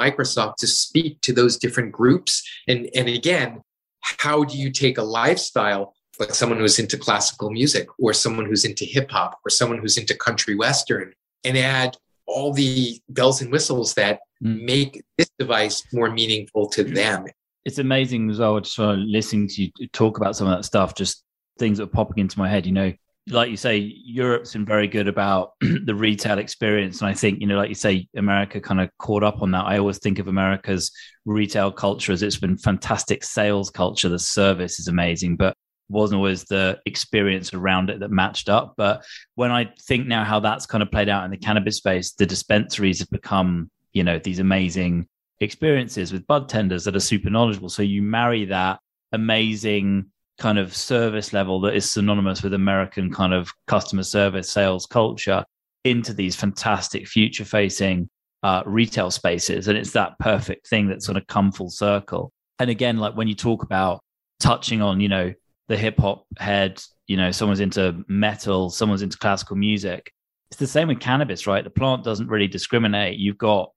Microsoft 0.00 0.56
to 0.56 0.66
speak 0.66 1.20
to 1.22 1.32
those 1.32 1.58
different 1.58 1.92
groups. 1.92 2.42
And, 2.66 2.88
and 2.94 3.08
again, 3.08 3.60
how 4.00 4.44
do 4.44 4.56
you 4.56 4.70
take 4.70 4.96
a 4.96 5.02
lifestyle 5.02 5.94
like 6.18 6.34
someone 6.34 6.58
who's 6.58 6.78
into 6.78 6.96
classical 6.96 7.50
music 7.50 7.86
or 7.98 8.12
someone 8.12 8.46
who's 8.46 8.64
into 8.64 8.84
hip 8.84 9.10
hop 9.10 9.38
or 9.44 9.50
someone 9.50 9.78
who's 9.78 9.98
into 9.98 10.16
country 10.16 10.54
western 10.54 11.12
and 11.44 11.56
add 11.56 11.96
all 12.28 12.52
the 12.52 13.00
bells 13.08 13.40
and 13.42 13.50
whistles 13.50 13.94
that 13.94 14.20
mm. 14.44 14.62
make 14.62 15.02
this 15.16 15.30
device 15.38 15.82
more 15.92 16.10
meaningful 16.10 16.68
to 16.68 16.84
them. 16.84 17.26
It's 17.64 17.78
amazing 17.78 18.30
as 18.30 18.38
well, 18.38 18.60
just 18.60 18.76
sort 18.76 18.98
of 18.98 19.00
listening 19.00 19.48
to 19.48 19.62
you 19.62 19.88
talk 19.92 20.18
about 20.18 20.36
some 20.36 20.46
of 20.46 20.56
that 20.56 20.64
stuff, 20.64 20.94
just 20.94 21.24
things 21.58 21.78
that 21.78 21.84
are 21.84 21.88
popping 21.88 22.18
into 22.18 22.38
my 22.38 22.48
head. 22.48 22.66
You 22.66 22.72
know, 22.72 22.92
like 23.30 23.50
you 23.50 23.56
say, 23.56 23.76
Europe's 23.78 24.52
been 24.52 24.64
very 24.64 24.88
good 24.88 25.08
about 25.08 25.52
the 25.60 25.94
retail 25.94 26.38
experience. 26.38 27.00
And 27.00 27.10
I 27.10 27.14
think, 27.14 27.40
you 27.40 27.46
know, 27.46 27.56
like 27.56 27.68
you 27.68 27.74
say, 27.74 28.08
America 28.16 28.60
kind 28.60 28.80
of 28.80 28.90
caught 28.98 29.22
up 29.22 29.42
on 29.42 29.50
that. 29.50 29.66
I 29.66 29.78
always 29.78 29.98
think 29.98 30.18
of 30.18 30.28
America's 30.28 30.90
retail 31.26 31.70
culture 31.70 32.12
as 32.12 32.22
it's 32.22 32.38
been 32.38 32.56
fantastic 32.56 33.24
sales 33.24 33.70
culture. 33.70 34.08
The 34.08 34.18
service 34.18 34.78
is 34.78 34.88
amazing, 34.88 35.36
but 35.36 35.56
wasn't 35.88 36.18
always 36.18 36.44
the 36.44 36.78
experience 36.86 37.54
around 37.54 37.90
it 37.90 38.00
that 38.00 38.10
matched 38.10 38.48
up. 38.48 38.74
But 38.76 39.04
when 39.34 39.50
I 39.50 39.72
think 39.86 40.06
now 40.06 40.24
how 40.24 40.40
that's 40.40 40.66
kind 40.66 40.82
of 40.82 40.90
played 40.90 41.08
out 41.08 41.24
in 41.24 41.30
the 41.30 41.36
cannabis 41.36 41.76
space, 41.76 42.12
the 42.12 42.26
dispensaries 42.26 42.98
have 43.00 43.10
become, 43.10 43.70
you 43.92 44.04
know, 44.04 44.18
these 44.18 44.38
amazing 44.38 45.08
experiences 45.40 46.12
with 46.12 46.26
bud 46.26 46.48
tenders 46.48 46.84
that 46.84 46.96
are 46.96 47.00
super 47.00 47.30
knowledgeable. 47.30 47.68
So 47.68 47.82
you 47.82 48.02
marry 48.02 48.44
that 48.46 48.80
amazing 49.12 50.06
kind 50.38 50.58
of 50.58 50.74
service 50.74 51.32
level 51.32 51.60
that 51.60 51.74
is 51.74 51.90
synonymous 51.90 52.42
with 52.42 52.54
American 52.54 53.12
kind 53.12 53.34
of 53.34 53.50
customer 53.66 54.04
service 54.04 54.50
sales 54.50 54.86
culture 54.86 55.44
into 55.84 56.12
these 56.12 56.36
fantastic 56.36 57.08
future 57.08 57.44
facing 57.44 58.08
uh, 58.42 58.62
retail 58.66 59.10
spaces. 59.10 59.68
And 59.68 59.76
it's 59.76 59.92
that 59.92 60.18
perfect 60.18 60.68
thing 60.68 60.88
that's 60.88 61.04
sort 61.04 61.16
of 61.16 61.26
come 61.26 61.50
full 61.50 61.70
circle. 61.70 62.32
And 62.58 62.70
again, 62.70 62.98
like 62.98 63.16
when 63.16 63.28
you 63.28 63.34
talk 63.34 63.62
about 63.62 64.00
touching 64.40 64.82
on, 64.82 65.00
you 65.00 65.08
know, 65.08 65.32
the 65.68 65.76
hip 65.76 65.98
hop 65.98 66.26
head, 66.38 66.82
you 67.06 67.16
know, 67.16 67.30
someone's 67.30 67.60
into 67.60 68.04
metal, 68.08 68.70
someone's 68.70 69.02
into 69.02 69.18
classical 69.18 69.56
music. 69.56 70.10
It's 70.50 70.58
the 70.58 70.66
same 70.66 70.88
with 70.88 71.00
cannabis, 71.00 71.46
right? 71.46 71.62
The 71.62 71.70
plant 71.70 72.04
doesn't 72.04 72.28
really 72.28 72.48
discriminate. 72.48 73.18
You've 73.18 73.38
got, 73.38 73.70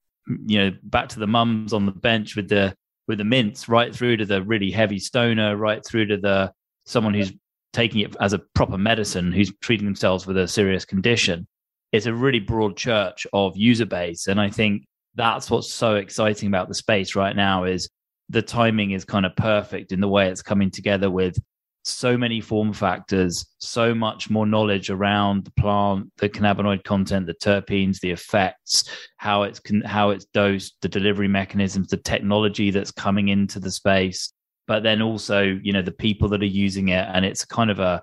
you 0.46 0.60
know, 0.60 0.72
back 0.84 1.10
to 1.10 1.20
the 1.20 1.28
mums 1.28 1.74
on 1.74 1.86
the 1.86 1.92
bench 1.92 2.36
with 2.36 2.48
the 2.50 2.74
with 3.08 3.18
the 3.18 3.26
mints, 3.26 3.68
right 3.68 3.94
through 3.94 4.18
to 4.18 4.26
the 4.26 4.42
really 4.44 4.72
heavy 4.72 5.00
stoner, 5.00 5.58
right 5.58 5.86
through 5.86 6.06
to 6.08 6.18
the 6.18 6.52
someone 6.86 7.14
who's 7.14 7.34
taking 7.74 8.02
it 8.02 8.16
as 8.22 8.34
a 8.34 8.40
proper 8.40 8.78
medicine, 8.78 9.32
who's 9.32 9.52
treating 9.62 9.86
themselves 9.86 10.26
with 10.26 10.38
a 10.38 10.48
serious 10.48 10.86
condition. 10.86 11.46
It's 11.92 12.06
a 12.06 12.14
really 12.14 12.40
broad 12.40 12.78
church 12.78 13.28
of 13.34 13.58
user 13.58 13.86
base, 13.86 14.28
and 14.28 14.40
I 14.40 14.50
think 14.50 14.86
that's 15.16 15.52
what's 15.52 15.72
so 15.72 15.96
exciting 15.96 16.48
about 16.48 16.70
the 16.70 16.74
space 16.74 17.16
right 17.16 17.36
now 17.36 17.66
is 17.66 17.90
the 18.30 18.42
timing 18.42 18.92
is 18.92 19.04
kind 19.04 19.26
of 19.26 19.36
perfect 19.36 19.92
in 19.92 20.00
the 20.00 20.08
way 20.08 20.30
it's 20.30 20.42
coming 20.42 20.72
together 20.72 21.12
with 21.12 21.38
so 21.84 22.18
many 22.18 22.42
form 22.42 22.74
factors, 22.74 23.46
so 23.58 23.94
much 23.96 24.30
more 24.30 24.46
knowledge 24.46 24.90
around 24.90 25.46
the 25.46 25.52
plant, 25.52 26.12
the 26.18 26.30
cannabinoid 26.30 26.84
content, 26.84 27.26
the 27.26 27.34
terpenes, 27.34 28.00
the 28.00 28.12
effects, 28.12 28.84
how 29.18 29.44
it's 29.44 29.60
how 29.86 30.12
it's 30.12 30.26
dosed, 30.26 30.76
the 30.82 30.90
delivery 30.90 31.28
mechanisms, 31.28 31.88
the 31.88 31.98
technology 31.98 32.72
that's 32.72 32.92
coming 32.92 33.30
into 33.30 33.60
the 33.60 33.72
space, 33.72 34.34
but 34.68 34.84
then 34.84 35.02
also 35.02 35.60
you 35.64 35.74
know 35.74 35.82
the 35.82 35.92
people 35.92 36.30
that 36.30 36.42
are 36.42 36.46
using 36.46 36.90
it, 36.90 37.08
and 37.14 37.26
it's 37.26 37.46
kind 37.46 37.72
of 37.72 37.80
a 37.80 38.02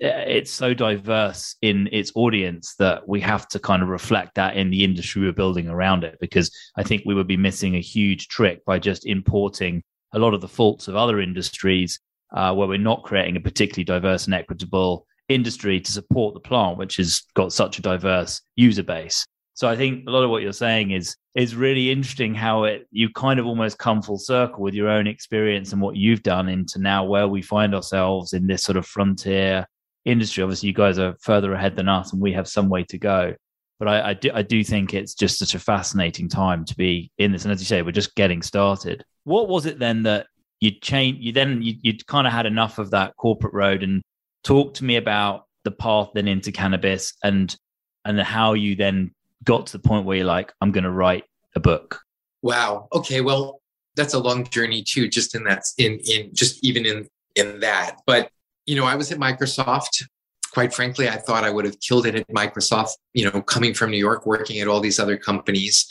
it's 0.00 0.52
so 0.52 0.72
diverse 0.72 1.56
in 1.60 1.88
its 1.90 2.12
audience 2.14 2.76
that 2.78 3.08
we 3.08 3.20
have 3.20 3.48
to 3.48 3.58
kind 3.58 3.82
of 3.82 3.88
reflect 3.88 4.36
that 4.36 4.56
in 4.56 4.70
the 4.70 4.84
industry 4.84 5.22
we're 5.22 5.32
building 5.32 5.68
around 5.68 6.04
it 6.04 6.16
because 6.20 6.56
I 6.76 6.84
think 6.84 7.02
we 7.04 7.14
would 7.14 7.26
be 7.26 7.36
missing 7.36 7.74
a 7.74 7.80
huge 7.80 8.28
trick 8.28 8.64
by 8.64 8.78
just 8.78 9.06
importing 9.06 9.82
a 10.12 10.18
lot 10.20 10.34
of 10.34 10.40
the 10.40 10.48
faults 10.48 10.86
of 10.86 10.94
other 10.94 11.20
industries 11.20 11.98
uh, 12.32 12.54
where 12.54 12.68
we're 12.68 12.78
not 12.78 13.04
creating 13.04 13.36
a 13.36 13.40
particularly 13.40 13.84
diverse 13.84 14.26
and 14.26 14.34
equitable 14.34 15.06
industry 15.28 15.80
to 15.80 15.92
support 15.92 16.34
the 16.34 16.40
plant, 16.40 16.78
which 16.78 16.96
has 16.96 17.22
got 17.34 17.52
such 17.52 17.78
a 17.78 17.82
diverse 17.82 18.40
user 18.56 18.82
base. 18.82 19.26
So 19.54 19.68
I 19.68 19.76
think 19.76 20.06
a 20.06 20.10
lot 20.12 20.22
of 20.22 20.30
what 20.30 20.42
you're 20.42 20.52
saying 20.52 20.92
is 20.92 21.16
is 21.34 21.56
really 21.56 21.90
interesting 21.90 22.32
how 22.34 22.64
it 22.64 22.86
you 22.92 23.08
kind 23.10 23.40
of 23.40 23.46
almost 23.46 23.78
come 23.78 24.02
full 24.02 24.18
circle 24.18 24.62
with 24.62 24.72
your 24.72 24.88
own 24.88 25.08
experience 25.08 25.72
and 25.72 25.82
what 25.82 25.96
you've 25.96 26.22
done 26.22 26.48
into 26.48 26.78
now 26.78 27.04
where 27.04 27.26
we 27.26 27.42
find 27.42 27.74
ourselves 27.74 28.32
in 28.32 28.46
this 28.46 28.62
sort 28.62 28.76
of 28.76 28.86
frontier 28.86 29.66
industry. 30.04 30.44
Obviously, 30.44 30.68
you 30.68 30.74
guys 30.74 30.98
are 30.98 31.16
further 31.22 31.52
ahead 31.54 31.74
than 31.74 31.88
us, 31.88 32.12
and 32.12 32.22
we 32.22 32.32
have 32.32 32.46
some 32.46 32.68
way 32.68 32.84
to 32.84 32.98
go. 32.98 33.34
But 33.80 33.88
I, 33.88 34.10
I 34.10 34.14
do 34.14 34.30
I 34.32 34.42
do 34.42 34.62
think 34.62 34.94
it's 34.94 35.14
just 35.14 35.38
such 35.38 35.56
a 35.56 35.58
fascinating 35.58 36.28
time 36.28 36.64
to 36.66 36.76
be 36.76 37.10
in 37.18 37.32
this. 37.32 37.44
And 37.44 37.52
as 37.52 37.60
you 37.60 37.66
say, 37.66 37.82
we're 37.82 37.90
just 37.90 38.14
getting 38.14 38.42
started. 38.42 39.04
What 39.24 39.48
was 39.48 39.66
it 39.66 39.80
then 39.80 40.04
that 40.04 40.28
you 40.60 40.70
change 40.70 41.18
you 41.20 41.32
then 41.32 41.62
you, 41.62 41.74
you'd 41.82 42.06
kind 42.06 42.26
of 42.26 42.32
had 42.32 42.46
enough 42.46 42.78
of 42.78 42.90
that 42.90 43.16
corporate 43.16 43.54
road 43.54 43.82
and 43.82 44.02
talk 44.44 44.74
to 44.74 44.84
me 44.84 44.96
about 44.96 45.46
the 45.64 45.70
path 45.70 46.08
then 46.14 46.28
into 46.28 46.52
cannabis 46.52 47.14
and 47.22 47.56
and 48.04 48.20
how 48.20 48.54
you 48.54 48.74
then 48.74 49.10
got 49.44 49.66
to 49.66 49.72
the 49.72 49.78
point 49.78 50.04
where 50.04 50.16
you're 50.16 50.26
like 50.26 50.52
i'm 50.60 50.72
going 50.72 50.84
to 50.84 50.90
write 50.90 51.24
a 51.54 51.60
book. 51.60 52.00
Wow. 52.42 52.88
Okay 52.92 53.20
well 53.20 53.60
that's 53.96 54.14
a 54.14 54.18
long 54.18 54.44
journey 54.48 54.82
too 54.82 55.08
just 55.08 55.34
in 55.34 55.44
that 55.44 55.62
in 55.76 55.98
in 56.04 56.34
just 56.34 56.64
even 56.64 56.86
in 56.86 57.08
in 57.34 57.60
that. 57.60 57.96
But 58.06 58.30
you 58.66 58.76
know 58.76 58.84
i 58.84 58.94
was 58.94 59.10
at 59.10 59.18
microsoft 59.18 60.04
quite 60.52 60.74
frankly, 60.74 61.08
I 61.08 61.16
thought 61.16 61.44
I 61.44 61.50
would 61.50 61.64
have 61.64 61.80
killed 61.80 62.06
it 62.06 62.14
at 62.14 62.28
Microsoft, 62.28 62.90
you 63.14 63.24
know, 63.24 63.42
coming 63.42 63.74
from 63.74 63.90
New 63.90 63.98
York, 63.98 64.26
working 64.26 64.60
at 64.60 64.68
all 64.68 64.80
these 64.80 64.98
other 64.98 65.16
companies. 65.16 65.86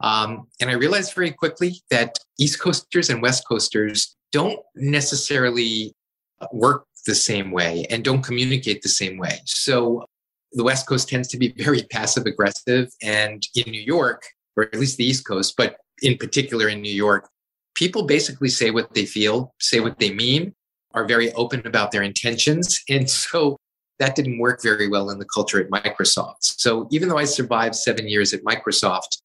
Um, 0.00 0.46
and 0.60 0.70
I 0.70 0.74
realized 0.74 1.14
very 1.14 1.30
quickly 1.30 1.76
that 1.90 2.18
East 2.38 2.60
Coasters 2.60 3.10
and 3.10 3.22
West 3.22 3.44
Coasters 3.48 4.16
don't 4.32 4.58
necessarily 4.74 5.94
work 6.52 6.84
the 7.06 7.14
same 7.14 7.50
way 7.50 7.86
and 7.90 8.04
don't 8.04 8.22
communicate 8.22 8.82
the 8.82 8.88
same 8.88 9.18
way. 9.18 9.40
So 9.44 10.04
the 10.52 10.64
West 10.64 10.86
Coast 10.86 11.08
tends 11.08 11.28
to 11.28 11.38
be 11.38 11.54
very 11.56 11.82
passive 11.90 12.26
aggressive. 12.26 12.88
And 13.02 13.42
in 13.54 13.70
New 13.70 13.82
York, 13.82 14.22
or 14.56 14.64
at 14.64 14.74
least 14.74 14.96
the 14.96 15.04
East 15.06 15.26
Coast, 15.26 15.54
but 15.56 15.76
in 16.02 16.16
particular 16.16 16.68
in 16.68 16.80
New 16.80 16.92
York, 16.92 17.28
people 17.74 18.04
basically 18.04 18.48
say 18.48 18.70
what 18.70 18.94
they 18.94 19.06
feel, 19.06 19.54
say 19.60 19.80
what 19.80 19.98
they 19.98 20.12
mean, 20.12 20.54
are 20.92 21.06
very 21.06 21.32
open 21.34 21.64
about 21.66 21.92
their 21.92 22.02
intentions. 22.02 22.82
And 22.88 23.08
so 23.08 23.56
that 24.00 24.16
didn't 24.16 24.38
work 24.38 24.62
very 24.62 24.88
well 24.88 25.10
in 25.10 25.18
the 25.18 25.26
culture 25.26 25.60
at 25.60 25.70
Microsoft. 25.70 26.58
So 26.58 26.88
even 26.90 27.08
though 27.08 27.18
I 27.18 27.24
survived 27.24 27.76
seven 27.76 28.08
years 28.08 28.32
at 28.32 28.42
Microsoft, 28.42 29.18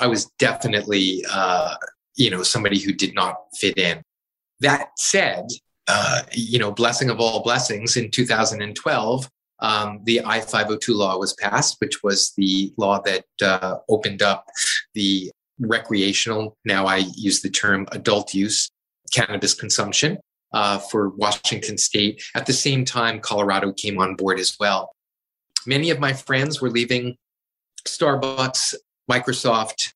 I 0.00 0.06
was 0.06 0.30
definitely, 0.38 1.24
uh, 1.30 1.74
you 2.14 2.30
know, 2.30 2.42
somebody 2.42 2.78
who 2.78 2.92
did 2.92 3.14
not 3.14 3.36
fit 3.54 3.76
in. 3.76 4.02
That 4.60 4.90
said, 4.96 5.48
uh, 5.88 6.22
you 6.32 6.58
know, 6.58 6.70
blessing 6.70 7.10
of 7.10 7.20
all 7.20 7.42
blessings, 7.42 7.96
in 7.96 8.10
2012, 8.10 9.28
um, 9.58 10.00
the 10.04 10.22
I 10.24 10.40
502 10.40 10.94
law 10.94 11.18
was 11.18 11.34
passed, 11.34 11.76
which 11.80 12.02
was 12.02 12.32
the 12.36 12.72
law 12.76 13.00
that 13.02 13.24
uh, 13.42 13.76
opened 13.88 14.22
up 14.22 14.46
the 14.94 15.30
recreational, 15.58 16.56
now 16.64 16.86
I 16.86 17.04
use 17.14 17.40
the 17.40 17.50
term 17.50 17.86
adult 17.92 18.34
use 18.34 18.70
cannabis 19.12 19.54
consumption 19.54 20.18
uh, 20.52 20.78
for 20.78 21.10
Washington 21.10 21.78
State. 21.78 22.22
At 22.34 22.46
the 22.46 22.52
same 22.52 22.84
time, 22.84 23.20
Colorado 23.20 23.72
came 23.72 23.98
on 23.98 24.14
board 24.14 24.38
as 24.38 24.56
well. 24.58 24.92
Many 25.66 25.90
of 25.90 25.98
my 25.98 26.12
friends 26.12 26.60
were 26.60 26.70
leaving 26.70 27.16
Starbucks, 27.86 28.74
Microsoft, 29.10 29.92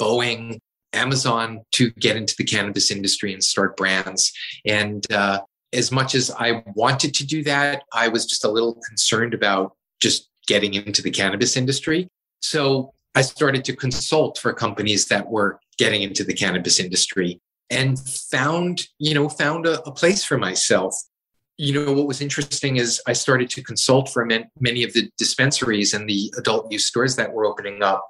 Boeing, 0.00 0.58
Amazon 0.92 1.62
to 1.72 1.90
get 1.92 2.16
into 2.16 2.34
the 2.38 2.44
cannabis 2.44 2.90
industry 2.90 3.32
and 3.32 3.42
start 3.42 3.76
brands. 3.76 4.32
And 4.64 5.04
uh, 5.12 5.40
as 5.72 5.90
much 5.90 6.14
as 6.14 6.30
I 6.30 6.62
wanted 6.74 7.14
to 7.14 7.26
do 7.26 7.42
that, 7.44 7.82
I 7.92 8.08
was 8.08 8.26
just 8.26 8.44
a 8.44 8.50
little 8.50 8.80
concerned 8.86 9.34
about 9.34 9.72
just 10.00 10.28
getting 10.46 10.74
into 10.74 11.02
the 11.02 11.10
cannabis 11.10 11.56
industry. 11.56 12.08
So 12.40 12.92
I 13.14 13.22
started 13.22 13.64
to 13.66 13.76
consult 13.76 14.38
for 14.38 14.52
companies 14.52 15.06
that 15.08 15.28
were 15.28 15.58
getting 15.78 16.02
into 16.02 16.24
the 16.24 16.34
cannabis 16.34 16.78
industry 16.78 17.40
and 17.70 17.98
found 17.98 18.86
you 18.98 19.14
know 19.14 19.28
found 19.28 19.66
a, 19.66 19.82
a, 19.82 19.92
place 19.92 20.24
for 20.24 20.38
myself. 20.38 20.94
You 21.56 21.72
know 21.72 21.92
what 21.92 22.06
was 22.06 22.20
interesting 22.20 22.76
is 22.76 23.00
i 23.06 23.12
started 23.12 23.48
to 23.50 23.62
consult 23.62 24.08
for 24.08 24.26
many 24.60 24.82
of 24.82 24.92
the 24.92 25.10
dispensaries 25.18 25.94
and 25.94 26.08
the 26.08 26.32
adult 26.38 26.70
use 26.70 26.86
stores 26.86 27.16
that 27.16 27.32
were 27.32 27.46
opening 27.46 27.82
up. 27.82 28.06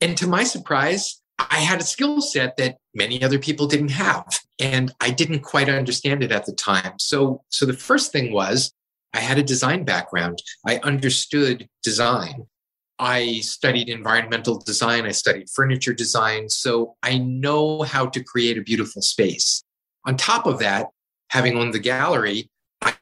And 0.00 0.16
to 0.18 0.26
my 0.26 0.44
surprise 0.44 1.20
i 1.38 1.58
had 1.58 1.80
a 1.80 1.84
skill 1.84 2.20
set 2.20 2.56
that 2.56 2.76
many 2.94 3.22
other 3.22 3.38
people 3.38 3.66
didn't 3.66 3.90
have 3.90 4.26
and 4.58 4.92
i 5.00 5.10
didn't 5.10 5.40
quite 5.40 5.68
understand 5.68 6.22
it 6.22 6.32
at 6.32 6.46
the 6.46 6.52
time. 6.52 6.94
So 6.98 7.42
so 7.50 7.66
the 7.66 7.74
first 7.74 8.12
thing 8.12 8.32
was 8.32 8.72
i 9.12 9.20
had 9.20 9.38
a 9.38 9.42
design 9.42 9.84
background. 9.84 10.42
I 10.66 10.78
understood 10.78 11.68
design 11.82 12.46
I 12.98 13.40
studied 13.40 13.88
environmental 13.88 14.58
design, 14.58 15.04
I 15.04 15.10
studied 15.10 15.50
furniture 15.50 15.92
design, 15.92 16.48
so 16.48 16.96
I 17.02 17.18
know 17.18 17.82
how 17.82 18.06
to 18.06 18.22
create 18.22 18.56
a 18.56 18.62
beautiful 18.62 19.02
space. 19.02 19.62
On 20.06 20.16
top 20.16 20.46
of 20.46 20.58
that, 20.60 20.86
having 21.30 21.56
owned 21.56 21.74
the 21.74 21.78
gallery, 21.78 22.48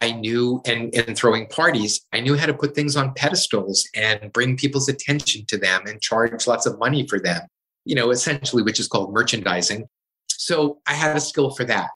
I 0.00 0.12
knew 0.12 0.62
and, 0.66 0.94
and 0.94 1.16
throwing 1.16 1.46
parties, 1.46 2.00
I 2.12 2.20
knew 2.20 2.37
how 2.37 2.46
to 2.46 2.54
put 2.54 2.74
things 2.74 2.96
on 2.96 3.12
pedestals 3.14 3.88
and 3.94 4.33
bring 4.33 4.57
people's 4.57 4.88
attention 4.88 5.44
to 5.46 5.59
them 5.59 5.83
and 5.87 6.00
charge 6.00 6.46
lots 6.46 6.66
of 6.66 6.78
money 6.78 7.07
for 7.07 7.18
them, 7.18 7.42
you 7.85 7.94
know, 7.94 8.11
essentially, 8.11 8.62
which 8.62 8.80
is 8.80 8.88
called 8.88 9.12
merchandising. 9.12 9.87
So 10.28 10.78
I 10.87 10.94
had 10.94 11.16
a 11.16 11.20
skill 11.20 11.50
for 11.50 11.64
that. 11.64 11.90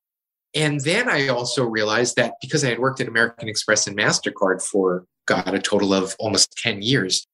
And 0.55 0.81
then 0.81 1.09
I 1.09 1.29
also 1.29 1.65
realized 1.65 2.17
that 2.17 2.35
because 2.41 2.65
I 2.65 2.71
had 2.71 2.79
worked 2.79 3.01
at 3.01 3.09
American 3.09 3.49
Express 3.49 3.87
and 3.87 3.97
MasterCard 3.97 4.63
for, 4.63 5.05
God, 5.27 5.55
a 5.55 5.59
total 5.59 5.95
of 5.95 6.17
almost 6.19 6.53
10 6.59 6.83
years, 6.83 7.27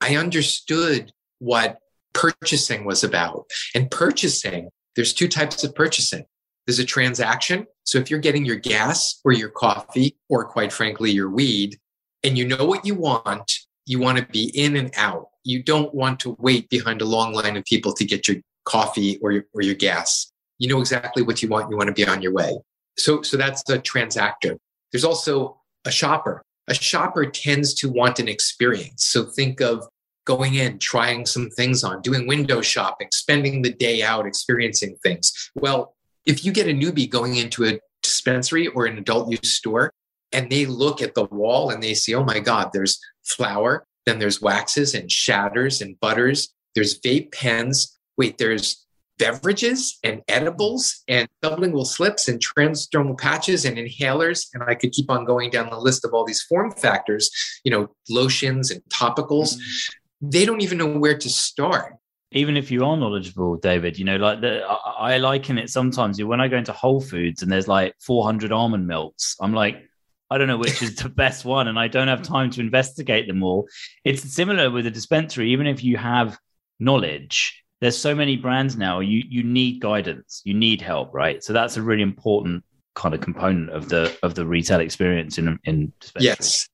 I 0.00 0.16
understood 0.16 1.12
what 1.38 1.78
purchasing 2.14 2.84
was 2.84 3.04
about. 3.04 3.46
And 3.74 3.90
purchasing, 3.90 4.70
there's 4.96 5.12
two 5.12 5.28
types 5.28 5.64
of 5.64 5.74
purchasing 5.74 6.24
there's 6.68 6.78
a 6.78 6.84
transaction. 6.84 7.66
So 7.84 7.98
if 7.98 8.10
you're 8.10 8.20
getting 8.20 8.44
your 8.44 8.56
gas 8.56 9.22
or 9.24 9.32
your 9.32 9.48
coffee, 9.48 10.18
or 10.28 10.44
quite 10.44 10.70
frankly, 10.70 11.10
your 11.10 11.30
weed, 11.30 11.78
and 12.22 12.36
you 12.36 12.46
know 12.46 12.66
what 12.66 12.84
you 12.84 12.94
want, 12.94 13.50
you 13.86 13.98
want 13.98 14.18
to 14.18 14.26
be 14.26 14.50
in 14.54 14.76
and 14.76 14.92
out. 14.94 15.28
You 15.44 15.62
don't 15.62 15.94
want 15.94 16.20
to 16.20 16.36
wait 16.38 16.68
behind 16.68 17.00
a 17.00 17.06
long 17.06 17.32
line 17.32 17.56
of 17.56 17.64
people 17.64 17.94
to 17.94 18.04
get 18.04 18.28
your 18.28 18.36
coffee 18.66 19.18
or 19.22 19.32
your, 19.32 19.44
or 19.54 19.62
your 19.62 19.76
gas. 19.76 20.30
You 20.58 20.68
know 20.68 20.78
exactly 20.78 21.22
what 21.22 21.42
you 21.42 21.48
want. 21.48 21.70
You 21.70 21.78
want 21.78 21.88
to 21.88 21.94
be 21.94 22.06
on 22.06 22.20
your 22.20 22.34
way. 22.34 22.58
So, 22.98 23.22
so 23.22 23.38
that's 23.38 23.66
a 23.70 23.78
transactor. 23.78 24.58
There's 24.92 25.04
also 25.04 25.62
a 25.86 25.90
shopper. 25.90 26.42
A 26.68 26.74
shopper 26.74 27.26
tends 27.26 27.74
to 27.74 27.90
want 27.90 28.18
an 28.18 28.28
experience. 28.28 29.04
So 29.04 29.24
think 29.24 29.60
of 29.60 29.86
going 30.26 30.54
in, 30.54 30.78
trying 30.78 31.24
some 31.24 31.48
things 31.50 31.82
on, 31.82 32.02
doing 32.02 32.26
window 32.26 32.60
shopping, 32.60 33.08
spending 33.12 33.62
the 33.62 33.72
day 33.72 34.02
out, 34.02 34.26
experiencing 34.26 34.96
things. 35.02 35.50
Well, 35.54 35.94
if 36.26 36.44
you 36.44 36.52
get 36.52 36.68
a 36.68 36.72
newbie 36.72 37.10
going 37.10 37.36
into 37.36 37.64
a 37.64 37.80
dispensary 38.02 38.66
or 38.68 38.84
an 38.84 38.98
adult 38.98 39.30
use 39.30 39.56
store 39.56 39.90
and 40.32 40.50
they 40.50 40.66
look 40.66 41.00
at 41.00 41.14
the 41.14 41.24
wall 41.24 41.70
and 41.70 41.82
they 41.82 41.94
see, 41.94 42.14
oh 42.14 42.24
my 42.24 42.40
God, 42.40 42.70
there's 42.74 43.00
flour, 43.24 43.86
then 44.04 44.18
there's 44.18 44.42
waxes 44.42 44.94
and 44.94 45.10
shatters 45.10 45.80
and 45.80 45.98
butters, 46.00 46.52
there's 46.74 47.00
vape 47.00 47.32
pens. 47.32 47.98
Wait, 48.18 48.36
there's 48.36 48.84
beverages 49.18 49.98
and 50.02 50.22
edibles 50.28 51.02
and 51.08 51.28
sublingual 51.42 51.86
slips 51.86 52.28
and 52.28 52.40
transdermal 52.40 53.18
patches 53.18 53.64
and 53.64 53.76
inhalers. 53.76 54.46
And 54.54 54.62
I 54.62 54.74
could 54.74 54.92
keep 54.92 55.10
on 55.10 55.24
going 55.24 55.50
down 55.50 55.70
the 55.70 55.78
list 55.78 56.04
of 56.04 56.14
all 56.14 56.24
these 56.24 56.42
form 56.42 56.72
factors, 56.72 57.30
you 57.64 57.70
know, 57.70 57.88
lotions 58.08 58.70
and 58.70 58.82
topicals. 58.92 59.54
Mm-hmm. 59.54 60.30
They 60.30 60.44
don't 60.44 60.62
even 60.62 60.78
know 60.78 60.98
where 60.98 61.18
to 61.18 61.28
start. 61.28 61.94
Even 62.32 62.56
if 62.56 62.70
you 62.70 62.84
are 62.84 62.96
knowledgeable, 62.96 63.56
David, 63.56 63.98
you 63.98 64.04
know, 64.04 64.16
like 64.16 64.42
the, 64.42 64.62
I, 64.62 65.14
I 65.14 65.16
liken 65.18 65.56
it 65.56 65.70
sometimes 65.70 66.22
when 66.22 66.40
I 66.40 66.48
go 66.48 66.58
into 66.58 66.72
Whole 66.72 67.00
Foods 67.00 67.42
and 67.42 67.50
there's 67.50 67.68
like 67.68 67.94
400 68.00 68.52
almond 68.52 68.86
milks, 68.86 69.34
I'm 69.40 69.54
like, 69.54 69.82
I 70.30 70.36
don't 70.36 70.48
know 70.48 70.58
which 70.58 70.82
is 70.82 70.96
the 70.96 71.08
best 71.24 71.44
one, 71.44 71.68
and 71.68 71.78
I 71.78 71.88
don't 71.88 72.08
have 72.08 72.22
time 72.22 72.50
to 72.50 72.60
investigate 72.60 73.26
them 73.26 73.42
all. 73.42 73.66
It's 74.04 74.22
similar 74.22 74.70
with 74.70 74.86
a 74.86 74.90
dispensary, 74.90 75.52
even 75.52 75.66
if 75.66 75.82
you 75.82 75.96
have 75.96 76.38
knowledge, 76.78 77.62
there's 77.80 77.96
so 77.96 78.14
many 78.14 78.36
brands 78.36 78.76
now 78.76 79.00
you 79.00 79.22
you 79.28 79.42
need 79.42 79.80
guidance 79.80 80.42
you 80.44 80.54
need 80.54 80.80
help 80.80 81.12
right 81.14 81.42
so 81.42 81.52
that's 81.52 81.76
a 81.76 81.82
really 81.82 82.02
important 82.02 82.64
kind 82.94 83.14
of 83.14 83.20
component 83.20 83.70
of 83.70 83.88
the 83.88 84.16
of 84.22 84.34
the 84.34 84.44
retail 84.44 84.80
experience 84.80 85.38
in 85.38 85.58
in 85.64 85.92
yes 86.18 86.68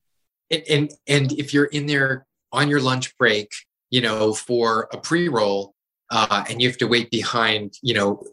and, 0.51 0.63
and 0.69 0.91
and 1.07 1.31
if 1.33 1.53
you're 1.53 1.65
in 1.65 1.85
there 1.85 2.25
on 2.51 2.69
your 2.69 2.81
lunch 2.81 3.15
break 3.17 3.49
you 3.89 4.01
know 4.01 4.33
for 4.33 4.87
a 4.93 4.97
pre-roll 4.97 5.73
uh, 6.11 6.43
and 6.49 6.61
you 6.61 6.67
have 6.67 6.77
to 6.77 6.87
wait 6.87 7.09
behind 7.11 7.73
you 7.81 7.93
know 7.93 8.23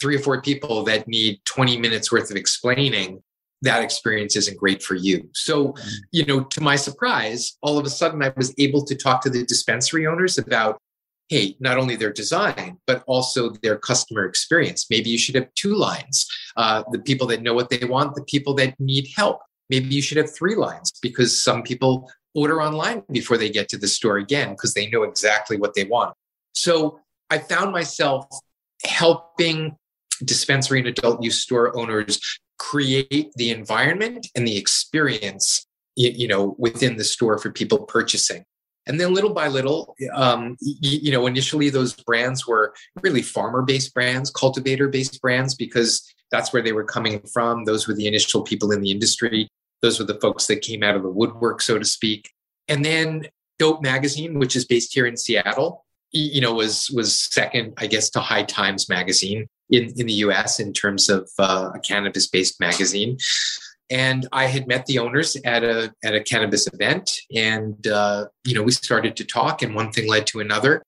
three 0.00 0.16
or 0.16 0.18
four 0.18 0.42
people 0.42 0.82
that 0.84 1.06
need 1.06 1.40
20 1.44 1.78
minutes 1.78 2.10
worth 2.10 2.30
of 2.30 2.36
explaining 2.36 3.22
that 3.62 3.82
experience 3.82 4.36
isn't 4.36 4.56
great 4.56 4.82
for 4.82 4.94
you. 4.94 5.28
So, 5.34 5.68
mm-hmm. 5.68 5.88
you 6.12 6.26
know, 6.26 6.44
to 6.44 6.60
my 6.60 6.76
surprise, 6.76 7.56
all 7.60 7.78
of 7.78 7.84
a 7.86 7.90
sudden 7.90 8.22
I 8.22 8.32
was 8.36 8.54
able 8.58 8.84
to 8.84 8.94
talk 8.94 9.20
to 9.22 9.30
the 9.30 9.44
dispensary 9.44 10.06
owners 10.06 10.38
about 10.38 10.80
hey, 11.28 11.56
not 11.60 11.76
only 11.76 11.94
their 11.94 12.12
design, 12.12 12.78
but 12.86 13.04
also 13.06 13.50
their 13.62 13.76
customer 13.76 14.24
experience. 14.24 14.86
Maybe 14.88 15.10
you 15.10 15.18
should 15.18 15.34
have 15.34 15.52
two 15.54 15.74
lines 15.74 16.26
uh, 16.56 16.82
the 16.90 16.98
people 16.98 17.26
that 17.28 17.42
know 17.42 17.54
what 17.54 17.70
they 17.70 17.84
want, 17.84 18.14
the 18.14 18.24
people 18.24 18.54
that 18.54 18.74
need 18.80 19.08
help. 19.16 19.40
Maybe 19.70 19.94
you 19.94 20.02
should 20.02 20.16
have 20.16 20.34
three 20.34 20.54
lines 20.54 20.92
because 21.02 21.40
some 21.40 21.62
people 21.62 22.10
order 22.34 22.62
online 22.62 23.02
before 23.12 23.36
they 23.36 23.50
get 23.50 23.68
to 23.68 23.78
the 23.78 23.88
store 23.88 24.16
again 24.16 24.50
because 24.50 24.74
they 24.74 24.88
know 24.88 25.02
exactly 25.02 25.56
what 25.56 25.74
they 25.74 25.84
want. 25.84 26.14
So 26.54 27.00
I 27.30 27.38
found 27.38 27.72
myself 27.72 28.26
helping 28.84 29.76
dispensary 30.24 30.80
and 30.80 30.88
adult 30.88 31.22
use 31.22 31.40
store 31.40 31.76
owners 31.78 32.20
create 32.58 33.30
the 33.36 33.50
environment 33.50 34.26
and 34.34 34.46
the 34.46 34.56
experience 34.56 35.64
you 35.94 36.28
know 36.28 36.54
within 36.58 36.96
the 36.96 37.04
store 37.04 37.38
for 37.38 37.50
people 37.50 37.78
purchasing 37.84 38.44
and 38.88 38.98
then 38.98 39.12
little 39.12 39.32
by 39.32 39.48
little, 39.48 39.94
um, 40.14 40.56
you, 40.60 40.98
you 41.02 41.12
know, 41.12 41.26
initially 41.26 41.68
those 41.68 41.94
brands 41.94 42.46
were 42.46 42.74
really 43.02 43.22
farmer 43.22 43.62
based 43.62 43.94
brands, 43.94 44.30
cultivator 44.30 44.88
based 44.88 45.20
brands, 45.20 45.54
because 45.54 46.12
that's 46.30 46.52
where 46.52 46.62
they 46.62 46.72
were 46.72 46.84
coming 46.84 47.20
from. 47.32 47.64
Those 47.64 47.86
were 47.86 47.94
the 47.94 48.06
initial 48.06 48.42
people 48.42 48.72
in 48.72 48.80
the 48.80 48.90
industry. 48.90 49.48
Those 49.82 49.98
were 49.98 50.06
the 50.06 50.18
folks 50.20 50.46
that 50.46 50.62
came 50.62 50.82
out 50.82 50.96
of 50.96 51.02
the 51.02 51.10
woodwork, 51.10 51.60
so 51.60 51.78
to 51.78 51.84
speak. 51.84 52.32
And 52.66 52.84
then 52.84 53.26
Dope 53.58 53.82
Magazine, 53.82 54.38
which 54.38 54.56
is 54.56 54.64
based 54.64 54.94
here 54.94 55.06
in 55.06 55.16
Seattle, 55.16 55.84
you 56.10 56.40
know, 56.40 56.54
was 56.54 56.90
was 56.90 57.18
second, 57.18 57.74
I 57.76 57.86
guess, 57.86 58.08
to 58.10 58.20
High 58.20 58.44
Times 58.44 58.88
Magazine 58.88 59.46
in, 59.70 59.92
in 59.96 60.06
the 60.06 60.14
US 60.24 60.58
in 60.58 60.72
terms 60.72 61.10
of 61.10 61.30
uh, 61.38 61.70
a 61.74 61.80
cannabis 61.80 62.26
based 62.26 62.58
magazine 62.60 63.18
and 63.90 64.28
I 64.32 64.46
had 64.46 64.66
met 64.66 64.86
the 64.86 64.98
owners 64.98 65.36
at 65.44 65.64
a 65.64 65.92
at 66.04 66.14
a 66.14 66.22
cannabis 66.22 66.66
event, 66.72 67.10
and 67.34 67.86
uh, 67.86 68.26
you 68.44 68.54
know 68.54 68.62
we 68.62 68.72
started 68.72 69.16
to 69.16 69.24
talk, 69.24 69.62
and 69.62 69.74
one 69.74 69.92
thing 69.92 70.08
led 70.08 70.26
to 70.28 70.40
another, 70.40 70.82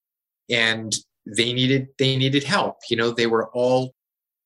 and 0.50 0.94
they 1.26 1.52
needed 1.52 1.88
they 1.98 2.16
needed 2.16 2.44
help. 2.44 2.78
You 2.90 2.96
know, 2.96 3.10
they 3.10 3.26
were 3.26 3.48
all 3.50 3.94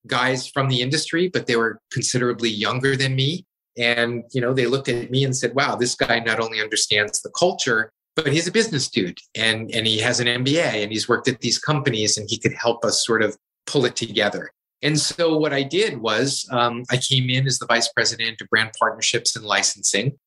guys 0.06 0.46
from 0.46 0.68
the 0.68 0.82
industry, 0.82 1.28
but 1.28 1.46
they 1.46 1.56
were 1.56 1.80
considerably 1.92 2.50
younger 2.50 2.96
than 2.96 3.16
me, 3.16 3.44
and 3.76 4.24
you 4.32 4.40
know 4.40 4.52
they 4.54 4.66
looked 4.66 4.88
at 4.88 5.10
me 5.10 5.24
and 5.24 5.36
said, 5.36 5.54
"Wow, 5.54 5.76
this 5.76 5.94
guy 5.94 6.20
not 6.20 6.40
only 6.40 6.60
understands 6.60 7.22
the 7.22 7.30
culture." 7.30 7.90
But 8.16 8.32
he's 8.32 8.46
a 8.46 8.52
business 8.52 8.88
dude 8.88 9.18
and, 9.34 9.74
and 9.74 9.88
he 9.88 9.98
has 9.98 10.20
an 10.20 10.28
MBA 10.28 10.84
and 10.84 10.92
he's 10.92 11.08
worked 11.08 11.26
at 11.26 11.40
these 11.40 11.58
companies 11.58 12.16
and 12.16 12.30
he 12.30 12.38
could 12.38 12.52
help 12.52 12.84
us 12.84 13.04
sort 13.04 13.22
of 13.24 13.36
pull 13.66 13.84
it 13.86 13.96
together. 13.96 14.52
And 14.84 15.00
so 15.00 15.36
what 15.36 15.54
I 15.54 15.62
did 15.62 15.98
was 15.98 16.46
um, 16.50 16.84
I 16.90 16.98
came 16.98 17.30
in 17.30 17.46
as 17.46 17.58
the 17.58 17.66
vice 17.66 17.88
president 17.88 18.40
of 18.42 18.48
brand 18.50 18.72
partnerships 18.78 19.34
and 19.34 19.44
licensing. 19.44 20.18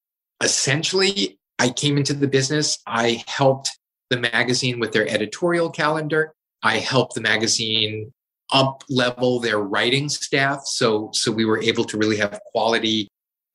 Essentially, 0.43 1.38
I 1.60 1.70
came 1.70 1.96
into 1.96 2.15
the 2.15 2.28
business. 2.28 2.80
I 2.88 3.24
helped 3.28 3.70
the 4.10 4.20
magazine 4.20 4.80
with 4.80 4.93
their 4.93 5.08
editorial 5.08 5.70
calendar. 5.70 6.34
I 6.63 6.80
helped 6.80 7.13
the 7.13 7.22
magazine 7.22 8.12
up 8.52 8.84
level 8.89 9.39
their 9.39 9.60
writing 9.60 10.10
staff. 10.10 10.62
So, 10.65 11.12
so 11.13 11.32
we 11.32 11.46
were 11.46 11.62
able 11.62 11.84
to 11.86 11.98
really 11.98 12.17
have 12.17 12.39
quality, 12.52 13.08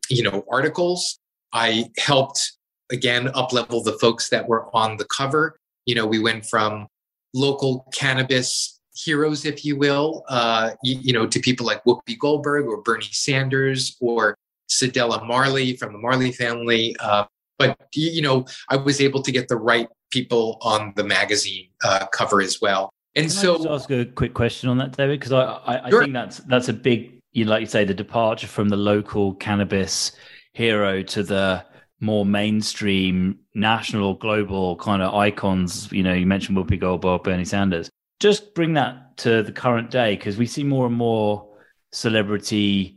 you 0.09 0.23
know, 0.23 0.45
articles. 0.51 1.19
I 1.53 1.91
helped 1.99 2.53
again 2.93 3.29
up 3.35 3.53
level 3.53 3.83
the 3.83 3.99
folks 3.99 4.29
that 4.29 4.49
were 4.49 4.69
on 4.75 4.99
the 4.99 5.05
cover. 5.07 5.57
You 5.85 5.97
know, 5.97 6.07
we 6.07 6.21
went 6.21 6.47
from 6.47 6.87
local 7.35 7.87
cannabis 7.93 8.72
heroes, 8.94 9.44
if 9.44 9.64
you 9.64 9.76
will, 9.76 10.24
uh, 10.28 10.70
you, 10.83 10.98
you, 11.00 11.12
know, 11.12 11.26
to 11.26 11.40
people 11.40 11.66
like 11.66 11.83
Whoopi 11.85 12.18
Goldberg 12.18 12.66
or 12.66 12.83
Bernie 12.83 13.09
Sanders 13.11 13.96
or 14.00 14.37
Cedella 14.68 15.26
Marley 15.26 15.76
from 15.76 15.92
the 15.92 15.98
Marley 15.98 16.33
family. 16.33 16.96
Uh, 17.00 17.24
but, 17.59 17.78
you 17.94 18.22
know, 18.22 18.46
I 18.68 18.76
was 18.76 19.00
able 19.00 19.22
to 19.22 19.33
get 19.33 19.48
the 19.48 19.57
right 19.57 19.88
people 20.11 20.59
on 20.62 20.92
the 20.96 21.05
magazine 21.05 21.68
uh, 21.85 22.07
cover 22.07 22.40
as 22.40 22.61
well. 22.61 22.90
And 23.14 23.26
Can 23.26 23.31
so, 23.31 23.55
I 23.55 23.57
just 23.59 23.68
ask 23.68 23.90
a 23.90 24.05
quick 24.07 24.35
question 24.35 24.68
on 24.68 24.78
that, 24.78 24.96
David, 24.96 25.20
because 25.20 25.33
I, 25.33 25.42
I, 25.42 25.87
I 25.87 25.90
sure. 25.90 26.02
think 26.02 26.14
that's 26.14 26.38
that's 26.38 26.68
a 26.68 26.72
big, 26.72 27.20
you 27.33 27.44
know, 27.44 27.50
like 27.50 27.61
you 27.61 27.66
say, 27.66 27.85
the 27.85 27.92
departure 27.92 28.46
from 28.46 28.70
the 28.70 28.76
local 28.76 29.35
cannabis 29.35 30.12
hero 30.55 31.02
to 31.02 31.22
the 31.22 31.64
more 32.00 32.24
mainstream 32.24 33.38
national 33.55 34.14
global 34.14 34.76
kind 34.76 35.02
of 35.02 35.14
icons. 35.14 35.92
You 35.92 36.02
know, 36.02 36.14
you 36.14 36.26
mentioned 36.26 36.57
Whoopi 36.57 36.81
Goldberg, 36.81 37.22
Bernie 37.22 37.44
Sanders 37.44 37.90
just 38.23 38.55
bring 38.55 38.75
that 38.75 39.17
to 39.17 39.43
the 39.43 39.51
current 39.51 39.91
day 39.91 40.15
because 40.15 40.37
we 40.37 40.47
see 40.47 40.63
more 40.63 40.87
and 40.87 40.95
more 40.95 41.49
celebrity 41.91 42.97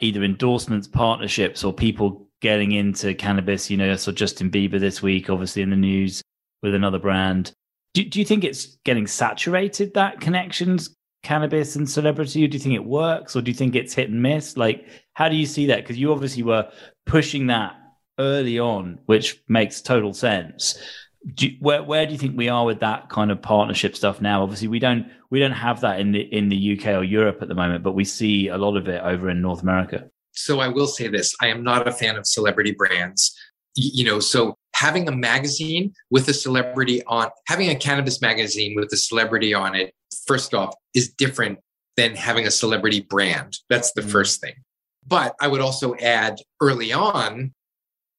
either 0.00 0.22
endorsements, 0.22 0.86
partnerships, 0.86 1.64
or 1.64 1.72
people 1.72 2.28
getting 2.42 2.72
into 2.72 3.14
cannabis. 3.14 3.70
You 3.70 3.78
know, 3.78 3.90
I 3.90 3.96
saw 3.96 4.12
Justin 4.12 4.50
Bieber 4.50 4.78
this 4.78 5.00
week, 5.00 5.30
obviously 5.30 5.62
in 5.62 5.70
the 5.70 5.76
news 5.76 6.20
with 6.62 6.74
another 6.74 6.98
brand. 6.98 7.52
Do, 7.94 8.04
do 8.04 8.18
you 8.18 8.26
think 8.26 8.44
it's 8.44 8.76
getting 8.84 9.06
saturated 9.06 9.94
that 9.94 10.20
connections, 10.20 10.94
cannabis 11.22 11.76
and 11.76 11.88
celebrity? 11.88 12.44
Or 12.44 12.48
do 12.48 12.58
you 12.58 12.62
think 12.62 12.74
it 12.74 12.84
works, 12.84 13.34
or 13.34 13.40
do 13.40 13.50
you 13.50 13.56
think 13.56 13.74
it's 13.74 13.94
hit 13.94 14.10
and 14.10 14.20
miss? 14.20 14.58
Like, 14.58 14.86
how 15.14 15.30
do 15.30 15.36
you 15.36 15.46
see 15.46 15.64
that? 15.68 15.78
Because 15.78 15.96
you 15.96 16.12
obviously 16.12 16.42
were 16.42 16.70
pushing 17.06 17.46
that 17.46 17.76
early 18.18 18.58
on, 18.58 18.98
which 19.06 19.42
makes 19.48 19.80
total 19.80 20.12
sense 20.12 20.78
do, 21.34 21.48
where 21.60 21.82
where 21.82 22.06
do 22.06 22.12
you 22.12 22.18
think 22.18 22.36
we 22.36 22.48
are 22.48 22.64
with 22.64 22.80
that 22.80 23.08
kind 23.08 23.30
of 23.30 23.42
partnership 23.42 23.96
stuff 23.96 24.20
now? 24.20 24.42
Obviously, 24.42 24.68
we 24.68 24.78
don't 24.78 25.06
we 25.30 25.40
don't 25.40 25.52
have 25.52 25.80
that 25.80 26.00
in 26.00 26.12
the 26.12 26.20
in 26.20 26.48
the 26.48 26.78
UK 26.78 26.88
or 26.88 27.02
Europe 27.02 27.38
at 27.42 27.48
the 27.48 27.54
moment, 27.54 27.82
but 27.82 27.92
we 27.92 28.04
see 28.04 28.48
a 28.48 28.58
lot 28.58 28.76
of 28.76 28.88
it 28.88 29.02
over 29.02 29.28
in 29.28 29.40
North 29.40 29.62
America. 29.62 30.08
So 30.32 30.60
I 30.60 30.68
will 30.68 30.86
say 30.86 31.08
this: 31.08 31.34
I 31.40 31.48
am 31.48 31.64
not 31.64 31.88
a 31.88 31.92
fan 31.92 32.16
of 32.16 32.26
celebrity 32.26 32.72
brands. 32.72 33.34
You 33.74 34.04
know, 34.04 34.20
so 34.20 34.56
having 34.74 35.08
a 35.08 35.12
magazine 35.12 35.92
with 36.10 36.28
a 36.28 36.34
celebrity 36.34 37.02
on, 37.04 37.28
having 37.46 37.68
a 37.68 37.74
cannabis 37.74 38.22
magazine 38.22 38.74
with 38.74 38.90
a 38.92 38.96
celebrity 38.96 39.52
on 39.52 39.74
it, 39.74 39.92
first 40.26 40.54
off, 40.54 40.74
is 40.94 41.10
different 41.10 41.58
than 41.96 42.14
having 42.14 42.46
a 42.46 42.50
celebrity 42.50 43.00
brand. 43.00 43.58
That's 43.68 43.92
the 43.92 44.02
mm. 44.02 44.10
first 44.10 44.40
thing. 44.40 44.54
But 45.06 45.34
I 45.40 45.48
would 45.48 45.60
also 45.60 45.94
add 45.96 46.38
early 46.60 46.92
on, 46.92 47.52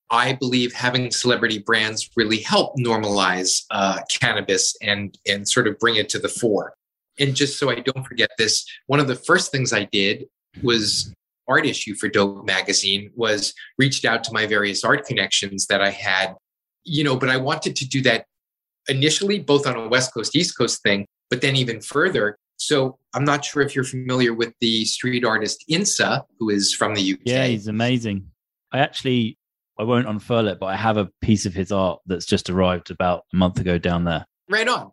I 0.09 0.33
believe 0.33 0.73
having 0.73 1.11
celebrity 1.11 1.59
brands 1.59 2.09
really 2.15 2.39
help 2.39 2.75
normalize 2.77 3.65
uh, 3.71 3.99
cannabis 4.09 4.75
and 4.81 5.17
and 5.27 5.47
sort 5.47 5.67
of 5.67 5.77
bring 5.79 5.95
it 5.95 6.09
to 6.09 6.19
the 6.19 6.29
fore. 6.29 6.73
And 7.19 7.35
just 7.35 7.57
so 7.57 7.69
I 7.69 7.79
don't 7.79 8.05
forget 8.05 8.29
this, 8.37 8.65
one 8.85 8.99
of 8.99 9.07
the 9.07 9.15
first 9.15 9.51
things 9.51 9.73
I 9.73 9.85
did 9.85 10.25
was 10.63 11.13
art 11.47 11.65
issue 11.65 11.95
for 11.95 12.07
Dope 12.09 12.45
magazine 12.45 13.11
was 13.15 13.53
reached 13.77 14.05
out 14.05 14.23
to 14.25 14.33
my 14.33 14.45
various 14.45 14.83
art 14.83 15.05
connections 15.05 15.67
that 15.67 15.81
I 15.81 15.89
had, 15.89 16.35
you 16.83 17.03
know, 17.03 17.15
but 17.15 17.29
I 17.29 17.37
wanted 17.37 17.75
to 17.77 17.87
do 17.87 18.01
that 18.03 18.25
initially 18.87 19.39
both 19.39 19.65
on 19.65 19.75
a 19.75 19.87
West 19.87 20.13
Coast 20.13 20.35
East 20.35 20.57
Coast 20.57 20.81
thing, 20.83 21.05
but 21.29 21.41
then 21.41 21.55
even 21.55 21.81
further. 21.81 22.37
So 22.57 22.97
I'm 23.13 23.23
not 23.23 23.45
sure 23.45 23.61
if 23.61 23.75
you're 23.75 23.83
familiar 23.83 24.33
with 24.33 24.53
the 24.61 24.85
street 24.85 25.23
artist 25.23 25.63
Insa, 25.69 26.23
who 26.39 26.49
is 26.49 26.73
from 26.73 26.95
the 26.95 27.13
UK. 27.13 27.19
Yeah, 27.23 27.45
he's 27.45 27.67
amazing. 27.67 28.29
I 28.71 28.79
actually 28.79 29.37
I 29.79 29.83
won't 29.83 30.07
unfurl 30.07 30.47
it, 30.47 30.59
but 30.59 30.67
I 30.67 30.75
have 30.75 30.97
a 30.97 31.09
piece 31.21 31.45
of 31.45 31.53
his 31.53 31.71
art 31.71 31.99
that's 32.05 32.25
just 32.25 32.49
arrived 32.49 32.91
about 32.91 33.25
a 33.33 33.35
month 33.35 33.59
ago 33.59 33.77
down 33.77 34.03
there. 34.03 34.25
Right 34.49 34.67
on. 34.67 34.91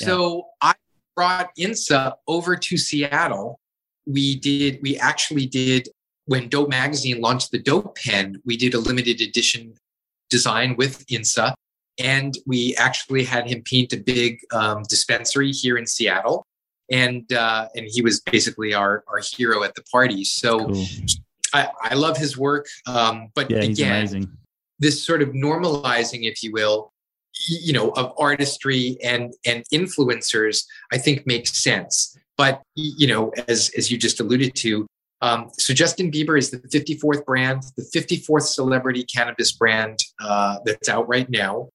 Yeah. 0.00 0.06
So 0.06 0.46
I 0.60 0.74
brought 1.14 1.50
Insa 1.56 2.14
over 2.26 2.56
to 2.56 2.76
Seattle. 2.76 3.60
We 4.06 4.36
did, 4.36 4.80
we 4.82 4.98
actually 4.98 5.46
did, 5.46 5.88
when 6.26 6.48
Dope 6.48 6.68
Magazine 6.68 7.20
launched 7.20 7.50
the 7.52 7.58
Dope 7.58 7.96
Pen, 7.96 8.40
we 8.44 8.56
did 8.56 8.74
a 8.74 8.78
limited 8.78 9.20
edition 9.20 9.74
design 10.30 10.74
with 10.76 11.06
Insa. 11.06 11.54
And 11.98 12.36
we 12.44 12.74
actually 12.76 13.22
had 13.22 13.48
him 13.48 13.62
paint 13.62 13.92
a 13.92 13.98
big 13.98 14.40
um, 14.52 14.82
dispensary 14.88 15.52
here 15.52 15.78
in 15.78 15.86
Seattle. 15.86 16.44
And 16.90 17.32
uh, 17.32 17.68
and 17.74 17.86
he 17.88 18.02
was 18.02 18.20
basically 18.20 18.74
our, 18.74 19.04
our 19.06 19.20
hero 19.24 19.62
at 19.62 19.74
the 19.74 19.82
party. 19.90 20.24
So 20.24 20.66
cool. 20.66 20.86
I, 21.54 21.68
I 21.80 21.94
love 21.94 22.16
his 22.16 22.36
work. 22.36 22.66
Um, 22.86 23.28
but 23.34 23.50
yeah, 23.50 23.62
again, 23.62 24.36
this 24.80 25.02
sort 25.02 25.22
of 25.22 25.30
normalizing, 25.30 26.28
if 26.30 26.42
you 26.42 26.52
will, 26.52 26.92
you 27.48 27.72
know, 27.72 27.90
of 27.90 28.12
artistry 28.18 28.98
and 29.02 29.32
and 29.46 29.64
influencers, 29.72 30.64
I 30.92 30.98
think 30.98 31.26
makes 31.26 31.62
sense. 31.62 32.16
But 32.36 32.60
you 32.74 33.06
know, 33.06 33.32
as 33.48 33.70
as 33.78 33.90
you 33.90 33.96
just 33.96 34.20
alluded 34.20 34.54
to, 34.56 34.86
um, 35.22 35.50
so 35.58 35.72
Justin 35.72 36.10
Bieber 36.10 36.36
is 36.36 36.50
the 36.50 36.58
54th 36.58 37.24
brand, 37.24 37.62
the 37.76 37.84
54th 37.94 38.42
celebrity 38.42 39.04
cannabis 39.04 39.52
brand 39.52 39.98
uh, 40.22 40.58
that's 40.64 40.88
out 40.88 41.08
right 41.08 41.30
now. 41.30 41.68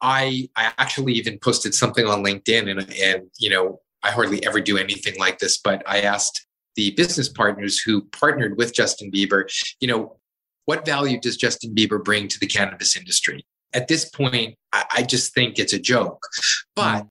I 0.00 0.48
I 0.56 0.72
actually 0.78 1.14
even 1.14 1.38
posted 1.40 1.74
something 1.74 2.06
on 2.06 2.24
LinkedIn, 2.24 2.70
and 2.70 2.92
and 3.02 3.30
you 3.38 3.50
know, 3.50 3.80
I 4.04 4.12
hardly 4.12 4.44
ever 4.46 4.60
do 4.60 4.78
anything 4.78 5.18
like 5.18 5.38
this, 5.40 5.58
but 5.58 5.82
I 5.86 6.02
asked 6.02 6.46
the 6.76 6.92
business 6.92 7.28
partners 7.28 7.80
who 7.80 8.02
partnered 8.06 8.56
with 8.56 8.74
Justin 8.74 9.10
Bieber, 9.10 9.44
you 9.80 9.88
know, 9.88 10.16
what 10.66 10.86
value 10.86 11.20
does 11.20 11.36
Justin 11.36 11.74
Bieber 11.74 12.02
bring 12.02 12.28
to 12.28 12.38
the 12.38 12.46
cannabis 12.46 12.96
industry? 12.96 13.44
At 13.72 13.88
this 13.88 14.08
point, 14.08 14.56
I, 14.72 14.84
I 14.96 15.02
just 15.02 15.34
think 15.34 15.58
it's 15.58 15.72
a 15.72 15.78
joke. 15.78 16.22
But 16.74 17.02
mm. 17.02 17.08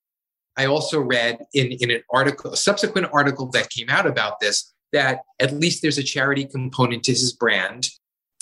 I 0.57 0.66
also 0.66 0.99
read 0.99 1.39
in, 1.53 1.72
in 1.72 1.91
an 1.91 2.03
article, 2.11 2.53
a 2.53 2.57
subsequent 2.57 3.07
article 3.14 3.49
that 3.51 3.70
came 3.70 3.89
out 3.89 4.07
about 4.07 4.39
this, 4.39 4.74
that 4.91 5.22
at 5.39 5.53
least 5.53 5.82
there's 5.82 5.97
a 5.97 6.03
charity 6.03 6.45
component 6.45 7.03
to 7.03 7.11
his 7.11 7.34
brand. 7.34 7.89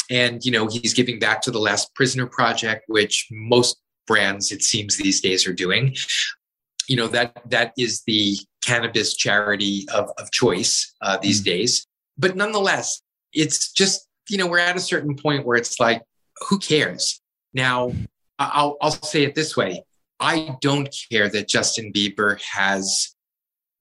And, 0.10 0.44
you 0.44 0.52
know, 0.52 0.68
he's 0.68 0.94
giving 0.94 1.20
back 1.20 1.42
to 1.44 1.52
the 1.52 1.60
Last 1.60 1.94
Prisoner 1.96 2.28
Project, 2.28 2.84
which 2.88 3.28
most 3.32 3.78
brands, 4.08 4.52
it 4.52 4.62
seems, 4.62 4.98
these 4.98 5.22
days 5.22 5.48
are 5.48 5.54
doing. 5.54 5.96
You 6.88 6.98
know, 6.98 7.08
that 7.08 7.42
that 7.50 7.74
is 7.78 8.04
the 8.06 8.38
cannabis 8.64 9.16
charity 9.16 9.86
of, 9.94 10.10
of 10.18 10.32
choice 10.32 10.94
uh, 11.02 11.18
these 11.18 11.42
mm. 11.42 11.46
days. 11.46 11.88
But 12.18 12.36
nonetheless, 12.36 13.02
it's 13.34 13.72
just, 13.72 14.08
you 14.30 14.38
know, 14.38 14.48
we're 14.48 14.60
at 14.60 14.76
a 14.76 14.82
certain 14.82 15.16
point 15.16 15.46
where 15.46 15.58
it's 15.58 15.80
like, 15.80 16.04
who 16.50 16.60
cares? 16.60 17.22
Now, 17.54 17.92
I'll, 18.40 18.78
I'll 18.82 18.92
say 18.92 19.24
it 19.24 19.36
this 19.36 19.56
way 19.56 19.84
I 20.20 20.56
don't 20.62 20.96
care 21.12 21.30
that 21.30 21.48
Justin 21.48 21.92
Bieber 21.92 22.40
has 22.42 23.16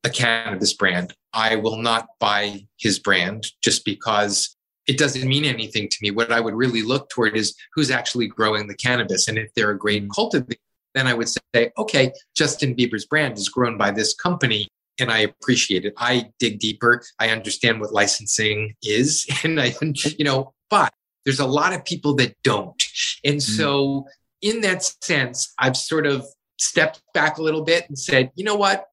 a 0.05 0.11
cannabis 0.11 0.73
brand. 0.73 1.15
I 1.35 1.57
will 1.57 1.77
not 1.77 2.09
buy 2.19 2.67
his 2.79 2.99
brand 2.99 3.47
just 3.63 3.85
because 3.85 4.57
it 4.87 4.97
doesn't 4.99 5.29
mean 5.29 5.45
anything 5.45 5.89
to 5.89 5.97
me. 6.01 6.11
What 6.11 6.33
I 6.33 6.41
would 6.41 6.55
really 6.55 6.83
look 6.83 7.11
toward 7.11 7.37
is 7.37 7.55
who's 7.75 7.91
actually 7.91 8.27
growing 8.27 8.67
the 8.67 8.75
cannabis. 8.75 9.29
And 9.29 9.37
if 9.37 9.53
they're 9.55 9.71
a 9.71 9.79
great 9.79 10.05
mm. 10.05 10.15
cultivator, 10.15 10.59
then 10.95 11.07
I 11.07 11.15
would 11.15 11.29
say, 11.29 11.71
okay, 11.79 12.13
Justin 12.37 12.75
Bieber's 12.75 13.07
brand 13.07 13.39
is 13.39 13.49
grown 13.49 13.79
by 13.79 13.91
this 13.91 14.15
company 14.15 14.69
and 15.01 15.11
I 15.11 15.21
appreciate 15.21 15.85
it. 15.85 15.95
I 15.97 16.31
dig 16.39 16.59
deeper. 16.59 17.03
I 17.19 17.31
understand 17.31 17.81
what 17.81 17.93
licensing 17.93 18.75
is. 18.83 19.27
And 19.45 19.61
I, 19.61 19.75
you 20.19 20.25
know, 20.25 20.53
but 20.69 20.93
there's 21.25 21.41
a 21.41 21.47
lot 21.47 21.73
of 21.73 21.85
people 21.85 22.15
that 22.17 22.35
don't. 22.45 22.83
And 23.25 23.37
mm. 23.37 23.43
so, 23.43 24.07
in 24.43 24.61
that 24.63 24.83
sense, 25.03 25.53
I've 25.59 25.77
sort 25.77 26.07
of 26.07 26.27
stepped 26.59 27.03
back 27.15 27.39
a 27.39 27.43
little 27.43 27.63
bit 27.63 27.87
and 27.89 27.99
said, 27.99 28.31
you 28.35 28.45
know 28.45 28.55
what? 28.55 28.87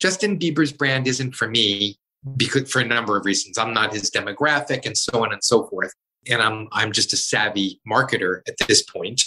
Justin 0.00 0.38
Bieber's 0.38 0.72
brand 0.72 1.06
isn't 1.06 1.34
for 1.34 1.48
me 1.48 1.98
because 2.36 2.70
for 2.70 2.80
a 2.80 2.84
number 2.84 3.16
of 3.16 3.24
reasons. 3.24 3.58
I'm 3.58 3.74
not 3.74 3.92
his 3.92 4.10
demographic 4.10 4.86
and 4.86 4.96
so 4.96 5.22
on 5.22 5.32
and 5.32 5.42
so 5.42 5.66
forth. 5.68 5.92
And 6.28 6.40
I'm 6.40 6.68
I'm 6.72 6.92
just 6.92 7.12
a 7.12 7.16
savvy 7.16 7.80
marketer 7.88 8.40
at 8.46 8.54
this 8.68 8.82
point. 8.82 9.22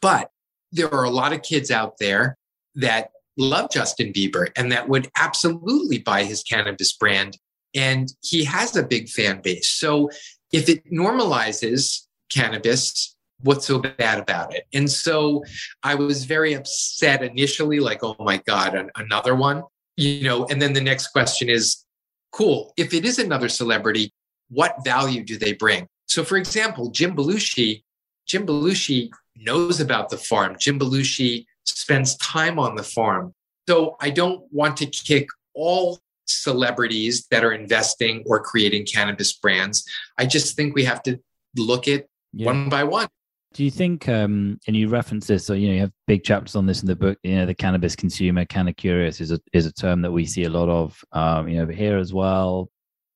But 0.00 0.30
there 0.72 0.92
are 0.92 1.04
a 1.04 1.10
lot 1.10 1.32
of 1.32 1.42
kids 1.42 1.70
out 1.70 1.98
there 1.98 2.36
that 2.76 3.10
love 3.36 3.70
Justin 3.70 4.12
Bieber 4.12 4.50
and 4.56 4.70
that 4.72 4.88
would 4.88 5.10
absolutely 5.16 5.98
buy 5.98 6.24
his 6.24 6.42
cannabis 6.42 6.92
brand. 6.92 7.38
And 7.74 8.12
he 8.22 8.44
has 8.44 8.76
a 8.76 8.82
big 8.82 9.08
fan 9.08 9.40
base. 9.42 9.70
So 9.70 10.10
if 10.52 10.68
it 10.68 10.84
normalizes 10.92 12.06
cannabis, 12.30 13.16
what's 13.42 13.66
so 13.66 13.78
bad 13.78 14.18
about 14.18 14.54
it? 14.54 14.64
And 14.72 14.90
so 14.90 15.44
I 15.82 15.94
was 15.94 16.24
very 16.24 16.54
upset 16.54 17.22
initially, 17.22 17.80
like, 17.80 18.02
oh 18.02 18.16
my 18.18 18.38
God, 18.46 18.74
an- 18.74 18.90
another 18.96 19.34
one, 19.34 19.62
you 19.96 20.24
know. 20.24 20.46
And 20.46 20.60
then 20.60 20.72
the 20.72 20.80
next 20.80 21.08
question 21.08 21.48
is 21.48 21.84
cool. 22.32 22.72
If 22.76 22.92
it 22.92 23.04
is 23.04 23.18
another 23.18 23.48
celebrity, 23.48 24.12
what 24.50 24.84
value 24.84 25.24
do 25.24 25.38
they 25.38 25.52
bring? 25.52 25.86
So, 26.06 26.24
for 26.24 26.36
example, 26.36 26.90
Jim 26.90 27.14
Belushi, 27.14 27.82
Jim 28.26 28.46
Belushi 28.46 29.10
knows 29.36 29.80
about 29.80 30.08
the 30.08 30.18
farm. 30.18 30.56
Jim 30.58 30.78
Belushi 30.78 31.46
spends 31.64 32.16
time 32.16 32.58
on 32.58 32.74
the 32.74 32.82
farm. 32.82 33.34
So 33.68 33.96
I 34.00 34.10
don't 34.10 34.42
want 34.52 34.76
to 34.78 34.86
kick 34.86 35.28
all 35.54 36.00
celebrities 36.26 37.26
that 37.30 37.44
are 37.44 37.52
investing 37.52 38.22
or 38.26 38.40
creating 38.40 38.86
cannabis 38.86 39.32
brands. 39.32 39.84
I 40.18 40.26
just 40.26 40.56
think 40.56 40.74
we 40.74 40.84
have 40.84 41.02
to 41.04 41.18
look 41.56 41.88
at 41.88 42.06
yeah. 42.32 42.46
one 42.46 42.68
by 42.68 42.84
one. 42.84 43.08
Do 43.52 43.64
you 43.64 43.70
think, 43.70 44.08
um, 44.08 44.60
and 44.68 44.76
you 44.76 44.88
reference 44.88 45.26
this, 45.26 45.44
so 45.44 45.54
you 45.54 45.68
know, 45.68 45.74
you 45.74 45.80
have 45.80 45.92
big 46.06 46.22
chapters 46.22 46.54
on 46.54 46.66
this 46.66 46.82
in 46.82 46.86
the 46.86 46.94
book. 46.94 47.18
You 47.24 47.36
know, 47.36 47.46
the 47.46 47.54
cannabis 47.54 47.96
consumer, 47.96 48.44
canna 48.44 48.72
curious, 48.72 49.20
is 49.20 49.32
a 49.32 49.40
is 49.52 49.66
a 49.66 49.72
term 49.72 50.02
that 50.02 50.12
we 50.12 50.24
see 50.24 50.44
a 50.44 50.50
lot 50.50 50.68
of, 50.68 51.02
um, 51.10 51.48
you 51.48 51.56
know, 51.56 51.64
over 51.64 51.72
here 51.72 51.98
as 51.98 52.14
well. 52.14 52.70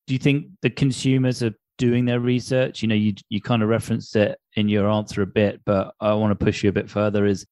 Do 0.08 0.14
you 0.14 0.18
think 0.18 0.46
the 0.62 0.70
consumers 0.70 1.40
are 1.44 1.54
doing 1.78 2.04
their 2.04 2.18
research? 2.18 2.82
You 2.82 2.88
know, 2.88 2.96
you 2.96 3.14
you 3.28 3.40
kind 3.40 3.62
of 3.62 3.68
referenced 3.68 4.16
it 4.16 4.36
in 4.54 4.68
your 4.68 4.88
answer 4.88 5.22
a 5.22 5.26
bit, 5.26 5.60
but 5.64 5.94
I 6.00 6.14
want 6.14 6.38
to 6.38 6.44
push 6.44 6.62
you 6.62 6.70
a 6.70 6.72
bit 6.72 6.90
further. 6.90 7.26
Is 7.26 7.46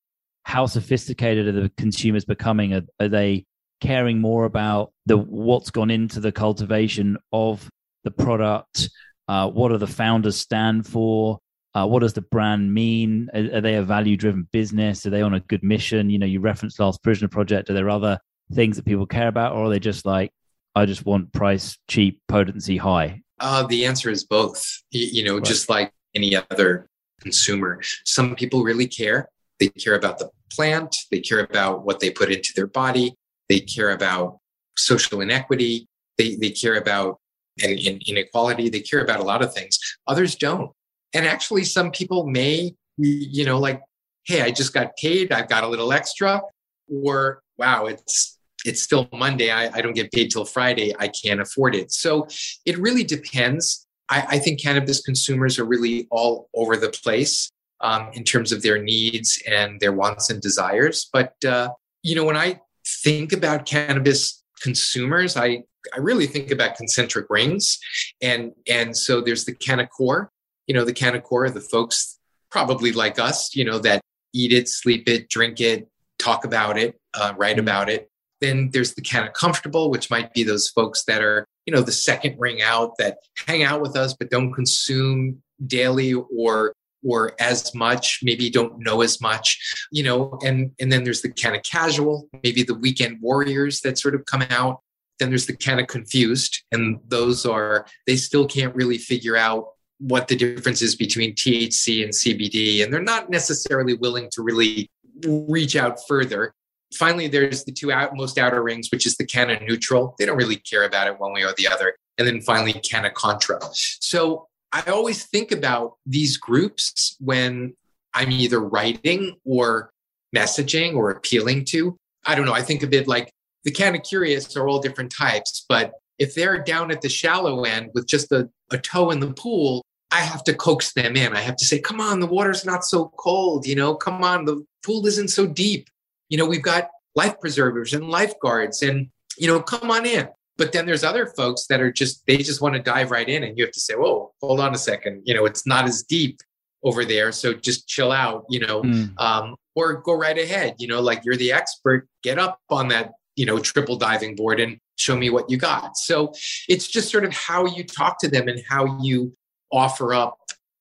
how 0.45 0.67
sophisticated 0.67 1.49
are 1.49 1.53
the 1.53 1.73
consumers 1.77 2.25
becoming? 2.25 2.75
Are, 2.75 2.83
are 3.01 3.09
they 3.09 3.45
caring 3.81 4.21
more 4.21 4.45
about 4.45 4.93
the 5.07 5.17
what's 5.19 5.71
gone 5.71 5.91
into 5.91 6.21
the 6.21 6.33
cultivation 6.33 7.17
of 7.33 7.69
the 8.05 8.11
product? 8.11 8.89
Uh, 9.29 9.49
what 9.49 9.71
do 9.71 9.79
the 9.79 9.87
founders 9.87 10.37
stand 10.37 10.87
for? 10.87 11.39
Uh, 11.75 11.87
what 11.87 12.01
does 12.01 12.13
the 12.13 12.21
brand 12.21 12.73
mean? 12.73 13.31
Are, 13.33 13.57
are 13.57 13.61
they 13.61 13.77
a 13.77 13.83
value-driven 13.83 14.49
business? 14.53 15.07
Are 15.07 15.11
they 15.11 15.23
on 15.23 15.35
a 15.35 15.41
good 15.41 15.63
mission? 15.63 16.11
You 16.11 16.19
know, 16.19 16.27
you 16.27 16.41
referenced 16.41 16.79
Last 16.79 17.03
Prisoner 17.03 17.29
Project. 17.29 17.71
Are 17.71 17.75
there 17.75 17.89
other 17.89 18.19
things 18.53 18.77
that 18.77 18.85
people 18.85 19.07
care 19.07 19.29
about, 19.29 19.53
or 19.53 19.65
are 19.65 19.71
they 19.71 19.81
just 19.81 20.05
like, 20.05 20.31
I 20.75 20.85
just 20.87 21.07
want 21.07 21.33
price 21.33 21.79
cheap, 21.89 22.21
potency 22.29 22.77
high? 22.77 23.23
Uh, 23.41 23.67
the 23.67 23.87
answer 23.87 24.11
is 24.11 24.25
both. 24.25 24.65
You, 24.91 25.07
you 25.07 25.25
know, 25.25 25.37
right. 25.37 25.45
just 25.45 25.71
like 25.71 25.93
any 26.15 26.37
other 26.37 26.89
consumer, 27.23 27.81
some 28.05 28.35
people 28.35 28.63
really 28.63 28.87
care 28.87 29.29
they 29.63 29.69
care 29.69 29.95
about 29.95 30.19
the 30.19 30.29
plant, 30.53 30.97
they 31.13 31.21
care 31.21 31.39
about 31.39 31.85
what 31.85 32.01
they 32.01 32.11
put 32.11 32.33
into 32.33 32.53
their 32.57 32.67
body, 32.67 33.15
they 33.49 33.61
care 33.61 33.91
about 33.91 34.39
social 34.77 35.21
inequity, 35.21 35.87
they, 36.19 36.35
they 36.35 36.51
care 36.51 36.77
about 36.77 37.21
and, 37.63 37.79
and 37.79 38.03
inequality, 38.09 38.69
they 38.69 38.81
care 38.81 39.05
about 39.05 39.21
a 39.21 39.23
lot 39.23 39.41
of 39.41 39.55
things. 39.55 39.79
Others 40.09 40.35
don't. 40.35 40.73
And 41.15 41.27
actually, 41.27 41.63
some 41.63 41.93
people 41.93 42.27
may, 42.27 42.75
you 42.97 43.45
know, 43.45 43.59
like, 43.59 43.81
hey, 44.25 44.43
I 44.43 44.51
just 44.51 44.75
got 44.75 44.97
paid, 44.97 45.31
I've 45.31 45.49
got 45.49 45.63
a 45.63 45.69
little 45.69 45.93
extra, 45.93 46.43
or 46.89 47.43
wow, 47.57 47.87
it's 47.87 48.39
it's 48.65 48.83
still 48.83 49.09
Monday. 49.13 49.51
I, 49.51 49.69
I 49.77 49.81
don't 49.81 49.95
get 49.95 50.11
paid 50.13 50.31
till 50.31 50.45
Friday. 50.45 50.95
I 50.99 51.09
can't 51.09 51.41
afford 51.41 51.75
it. 51.75 51.93
So 51.93 52.27
it 52.65 52.79
really 52.79 53.05
depends. 53.05 53.87
I, 54.13 54.19
I 54.35 54.39
think 54.39 54.61
cannabis 54.61 55.01
consumers 55.01 55.59
are 55.59 55.65
really 55.65 56.07
all 56.11 56.49
over 56.55 56.77
the 56.77 56.91
place 56.91 57.51
um, 57.81 58.11
in 58.13 58.25
terms 58.25 58.53
of 58.53 58.63
their 58.63 58.81
needs 58.83 59.43
and 59.47 59.81
their 59.81 59.93
wants 59.93 60.31
and 60.31 60.41
desires. 60.41 61.09
But, 61.13 61.35
uh, 61.45 61.71
you 62.03 62.15
know, 62.15 62.25
when 62.25 62.37
I 62.37 62.61
think 63.03 63.33
about 63.33 63.67
cannabis 63.67 64.45
consumers, 64.61 65.37
I, 65.37 65.63
I 65.97 65.99
really 65.99 66.27
think 66.27 66.51
about 66.51 66.77
concentric 66.77 67.27
rings. 67.31 67.79
And 68.21 68.53
and 68.69 68.97
so 68.97 69.21
there's 69.21 69.45
the 69.45 69.55
Canna 69.55 69.87
core, 69.87 70.31
you 70.67 70.75
know, 70.75 70.85
the 70.85 70.93
Canna 70.93 71.21
core, 71.21 71.49
the 71.51 71.61
folks 71.61 72.19
probably 72.51 72.93
like 72.93 73.19
us, 73.19 73.57
you 73.57 73.65
know, 73.65 73.79
that 73.81 74.01
eat 74.35 74.53
it, 74.53 74.69
sleep 74.69 75.09
it, 75.09 75.29
drink 75.29 75.61
it, 75.61 75.89
talk 76.19 76.45
about 76.45 76.77
it, 76.79 77.01
uh, 77.15 77.33
write 77.37 77.57
mm-hmm. 77.57 77.61
about 77.61 77.89
it. 77.89 78.11
Then 78.41 78.71
there's 78.73 78.95
the 78.95 79.03
kind 79.03 79.27
of 79.27 79.33
comfortable, 79.33 79.91
which 79.91 80.11
might 80.11 80.33
be 80.35 80.45
those 80.45 80.69
folks 80.69 81.05
that 81.05 81.23
are, 81.23 81.47
you 81.67 81.73
know, 81.73 81.81
the 81.81 81.93
second 81.93 82.37
ring 82.39 82.63
out 82.63 82.97
that 82.99 83.19
hang 83.47 83.63
out 83.63 83.81
with 83.81 83.97
us 83.97 84.15
but 84.15 84.31
don't 84.31 84.53
consume 84.53 85.43
daily 85.67 86.13
or 86.13 86.75
or 87.05 87.35
as 87.41 87.75
much 87.75 88.21
maybe 88.23 88.49
don't 88.49 88.79
know 88.79 89.03
as 89.03 89.21
much 89.21 89.59
you 89.91 90.03
know 90.03 90.39
and 90.45 90.71
and 90.81 90.91
then 90.91 91.05
there's 91.05 91.23
the 91.23 91.31
kind 91.31 91.57
of 91.57 91.63
casual 91.63 92.29
maybe 92.43 92.63
the 92.63 92.75
weekend 92.75 93.21
warriors 93.21 93.81
that 93.81 93.99
sort 93.99 94.15
of 94.15 94.25
come 94.27 94.43
out 94.51 94.81
then 95.19 95.29
there's 95.29 95.47
the 95.47 95.57
kind 95.57 95.81
of 95.81 95.87
confused 95.87 96.63
and 96.73 96.99
those 97.09 97.45
are 97.45 97.87
they 98.07 98.17
still 98.17 98.47
can't 98.47 98.75
really 98.75 98.99
figure 98.99 99.37
out 99.37 99.69
what 99.99 100.27
the 100.27 100.35
difference 100.35 100.83
is 100.83 100.97
between 100.97 101.33
THC 101.35 102.03
and 102.03 102.13
CBD 102.13 102.83
and 102.83 102.93
they're 102.93 103.01
not 103.01 103.31
necessarily 103.31 103.95
willing 103.95 104.29
to 104.33 104.43
really 104.43 104.91
reach 105.25 105.77
out 105.77 105.99
further 106.09 106.55
finally 106.95 107.29
there's 107.29 107.65
the 107.65 107.73
two 107.73 107.93
out, 107.93 108.15
most 108.15 108.39
outer 108.39 108.63
rings 108.63 108.89
which 108.91 109.07
is 109.07 109.17
the 109.17 109.25
canna 109.25 109.59
neutral 109.61 110.15
they 110.19 110.27
don't 110.27 110.37
really 110.37 110.57
care 110.57 110.85
about 110.85 111.07
it 111.07 111.19
one 111.19 111.33
way 111.33 111.43
or 111.43 111.53
the 111.57 111.69
other 111.69 111.95
and 112.19 112.27
then 112.27 112.41
finally 112.41 112.73
canna 112.73 113.11
contra 113.11 113.59
so 113.73 114.47
I 114.73 114.83
always 114.91 115.27
think 115.27 115.53
about 115.53 115.97
these 116.07 116.39
groups 116.39 117.17
when 117.21 117.75
I'm 118.15 118.31
either 118.31 118.61
writing 118.61 119.37
or 119.45 119.91
messaging 120.35 120.97
or 120.97 121.11
appealing 121.11 121.67
to. 121.67 121.97
I 122.25 122.35
don't 122.35 122.47
know. 122.47 122.55
I 122.55 122.63
think 122.63 122.83
of 122.83 122.93
it 122.95 123.07
like 123.07 123.31
the 123.65 123.71
Canna 123.71 124.01
curious 124.01 124.57
are 124.57 124.67
all 124.67 124.81
different 124.81 125.13
types, 125.13 125.65
but 125.69 125.93
if 126.19 126.35
they're 126.35 126.63
down 126.63 126.91
at 126.91 127.03
the 127.03 127.09
shallow 127.09 127.65
end 127.65 127.91
with 127.95 128.07
just 128.07 128.33
a, 128.33 128.49
a 128.71 128.79
toe 128.79 129.11
in 129.11 129.21
the 129.21 129.33
pool, 129.33 129.85
I 130.11 130.21
have 130.21 130.45
to 130.45 130.55
coax 130.55 130.93
them 130.95 131.17
in. 131.17 131.35
I 131.35 131.41
have 131.41 131.57
to 131.57 131.65
say, 131.65 131.79
come 131.79 132.01
on, 132.01 132.21
the 132.21 132.27
water's 132.27 132.65
not 132.65 132.85
so 132.85 133.13
cold. 133.17 133.67
You 133.67 133.75
know, 133.75 133.95
come 133.95 134.23
on, 134.25 134.45
the 134.45 134.65
pool 134.85 135.07
isn't 135.07 135.29
so 135.29 135.47
deep. 135.47 135.89
You 136.33 136.39
know, 136.39 136.47
we've 136.47 136.63
got 136.63 136.89
life 137.15 137.39
preservers 137.41 137.93
and 137.93 138.09
lifeguards 138.09 138.81
and, 138.81 139.09
you 139.37 139.47
know, 139.47 139.61
come 139.61 139.91
on 139.91 140.07
in. 140.07 140.29
But 140.57 140.73
then 140.73 140.87
there's 140.87 141.05
other 141.05 141.27
folks 141.27 141.67
that 141.67 141.83
are 141.83 141.93
just, 141.93 142.25
they 142.27 142.39
just 142.39 142.63
want 142.63 142.75
to 142.75 142.81
dive 142.81 143.11
right 143.11 143.29
in. 143.29 143.43
And 143.45 143.59
you 143.59 143.65
have 143.65 143.73
to 143.73 143.81
say, 143.81 143.93
whoa, 143.93 144.33
hold 144.41 144.59
on 144.59 144.75
a 144.75 144.79
second. 144.79 145.21
You 145.27 145.35
know, 145.35 145.45
it's 145.45 145.67
not 145.67 145.85
as 145.85 146.05
deep 146.05 146.41
over 146.83 147.05
there. 147.05 147.33
So 147.33 147.53
just 147.53 147.87
chill 147.87 148.11
out, 148.11 148.47
you 148.49 148.61
know, 148.61 148.83
mm. 148.83 149.13
um, 149.21 149.57
or 149.75 150.01
go 150.01 150.15
right 150.15 150.39
ahead. 150.39 150.77
You 150.79 150.89
know, 150.89 151.03
like 151.03 151.21
you're 151.23 151.37
the 151.37 151.53
expert, 151.53 152.09
get 152.23 152.39
up 152.39 152.59
on 152.71 152.89
that, 152.89 153.13
you 153.37 153.45
know, 153.45 153.59
triple 153.59 153.97
diving 153.97 154.35
board 154.35 154.59
and 154.59 154.79
show 154.97 155.15
me 155.15 155.29
what 155.29 155.51
you 155.51 155.59
got. 155.59 155.99
So 155.99 156.33
it's 156.67 156.89
just 156.89 157.11
sort 157.11 157.27
of 157.27 157.35
how 157.35 157.67
you 157.67 157.85
talk 157.85 158.19
to 158.21 158.29
them 158.29 158.49
and 158.49 158.59
how 158.67 158.99
you 159.03 159.37
offer 159.71 160.15
up 160.15 160.39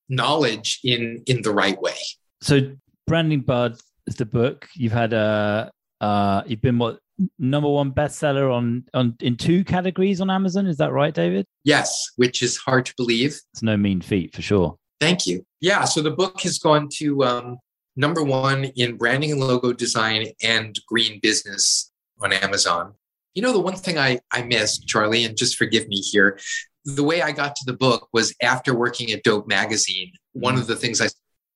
knowledge 0.08 0.80
in 0.86 1.24
in 1.26 1.41
the 1.41 1.52
right 1.52 1.82
way. 1.82 1.97
So 2.41 2.76
branding 3.06 3.41
bud 3.41 3.78
is 4.12 4.18
the 4.18 4.26
book. 4.26 4.68
You've 4.76 4.91
had 4.91 5.14
a 5.14 5.72
uh, 5.99 6.43
you've 6.45 6.62
been 6.62 6.78
what 6.78 6.99
number 7.39 7.70
one 7.70 7.91
bestseller 7.91 8.53
on 8.53 8.86
on 8.93 9.16
in 9.22 9.38
two 9.38 9.64
categories 9.64 10.22
on 10.22 10.30
Amazon. 10.30 10.68
Is 10.68 10.78
that 10.78 10.91
right, 10.91 11.14
David? 11.14 11.45
Yes, 11.64 12.12
which 12.18 12.43
is 12.43 12.57
hard 12.57 12.86
to 12.88 12.93
believe. 12.97 13.39
It's 13.53 13.64
no 13.64 13.78
mean 13.78 14.01
feat 14.01 14.36
for 14.36 14.41
sure. 14.41 14.78
Thank 14.99 15.26
you. 15.26 15.45
Yeah, 15.62 15.86
so 15.86 16.01
the 16.01 16.12
book 16.12 16.41
has 16.41 16.59
gone 16.59 16.89
to 16.97 17.24
um, 17.24 17.57
number 17.95 18.24
one 18.24 18.66
in 18.76 18.97
branding 18.97 19.32
and 19.32 19.39
logo 19.39 19.74
design 19.74 20.28
and 20.43 20.78
green 20.88 21.20
business 21.22 21.91
on 22.22 22.34
Amazon. 22.34 22.93
You 23.34 23.41
know, 23.41 23.53
the 23.53 23.59
one 23.59 23.76
thing 23.76 23.97
I, 23.97 24.20
I 24.32 24.43
missed, 24.43 24.88
Charlie, 24.88 25.24
and 25.26 25.38
just 25.38 25.55
forgive 25.55 25.88
me 25.88 25.97
here, 26.01 26.38
the 26.86 27.03
way 27.03 27.22
I 27.22 27.32
got 27.32 27.55
to 27.55 27.64
the 27.66 27.74
book 27.74 28.09
was 28.14 28.36
after 28.41 28.76
working 28.76 29.12
at 29.12 29.24
Dope 29.24 29.47
Magazine. 29.47 30.12
One 30.34 30.57
of 30.57 30.68
the 30.68 30.76
things 30.76 31.01
I 31.01 31.07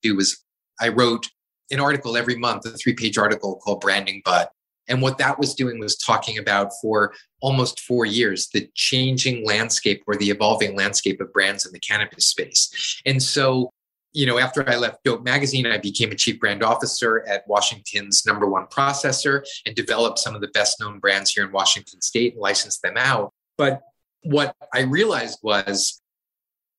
do 0.01 0.15
was 0.15 0.43
I 0.79 0.87
wrote 0.87 1.27
an 1.71 1.79
article 1.79 2.17
every 2.17 2.35
month, 2.35 2.65
a 2.65 2.71
three 2.71 2.93
page 2.93 3.17
article 3.17 3.55
called 3.55 3.81
Branding 3.81 4.21
Bud. 4.23 4.47
And 4.87 5.01
what 5.01 5.17
that 5.17 5.39
was 5.39 5.55
doing 5.55 5.79
was 5.79 5.95
talking 5.97 6.37
about 6.37 6.71
for 6.81 7.13
almost 7.41 7.79
four 7.79 8.05
years 8.05 8.49
the 8.49 8.69
changing 8.75 9.45
landscape 9.45 10.03
or 10.07 10.15
the 10.15 10.29
evolving 10.29 10.75
landscape 10.75 11.19
of 11.21 11.33
brands 11.33 11.65
in 11.65 11.71
the 11.71 11.79
cannabis 11.79 12.27
space. 12.27 13.01
And 13.05 13.21
so, 13.21 13.71
you 14.13 14.25
know, 14.25 14.37
after 14.37 14.67
I 14.69 14.75
left 14.75 15.03
Dope 15.03 15.23
Magazine, 15.23 15.65
I 15.65 15.77
became 15.77 16.11
a 16.11 16.15
chief 16.15 16.39
brand 16.39 16.63
officer 16.63 17.27
at 17.27 17.47
Washington's 17.47 18.25
number 18.25 18.47
one 18.47 18.67
processor 18.67 19.43
and 19.65 19.75
developed 19.75 20.19
some 20.19 20.35
of 20.35 20.41
the 20.41 20.47
best 20.49 20.79
known 20.79 20.99
brands 20.99 21.31
here 21.31 21.45
in 21.45 21.51
Washington 21.51 22.01
state 22.01 22.33
and 22.33 22.41
licensed 22.41 22.81
them 22.81 22.95
out. 22.95 23.33
But 23.57 23.81
what 24.23 24.55
I 24.73 24.81
realized 24.81 25.39
was 25.41 26.01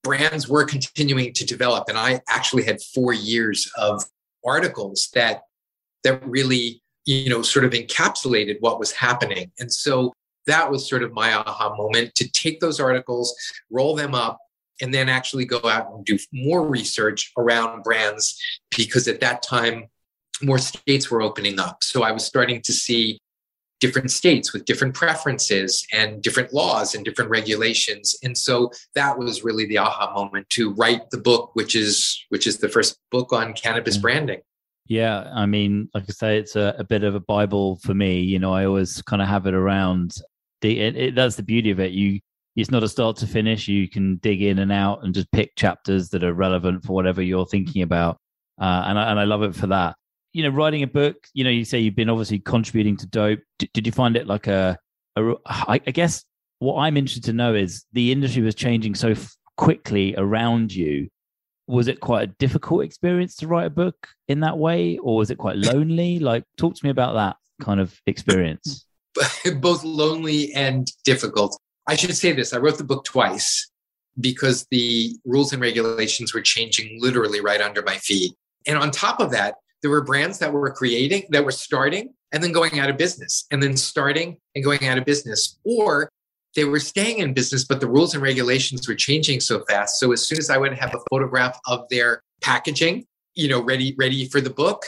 brands 0.03 0.49
were 0.49 0.65
continuing 0.65 1.33
to 1.33 1.45
develop. 1.45 1.89
And 1.89 1.99
I 1.99 2.21
actually 2.29 2.63
had 2.63 2.81
four 2.95 3.13
years 3.13 3.71
of 3.77 4.05
articles 4.47 5.09
that 5.15 5.43
that 6.05 6.25
really 6.27 6.83
you 7.07 7.31
know, 7.31 7.41
sort 7.41 7.65
of 7.65 7.71
encapsulated 7.71 8.57
what 8.61 8.79
was 8.79 8.93
happening. 8.93 9.51
And 9.59 9.73
so 9.73 10.13
that 10.47 10.71
was 10.71 10.89
sort 10.89 11.03
of 11.03 11.13
my 11.13 11.33
aha 11.33 11.75
moment 11.77 12.15
to 12.17 12.29
take 12.31 12.61
those 12.61 12.79
articles, 12.79 13.35
roll 13.71 13.95
them 13.95 14.15
up, 14.15 14.39
and 14.83 14.93
then 14.93 15.09
actually 15.09 15.47
go 15.47 15.61
out 15.65 15.91
and 15.91 16.05
do 16.05 16.19
more 16.33 16.67
research 16.67 17.33
around 17.39 17.83
brands 17.83 18.39
because 18.77 19.09
at 19.09 19.21
that 19.21 19.43
time, 19.43 19.87
more 20.43 20.59
states 20.59 21.11
were 21.11 21.23
opening 21.23 21.59
up. 21.59 21.83
So 21.83 22.03
I 22.03 22.13
was 22.13 22.25
starting 22.25 22.61
to 22.63 22.73
see 22.73 23.19
different 23.81 24.11
states 24.11 24.53
with 24.53 24.65
different 24.65 24.95
preferences 24.95 25.87
and 25.93 26.23
different 26.23 26.53
laws 26.53 26.95
and 26.95 27.05
different 27.05 27.31
regulations 27.31 28.17
and 28.23 28.37
so 28.37 28.71
that 28.95 29.19
was 29.19 29.45
really 29.45 29.67
the 29.67 29.79
aha 29.79 30.13
moment 30.15 30.49
to 30.49 30.73
write 30.75 31.11
the 31.11 31.19
book 31.19 31.51
which 31.55 31.75
is 31.75 32.25
which 32.31 32.47
is 32.47 32.59
the 32.59 32.69
first 32.69 32.99
book 33.11 33.33
on 33.33 33.53
cannabis 33.53 33.97
mm-hmm. 33.97 34.03
branding 34.03 34.41
yeah, 34.89 35.31
I 35.35 35.47
mean, 35.47 35.89
like 35.95 36.05
I 36.09 36.13
say, 36.13 36.39
it's 36.39 36.55
a, 36.55 36.75
a 36.79 36.85
bit 36.85 37.03
of 37.03 37.15
a 37.15 37.21
Bible 37.21 37.77
for 37.83 37.95
me. 37.95 38.21
You 38.21 38.39
know, 38.39 38.53
I 38.53 38.67
always 38.67 39.03
kind 39.03 39.21
of 39.21 39.29
have 39.29 39.47
it 39.47 39.55
around. 39.55 40.15
The, 40.61 40.81
it, 40.81 40.97
it, 40.97 41.15
that's 41.15 41.37
the 41.37 41.43
beauty 41.43 41.71
of 41.71 41.81
it. 41.81 41.93
You, 41.93 42.21
it's 42.55 42.71
not 42.71 42.85
a 42.85 42.89
start 42.89 43.17
to 43.19 43.27
finish. 43.27 43.69
You 43.69 43.89
can 43.89 44.17
dig 44.17 44.43
in 44.43 44.61
and 44.61 44.73
out 44.73 45.05
and 45.05 45.13
just 45.13 45.31
pick 45.33 45.57
chapters 45.57 46.09
that 46.11 46.23
are 46.23 46.33
relevant 46.33 46.85
for 46.85 46.93
whatever 46.93 47.21
you're 47.21 47.47
thinking 47.47 47.83
about. 47.83 48.19
Uh, 48.61 48.85
and 48.87 48.99
I, 48.99 49.11
and 49.11 49.21
I 49.21 49.25
love 49.25 49.43
it 49.43 49.55
for 49.55 49.67
that. 49.67 49.97
You 50.37 50.43
know, 50.43 50.51
writing 50.51 50.83
a 50.83 50.87
book. 50.87 51.17
You 51.33 51.45
know, 51.45 51.51
you 51.51 51.65
say 51.65 51.79
you've 51.79 51.97
been 51.97 52.11
obviously 52.11 52.39
contributing 52.39 52.97
to 52.99 53.07
Dope. 53.07 53.41
D- 53.59 53.71
did 53.73 53.87
you 53.87 53.93
find 53.93 54.17
it 54.17 54.27
like 54.27 54.47
a, 54.47 54.79
a? 55.17 55.33
I, 55.47 55.81
I 55.87 55.91
guess 55.91 56.25
what 56.59 56.77
I'm 56.77 56.97
interested 56.97 57.25
to 57.25 57.33
know 57.33 57.55
is 57.55 57.85
the 57.93 58.13
industry 58.13 58.43
was 58.43 58.55
changing 58.55 58.95
so 58.95 59.11
f- 59.11 59.35
quickly 59.57 60.15
around 60.17 60.75
you 60.75 61.09
was 61.67 61.89
it 61.89 62.01
quite 62.01 62.23
a 62.29 62.33
difficult 62.39 62.85
experience 62.85 63.37
to 63.37 63.49
write 63.49 63.67
a 63.67 63.71
book 63.71 64.09
in 64.29 64.41
that 64.41 64.57
way 64.57 64.99
or 64.99 65.17
was 65.17 65.31
it 65.31 65.39
quite 65.39 65.57
lonely 65.57 66.19
like 66.19 66.45
talk 66.57 66.75
to 66.75 66.85
me 66.85 66.91
about 66.91 67.15
that 67.15 67.37
kind 67.65 67.81
of 67.81 67.99
experience 68.07 68.87
both 69.61 69.83
lonely 69.83 70.53
and 70.55 70.93
difficult 71.05 71.59
i 71.89 71.97
should 71.97 72.17
say 72.17 72.33
this 72.33 72.53
i 72.53 72.59
wrote 72.59 72.79
the 72.79 72.85
book 72.85 73.05
twice 73.05 73.71
because 74.21 74.67
the 74.71 75.15
rules 75.25 75.53
and 75.53 75.61
regulations 75.61 76.33
were 76.33 76.41
changing 76.41 76.99
literally 77.01 77.41
right 77.41 77.61
under 77.61 77.83
my 77.83 77.97
feet 77.97 78.33
and 78.67 78.79
on 78.79 78.91
top 78.91 79.21
of 79.21 79.31
that 79.31 79.57
there 79.83 79.91
were 79.91 80.03
brands 80.03 80.39
that 80.39 80.53
were 80.53 80.71
creating 80.71 81.25
that 81.31 81.45
were 81.45 81.53
starting 81.53 82.15
and 82.33 82.43
then 82.43 82.53
going 82.53 82.81
out 82.81 82.91
of 82.91 82.97
business 82.97 83.47
and 83.51 83.63
then 83.63 83.77
starting 83.77 84.39
and 84.55 84.65
going 84.65 84.87
out 84.87 84.99
of 84.99 85.05
business 85.05 85.59
or 85.65 86.11
they 86.57 86.65
were 86.65 86.81
staying 86.81 87.19
in 87.19 87.35
business, 87.35 87.65
but 87.65 87.81
the 87.81 87.87
rules 87.87 88.15
and 88.15 88.23
regulations 88.23 88.89
were 88.89 88.95
changing 88.95 89.41
so 89.41 89.63
fast. 89.69 90.01
So 90.01 90.13
as 90.13 90.27
soon 90.27 90.39
as 90.39 90.49
I 90.49 90.57
would 90.57 90.73
have 90.75 90.95
a 90.95 91.01
photograph 91.11 91.61
of 91.67 91.87
their 91.91 92.23
packaging, 92.41 93.05
you 93.35 93.49
know, 93.49 93.63
ready, 93.63 93.95
ready 93.99 94.27
for 94.27 94.41
the 94.41 94.51
book, 94.51 94.87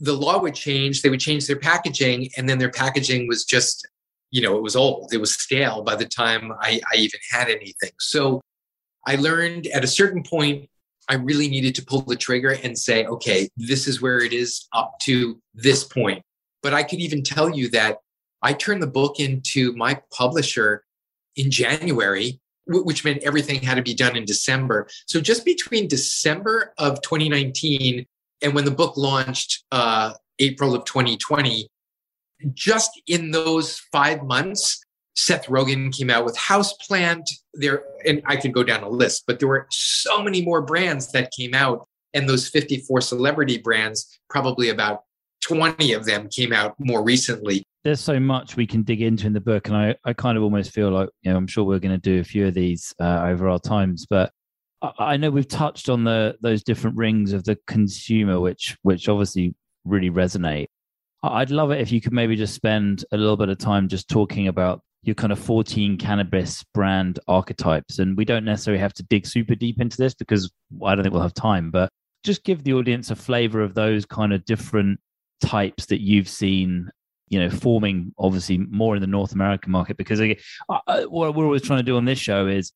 the 0.00 0.14
law 0.14 0.40
would 0.40 0.54
change. 0.54 1.02
They 1.02 1.10
would 1.10 1.20
change 1.20 1.46
their 1.46 1.58
packaging, 1.58 2.30
and 2.36 2.48
then 2.48 2.58
their 2.58 2.70
packaging 2.70 3.28
was 3.28 3.44
just, 3.44 3.86
you 4.30 4.40
know, 4.42 4.56
it 4.56 4.62
was 4.62 4.74
old. 4.74 5.12
It 5.12 5.18
was 5.18 5.40
stale 5.40 5.82
by 5.82 5.94
the 5.94 6.06
time 6.06 6.50
I, 6.60 6.80
I 6.92 6.96
even 6.96 7.20
had 7.30 7.48
anything. 7.48 7.92
So 8.00 8.40
I 9.06 9.16
learned 9.16 9.66
at 9.68 9.84
a 9.84 9.86
certain 9.86 10.22
point, 10.24 10.68
I 11.08 11.14
really 11.14 11.48
needed 11.48 11.74
to 11.76 11.84
pull 11.84 12.02
the 12.02 12.16
trigger 12.16 12.56
and 12.62 12.78
say, 12.78 13.04
okay, 13.06 13.48
this 13.56 13.88
is 13.88 14.00
where 14.00 14.20
it 14.20 14.32
is 14.32 14.68
up 14.72 14.98
to 15.02 15.40
this 15.54 15.84
point. 15.84 16.22
But 16.62 16.74
I 16.74 16.82
could 16.82 17.00
even 17.00 17.22
tell 17.22 17.50
you 17.50 17.68
that 17.70 17.98
I 18.42 18.52
turned 18.52 18.82
the 18.82 18.88
book 18.88 19.20
into 19.20 19.72
my 19.74 20.00
publisher 20.12 20.84
in 21.36 21.50
January, 21.50 22.40
which 22.66 23.04
meant 23.04 23.22
everything 23.22 23.60
had 23.60 23.76
to 23.76 23.82
be 23.82 23.94
done 23.94 24.16
in 24.16 24.24
December. 24.24 24.88
So 25.06 25.20
just 25.20 25.44
between 25.44 25.88
December 25.88 26.72
of 26.78 27.02
2019 27.02 28.06
and 28.42 28.54
when 28.54 28.64
the 28.64 28.70
book 28.70 28.96
launched, 28.96 29.64
uh, 29.72 30.14
April 30.38 30.74
of 30.74 30.84
2020, 30.84 31.68
just 32.54 32.90
in 33.06 33.30
those 33.30 33.78
five 33.92 34.24
months, 34.24 34.82
Seth 35.14 35.46
Rogen 35.46 35.96
came 35.96 36.10
out 36.10 36.24
with 36.24 36.36
Houseplant. 36.36 37.24
There, 37.54 37.84
and 38.06 38.22
I 38.26 38.36
could 38.36 38.52
go 38.52 38.62
down 38.62 38.82
a 38.82 38.88
list, 38.88 39.24
but 39.26 39.38
there 39.38 39.48
were 39.48 39.66
so 39.70 40.22
many 40.22 40.42
more 40.42 40.62
brands 40.62 41.12
that 41.12 41.30
came 41.36 41.54
out, 41.54 41.86
and 42.14 42.28
those 42.28 42.48
54 42.48 43.00
celebrity 43.02 43.58
brands, 43.58 44.18
probably 44.30 44.70
about 44.70 45.02
20 45.42 45.92
of 45.92 46.04
them 46.04 46.28
came 46.28 46.52
out 46.52 46.74
more 46.78 47.02
recently. 47.02 47.64
there's 47.84 48.00
so 48.00 48.20
much 48.20 48.56
we 48.56 48.66
can 48.66 48.82
dig 48.82 49.02
into 49.02 49.26
in 49.26 49.32
the 49.32 49.40
book, 49.40 49.68
and 49.68 49.76
I, 49.76 49.96
I 50.04 50.12
kind 50.12 50.38
of 50.38 50.44
almost 50.44 50.72
feel 50.72 50.90
like 50.90 51.10
you 51.22 51.30
know 51.30 51.36
I'm 51.36 51.46
sure 51.46 51.64
we're 51.64 51.78
going 51.78 51.98
to 51.98 51.98
do 51.98 52.20
a 52.20 52.24
few 52.24 52.46
of 52.46 52.54
these 52.54 52.94
uh, 53.00 53.22
over 53.24 53.48
our 53.48 53.58
times, 53.58 54.06
but 54.08 54.32
I, 54.80 54.92
I 54.98 55.16
know 55.16 55.30
we've 55.30 55.48
touched 55.48 55.88
on 55.88 56.04
the 56.04 56.36
those 56.40 56.62
different 56.62 56.96
rings 56.96 57.32
of 57.32 57.44
the 57.44 57.58
consumer, 57.66 58.40
which 58.40 58.76
which 58.82 59.08
obviously 59.08 59.54
really 59.84 60.10
resonate. 60.10 60.68
I'd 61.24 61.50
love 61.50 61.70
it 61.70 61.80
if 61.80 61.92
you 61.92 62.00
could 62.00 62.12
maybe 62.12 62.34
just 62.34 62.54
spend 62.54 63.04
a 63.12 63.16
little 63.16 63.36
bit 63.36 63.48
of 63.48 63.58
time 63.58 63.88
just 63.88 64.08
talking 64.08 64.48
about 64.48 64.82
your 65.02 65.14
kind 65.14 65.32
of 65.32 65.38
14 65.38 65.98
cannabis 65.98 66.64
brand 66.74 67.18
archetypes. 67.26 67.98
And 67.98 68.16
we 68.16 68.24
don't 68.24 68.44
necessarily 68.44 68.80
have 68.80 68.94
to 68.94 69.02
dig 69.02 69.26
super 69.26 69.54
deep 69.54 69.80
into 69.80 69.96
this 69.96 70.14
because 70.14 70.50
I 70.84 70.94
don't 70.94 71.02
think 71.02 71.12
we'll 71.12 71.22
have 71.22 71.34
time, 71.34 71.70
but 71.70 71.90
just 72.22 72.44
give 72.44 72.62
the 72.62 72.74
audience 72.74 73.10
a 73.10 73.16
flavor 73.16 73.62
of 73.62 73.74
those 73.74 74.06
kind 74.06 74.32
of 74.32 74.44
different 74.44 75.00
types 75.40 75.86
that 75.86 76.00
you've 76.00 76.28
seen 76.28 76.90
you 77.28 77.40
know 77.40 77.50
forming 77.50 78.14
obviously 78.18 78.58
more 78.58 78.94
in 78.94 79.00
the 79.00 79.06
north 79.06 79.32
american 79.32 79.72
market 79.72 79.96
because 79.96 80.20
again, 80.20 80.36
what 81.08 81.34
we're 81.34 81.44
always 81.44 81.62
trying 81.62 81.78
to 81.78 81.82
do 81.82 81.96
on 81.96 82.04
this 82.04 82.18
show 82.18 82.46
is 82.46 82.72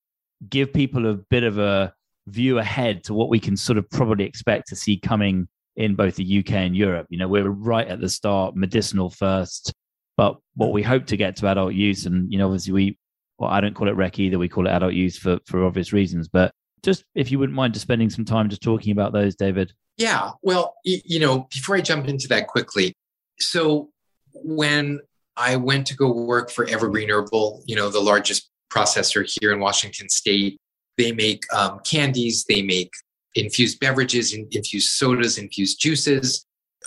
give 0.49 0.73
people 0.73 1.09
a 1.09 1.15
bit 1.15 1.45
of 1.45 1.59
a 1.59 1.93
view 2.27 2.59
ahead 2.59 3.05
to 3.05 3.15
what 3.15 3.29
we 3.29 3.39
can 3.39 3.57
sort 3.57 3.79
of 3.79 3.89
probably 3.91 4.25
expect 4.25 4.67
to 4.67 4.75
see 4.75 4.99
coming 4.99 5.47
in 5.77 5.95
both 5.95 6.17
the 6.17 6.39
uk 6.39 6.51
and 6.51 6.75
europe 6.75 7.07
you 7.11 7.19
know 7.19 7.29
we're 7.29 7.49
right 7.49 7.87
at 7.87 8.01
the 8.01 8.09
start 8.09 8.57
medicinal 8.57 9.11
first 9.11 9.73
but 10.17 10.39
what 10.55 10.73
we 10.73 10.83
hope 10.83 11.07
to 11.07 11.17
get 11.17 11.37
to 11.37 11.49
adult 11.49 11.75
use, 11.75 12.07
and 12.07 12.33
you 12.33 12.39
know, 12.39 12.47
obviously 12.47 12.73
we, 12.73 12.99
well, 13.39 13.51
I 13.51 13.61
don't 13.61 13.75
call 13.75 13.89
it 13.89 13.97
rec 13.97 14.19
either. 14.19 14.39
We 14.39 14.49
call 14.49 14.67
it 14.67 14.71
adult 14.71 14.95
use 14.95 15.19
for 15.19 15.39
for 15.47 15.65
obvious 15.65 15.93
reasons. 15.93 16.29
But 16.29 16.53
just 16.83 17.05
if 17.15 17.31
you 17.31 17.39
wouldn't 17.39 17.57
mind 17.57 17.75
just 17.75 17.85
spending 17.85 18.11
some 18.11 18.25
time 18.25 18.49
just 18.49 18.63
talking 18.63 18.93
about 18.93 19.13
those, 19.13 19.37
David. 19.37 19.73
Yeah. 19.97 20.33
Well, 20.43 20.75
you 20.85 21.19
know, 21.19 21.49
before 21.51 21.77
I 21.77 21.81
jump 21.81 22.07
into 22.07 22.29
that 22.29 22.49
quickly, 22.49 22.95
so 23.39 23.91
when 24.35 25.01
I 25.37 25.57
went 25.57 25.87
to 25.89 25.95
go 25.95 26.13
work 26.13 26.51
for 26.51 26.67
Evergreen 26.67 27.09
Herbal, 27.11 27.63
you 27.67 27.77
know, 27.77 27.89
the 27.89 28.01
largest 28.01 28.51
processor 28.71 29.27
here 29.41 29.53
in 29.53 29.61
Washington 29.61 30.09
State, 30.09 30.59
they 30.99 31.13
make 31.13 31.43
um, 31.55 31.81
candies, 31.81 32.45
they 32.47 32.63
make 32.63 32.91
infused 33.35 33.81
beverages, 33.81 34.35
infused 34.35 34.91
sodas, 34.91 35.39
infused 35.39 35.81
juices, 35.81 36.47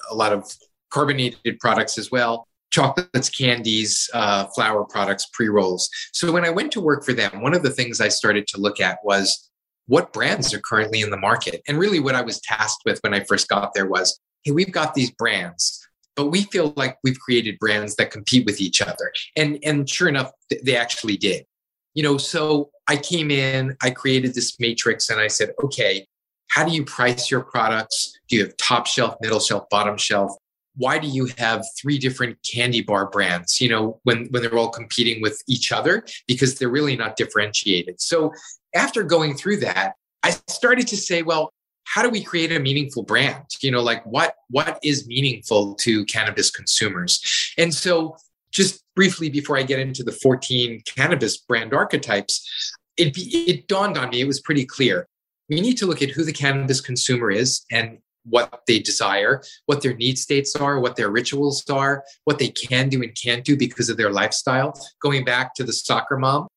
a 0.09 0.15
lot 0.15 0.31
of 0.31 0.51
carbonated 0.91 1.59
products 1.59 1.97
as 1.97 2.11
well 2.11 2.47
chocolates, 2.71 3.29
candies, 3.29 4.09
uh, 4.13 4.45
flour 4.55 4.85
products, 4.85 5.27
pre 5.33 5.47
rolls. 5.47 5.89
So 6.13 6.31
when 6.31 6.45
I 6.45 6.49
went 6.49 6.71
to 6.73 6.81
work 6.81 7.03
for 7.03 7.13
them, 7.13 7.41
one 7.41 7.53
of 7.53 7.63
the 7.63 7.71
things 7.71 7.99
I 7.99 8.09
started 8.09 8.47
to 8.47 8.59
look 8.59 8.79
at 8.79 8.99
was 9.03 9.49
what 9.87 10.13
brands 10.13 10.53
are 10.53 10.59
currently 10.59 11.01
in 11.01 11.09
the 11.09 11.17
market. 11.17 11.61
And 11.67 11.79
really, 11.79 11.99
what 11.99 12.15
I 12.15 12.21
was 12.21 12.39
tasked 12.41 12.81
with 12.85 12.99
when 13.01 13.13
I 13.13 13.23
first 13.23 13.47
got 13.47 13.73
there 13.73 13.87
was 13.87 14.19
hey, 14.43 14.51
we've 14.51 14.71
got 14.71 14.93
these 14.93 15.11
brands. 15.11 15.85
But 16.15 16.31
we 16.31 16.43
feel 16.43 16.73
like 16.75 16.97
we've 17.03 17.19
created 17.19 17.57
brands 17.59 17.95
that 17.95 18.11
compete 18.11 18.45
with 18.45 18.59
each 18.59 18.81
other. 18.81 19.11
And, 19.37 19.57
and 19.63 19.89
sure 19.89 20.09
enough, 20.09 20.31
they 20.63 20.75
actually 20.75 21.15
did. 21.15 21.45
You 21.93 22.03
know, 22.03 22.17
so 22.17 22.71
I 22.87 22.97
came 22.97 23.31
in, 23.31 23.77
I 23.81 23.91
created 23.91 24.33
this 24.33 24.59
matrix, 24.59 25.09
and 25.09 25.19
I 25.19 25.27
said, 25.27 25.51
okay, 25.63 26.05
how 26.49 26.65
do 26.65 26.73
you 26.73 26.83
price 26.83 27.31
your 27.31 27.41
products? 27.41 28.13
Do 28.27 28.35
you 28.35 28.43
have 28.43 28.57
top 28.57 28.85
shelf, 28.85 29.15
middle 29.21 29.39
shelf, 29.39 29.63
bottom 29.69 29.97
shelf? 29.97 30.31
Why 30.79 30.97
do 30.97 31.07
you 31.07 31.27
have 31.37 31.63
three 31.79 31.99
different 31.99 32.37
candy 32.49 32.81
bar 32.81 33.07
brands 33.09 33.59
you 33.61 33.69
know 33.69 33.99
when 34.03 34.25
when 34.31 34.41
they're 34.41 34.57
all 34.57 34.69
competing 34.69 35.21
with 35.21 35.43
each 35.47 35.71
other? 35.71 36.03
Because 36.27 36.55
they're 36.55 36.69
really 36.69 36.95
not 36.95 37.15
differentiated. 37.15 38.01
So 38.01 38.33
after 38.75 39.03
going 39.03 39.35
through 39.35 39.57
that 39.57 39.93
i 40.23 40.29
started 40.47 40.87
to 40.87 40.95
say 40.95 41.23
well 41.23 41.51
how 41.85 42.03
do 42.03 42.09
we 42.09 42.23
create 42.23 42.51
a 42.51 42.59
meaningful 42.59 43.03
brand? 43.03 43.45
You 43.61 43.71
know 43.71 43.81
like 43.81 44.05
what 44.05 44.35
what 44.49 44.79
is 44.83 45.07
meaningful 45.07 45.75
to 45.75 46.05
cannabis 46.05 46.51
consumers? 46.51 47.21
And 47.57 47.73
so 47.73 48.15
just 48.51 48.83
briefly 48.95 49.29
before 49.29 49.57
i 49.57 49.63
get 49.63 49.79
into 49.79 50.03
the 50.03 50.11
14 50.11 50.81
cannabis 50.85 51.37
brand 51.37 51.71
archetypes 51.73 52.73
it, 52.97 53.13
it 53.15 53.67
dawned 53.67 53.97
on 53.97 54.09
me 54.09 54.21
it 54.21 54.27
was 54.27 54.39
pretty 54.39 54.65
clear. 54.65 55.07
We 55.49 55.61
need 55.61 55.77
to 55.77 55.87
look 55.87 56.01
at 56.01 56.09
who 56.09 56.23
the 56.23 56.33
cannabis 56.33 56.81
consumer 56.81 57.31
is 57.31 57.65
and 57.71 57.99
what 58.29 58.61
they 58.67 58.79
desire, 58.79 59.41
what 59.65 59.81
their 59.81 59.95
need 59.95 60.17
states 60.17 60.55
are, 60.55 60.79
what 60.79 60.95
their 60.95 61.09
rituals 61.09 61.67
are, 61.69 62.03
what 62.25 62.39
they 62.39 62.49
can 62.49 62.89
do 62.89 63.01
and 63.01 63.15
can't 63.15 63.45
do 63.45 63.57
because 63.57 63.89
of 63.89 63.97
their 63.97 64.11
lifestyle. 64.11 64.73
Going 65.01 65.25
back 65.25 65.55
to 65.55 65.63
the 65.63 65.73
soccer 65.73 66.17
mom, 66.17 66.47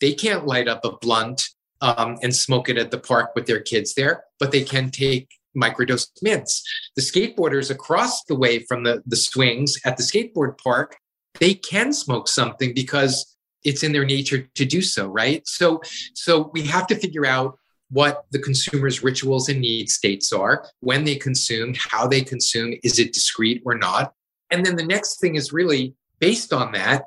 they 0.00 0.12
can't 0.12 0.46
light 0.46 0.68
up 0.68 0.84
a 0.84 0.96
blunt 0.96 1.48
um, 1.80 2.18
and 2.22 2.34
smoke 2.34 2.68
it 2.68 2.78
at 2.78 2.90
the 2.90 2.98
park 2.98 3.30
with 3.34 3.46
their 3.46 3.60
kids 3.60 3.94
there, 3.94 4.24
but 4.38 4.52
they 4.52 4.62
can 4.62 4.90
take 4.90 5.28
microdose 5.56 6.08
mints. 6.22 6.62
The 6.96 7.02
skateboarders 7.02 7.70
across 7.70 8.24
the 8.24 8.34
way 8.34 8.60
from 8.60 8.84
the, 8.84 9.02
the 9.06 9.16
swings 9.16 9.78
at 9.84 9.96
the 9.96 10.02
skateboard 10.02 10.58
park, 10.58 10.96
they 11.40 11.54
can 11.54 11.92
smoke 11.92 12.28
something 12.28 12.74
because 12.74 13.36
it's 13.64 13.82
in 13.82 13.92
their 13.92 14.04
nature 14.04 14.48
to 14.54 14.64
do 14.64 14.80
so, 14.80 15.08
right? 15.08 15.46
So, 15.46 15.80
so 16.14 16.50
we 16.52 16.62
have 16.62 16.86
to 16.88 16.94
figure 16.94 17.26
out 17.26 17.58
what 17.90 18.24
the 18.30 18.38
consumer's 18.38 19.02
rituals 19.02 19.48
and 19.48 19.60
need 19.60 19.88
states 19.88 20.32
are, 20.32 20.66
when 20.80 21.04
they 21.04 21.16
consume, 21.16 21.74
how 21.78 22.06
they 22.06 22.22
consume, 22.22 22.74
is 22.82 22.98
it 22.98 23.12
discrete 23.12 23.62
or 23.64 23.76
not? 23.76 24.12
And 24.50 24.64
then 24.64 24.76
the 24.76 24.84
next 24.84 25.20
thing 25.20 25.36
is 25.36 25.52
really 25.52 25.94
based 26.18 26.52
on 26.52 26.72
that, 26.72 27.04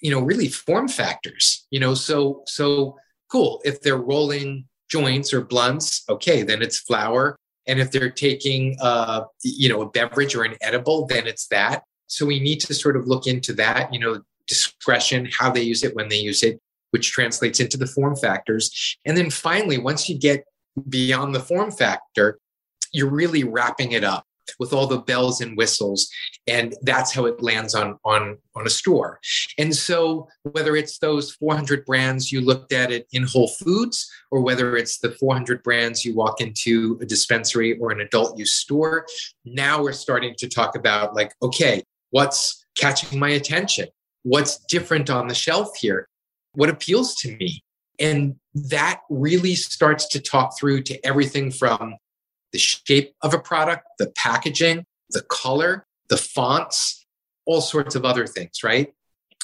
you 0.00 0.10
know, 0.10 0.20
really 0.20 0.48
form 0.48 0.88
factors. 0.88 1.66
You 1.70 1.80
know, 1.80 1.94
so 1.94 2.42
so 2.46 2.96
cool. 3.30 3.60
If 3.64 3.80
they're 3.80 3.96
rolling 3.96 4.66
joints 4.90 5.32
or 5.32 5.42
blunts, 5.42 6.04
okay, 6.08 6.42
then 6.42 6.62
it's 6.62 6.78
flour. 6.78 7.36
And 7.66 7.80
if 7.80 7.90
they're 7.92 8.10
taking 8.10 8.76
uh, 8.80 9.24
you 9.42 9.68
know, 9.68 9.82
a 9.82 9.88
beverage 9.88 10.34
or 10.34 10.42
an 10.42 10.56
edible, 10.60 11.06
then 11.06 11.26
it's 11.26 11.46
that. 11.48 11.84
So 12.08 12.26
we 12.26 12.40
need 12.40 12.60
to 12.60 12.74
sort 12.74 12.96
of 12.96 13.06
look 13.06 13.26
into 13.26 13.54
that, 13.54 13.92
you 13.94 14.00
know, 14.00 14.20
discretion, 14.46 15.28
how 15.38 15.50
they 15.50 15.62
use 15.62 15.82
it, 15.82 15.94
when 15.94 16.08
they 16.08 16.18
use 16.18 16.42
it, 16.42 16.60
which 16.92 17.12
translates 17.12 17.60
into 17.60 17.76
the 17.76 17.86
form 17.86 18.16
factors. 18.16 18.96
And 19.04 19.16
then 19.16 19.30
finally, 19.30 19.78
once 19.78 20.08
you 20.08 20.18
get 20.18 20.44
beyond 20.88 21.34
the 21.34 21.40
form 21.40 21.70
factor, 21.70 22.38
you're 22.92 23.10
really 23.10 23.44
wrapping 23.44 23.92
it 23.92 24.04
up 24.04 24.24
with 24.58 24.72
all 24.72 24.86
the 24.86 24.98
bells 24.98 25.40
and 25.40 25.56
whistles 25.56 26.10
and 26.48 26.74
that's 26.82 27.14
how 27.14 27.24
it 27.26 27.40
lands 27.40 27.74
on 27.74 27.96
on 28.04 28.36
on 28.56 28.66
a 28.66 28.70
store. 28.70 29.18
And 29.56 29.74
so 29.74 30.28
whether 30.42 30.76
it's 30.76 30.98
those 30.98 31.32
400 31.36 31.84
brands 31.86 32.32
you 32.32 32.40
looked 32.40 32.72
at 32.72 32.90
it 32.90 33.06
in 33.12 33.22
whole 33.22 33.48
foods 33.48 34.10
or 34.30 34.40
whether 34.40 34.76
it's 34.76 34.98
the 34.98 35.12
400 35.12 35.62
brands 35.62 36.04
you 36.04 36.14
walk 36.14 36.40
into 36.40 36.98
a 37.00 37.06
dispensary 37.06 37.78
or 37.78 37.92
an 37.92 38.00
adult 38.00 38.36
use 38.36 38.52
store 38.52 39.06
now 39.44 39.80
we're 39.80 39.92
starting 39.92 40.34
to 40.38 40.48
talk 40.48 40.76
about 40.76 41.14
like 41.14 41.32
okay 41.40 41.82
what's 42.10 42.62
catching 42.76 43.18
my 43.18 43.30
attention? 43.30 43.88
What's 44.22 44.58
different 44.66 45.10
on 45.10 45.26
the 45.26 45.34
shelf 45.34 45.76
here 45.76 46.08
what 46.54 46.68
appeals 46.68 47.14
to 47.16 47.36
me. 47.36 47.62
And 47.98 48.36
that 48.54 49.00
really 49.10 49.54
starts 49.54 50.08
to 50.08 50.20
talk 50.20 50.58
through 50.58 50.82
to 50.84 51.06
everything 51.06 51.50
from 51.50 51.96
the 52.52 52.58
shape 52.58 53.14
of 53.22 53.34
a 53.34 53.38
product, 53.38 53.86
the 53.98 54.12
packaging, 54.16 54.84
the 55.10 55.22
color, 55.22 55.86
the 56.08 56.16
fonts, 56.16 57.06
all 57.46 57.60
sorts 57.60 57.94
of 57.94 58.04
other 58.04 58.26
things, 58.26 58.62
right? 58.62 58.92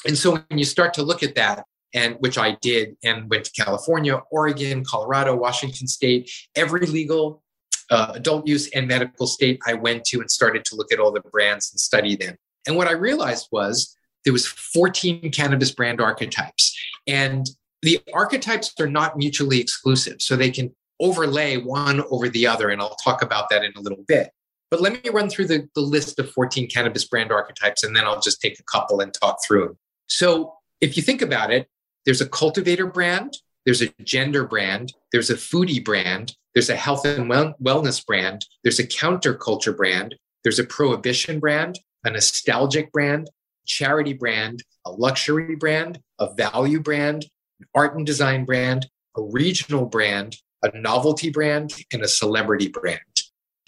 And 0.05 0.17
so 0.17 0.31
when 0.31 0.57
you 0.57 0.65
start 0.65 0.93
to 0.95 1.03
look 1.03 1.23
at 1.23 1.35
that, 1.35 1.65
and 1.93 2.15
which 2.19 2.37
I 2.37 2.57
did 2.61 2.95
and 3.03 3.29
went 3.29 3.45
to 3.45 3.51
California, 3.51 4.21
Oregon, 4.31 4.83
Colorado, 4.85 5.35
Washington 5.35 5.87
State, 5.87 6.31
every 6.55 6.85
legal 6.85 7.41
uh, 7.89 8.11
adult 8.13 8.47
use 8.47 8.69
and 8.69 8.87
medical 8.87 9.25
state 9.25 9.59
I 9.65 9.73
went 9.73 10.05
to 10.05 10.19
and 10.19 10.29
started 10.29 10.65
to 10.65 10.75
look 10.75 10.91
at 10.91 10.99
all 10.99 11.11
the 11.11 11.21
brands 11.21 11.71
and 11.71 11.79
study 11.79 12.15
them. 12.15 12.35
And 12.67 12.75
what 12.75 12.87
I 12.87 12.91
realized 12.91 13.47
was 13.51 13.95
there 14.25 14.33
was 14.33 14.45
14 14.45 15.31
cannabis 15.31 15.71
brand 15.71 16.01
archetypes. 16.01 16.77
And 17.07 17.49
the 17.81 17.99
archetypes 18.13 18.73
are 18.79 18.89
not 18.89 19.17
mutually 19.17 19.59
exclusive 19.59 20.21
so 20.21 20.35
they 20.35 20.51
can 20.51 20.75
overlay 20.99 21.57
one 21.57 22.03
over 22.09 22.27
the 22.27 22.45
other 22.45 22.69
and 22.69 22.81
i'll 22.81 22.95
talk 22.95 23.21
about 23.21 23.49
that 23.49 23.63
in 23.63 23.71
a 23.77 23.79
little 23.79 24.03
bit. 24.07 24.31
But 24.69 24.81
let 24.81 25.03
me 25.03 25.09
run 25.09 25.29
through 25.29 25.47
the, 25.47 25.67
the 25.73 25.81
list 25.81 26.19
of 26.19 26.29
14 26.31 26.69
cannabis 26.69 27.05
brand 27.05 27.31
archetypes 27.31 27.83
and 27.83 27.95
then 27.95 28.03
i'll 28.05 28.19
just 28.19 28.41
take 28.41 28.59
a 28.59 28.63
couple 28.63 28.99
and 28.99 29.13
talk 29.13 29.37
through 29.45 29.65
them 29.65 29.77
so 30.07 30.53
if 30.81 30.97
you 30.97 31.03
think 31.03 31.21
about 31.21 31.51
it 31.51 31.67
there's 32.05 32.21
a 32.21 32.27
cultivator 32.27 32.85
brand 32.85 33.37
there's 33.65 33.81
a 33.81 33.87
gender 34.03 34.45
brand 34.45 34.93
there's 35.13 35.29
a 35.29 35.35
foodie 35.35 35.83
brand 35.83 36.35
there's 36.53 36.69
a 36.69 36.75
health 36.75 37.05
and 37.05 37.31
wellness 37.31 38.05
brand 38.05 38.45
there's 38.63 38.79
a 38.79 38.87
counterculture 38.87 39.75
brand 39.75 40.15
there's 40.43 40.59
a 40.59 40.65
prohibition 40.65 41.39
brand 41.39 41.79
a 42.03 42.11
nostalgic 42.11 42.91
brand 42.91 43.29
charity 43.69 44.13
brand, 44.13 44.63
a 44.85 44.91
luxury 44.91 45.55
brand, 45.55 46.01
a 46.19 46.33
value 46.33 46.81
brand, 46.81 47.25
an 47.61 47.67
art 47.73 47.95
and 47.95 48.05
design 48.05 48.43
brand, 48.43 48.87
a 49.15 49.21
regional 49.21 49.85
brand, 49.85 50.35
a 50.63 50.77
novelty 50.77 51.29
brand, 51.29 51.73
and 51.93 52.01
a 52.01 52.07
celebrity 52.07 52.67
brand. 52.67 52.99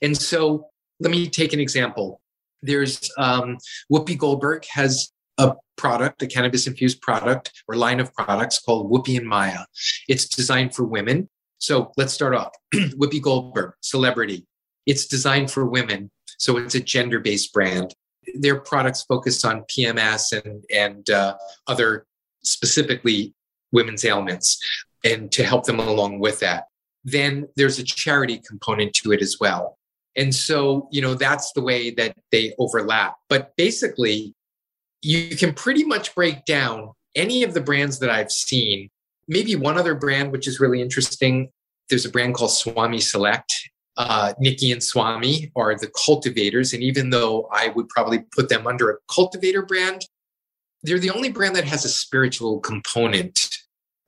And 0.01 0.17
so 0.17 0.67
let 0.99 1.11
me 1.11 1.29
take 1.29 1.53
an 1.53 1.59
example. 1.59 2.19
There's 2.61 3.09
um, 3.17 3.57
Whoopi 3.91 4.17
Goldberg 4.17 4.65
has 4.71 5.11
a 5.37 5.55
product, 5.77 6.21
a 6.21 6.27
cannabis 6.27 6.67
infused 6.67 7.01
product 7.01 7.51
or 7.67 7.75
line 7.75 7.99
of 7.99 8.13
products 8.13 8.59
called 8.59 8.91
Whoopi 8.91 9.17
and 9.17 9.27
Maya. 9.27 9.65
It's 10.07 10.27
designed 10.27 10.75
for 10.75 10.83
women. 10.83 11.29
So 11.57 11.91
let's 11.97 12.13
start 12.13 12.35
off. 12.35 12.51
Whoopi 12.73 13.21
Goldberg, 13.21 13.73
celebrity. 13.81 14.45
It's 14.85 15.05
designed 15.05 15.51
for 15.51 15.65
women. 15.65 16.11
So 16.37 16.57
it's 16.57 16.75
a 16.75 16.79
gender 16.79 17.19
based 17.19 17.53
brand. 17.53 17.93
Their 18.35 18.59
products 18.59 19.03
focus 19.03 19.43
on 19.43 19.63
PMS 19.63 20.31
and 20.33 20.63
and 20.73 21.09
uh, 21.09 21.35
other 21.67 22.05
specifically 22.43 23.33
women's 23.71 24.05
ailments, 24.05 24.59
and 25.03 25.31
to 25.31 25.43
help 25.43 25.65
them 25.65 25.79
along 25.79 26.19
with 26.19 26.39
that. 26.39 26.65
Then 27.03 27.47
there's 27.55 27.79
a 27.79 27.83
charity 27.83 28.41
component 28.47 28.93
to 28.95 29.11
it 29.11 29.21
as 29.21 29.37
well. 29.39 29.77
And 30.15 30.35
so, 30.35 30.87
you 30.91 31.01
know, 31.01 31.15
that's 31.15 31.51
the 31.53 31.61
way 31.61 31.89
that 31.91 32.15
they 32.31 32.53
overlap. 32.59 33.15
But 33.29 33.55
basically, 33.55 34.35
you 35.01 35.35
can 35.35 35.53
pretty 35.53 35.83
much 35.83 36.13
break 36.13 36.45
down 36.45 36.91
any 37.15 37.43
of 37.43 37.53
the 37.53 37.61
brands 37.61 37.99
that 37.99 38.09
I've 38.09 38.31
seen. 38.31 38.89
Maybe 39.27 39.55
one 39.55 39.77
other 39.77 39.95
brand, 39.95 40.31
which 40.31 40.47
is 40.47 40.59
really 40.59 40.81
interesting. 40.81 41.49
There's 41.89 42.05
a 42.05 42.09
brand 42.09 42.35
called 42.35 42.51
Swami 42.51 42.99
Select. 42.99 43.70
Uh, 43.97 44.33
Nikki 44.39 44.71
and 44.71 44.81
Swami 44.81 45.51
are 45.55 45.75
the 45.77 45.91
cultivators. 46.05 46.73
And 46.73 46.81
even 46.81 47.09
though 47.09 47.49
I 47.51 47.69
would 47.69 47.89
probably 47.89 48.19
put 48.35 48.49
them 48.49 48.65
under 48.65 48.89
a 48.89 48.97
cultivator 49.13 49.63
brand, 49.63 50.05
they're 50.83 50.99
the 50.99 51.11
only 51.11 51.29
brand 51.29 51.55
that 51.55 51.65
has 51.65 51.85
a 51.85 51.89
spiritual 51.89 52.59
component 52.61 53.49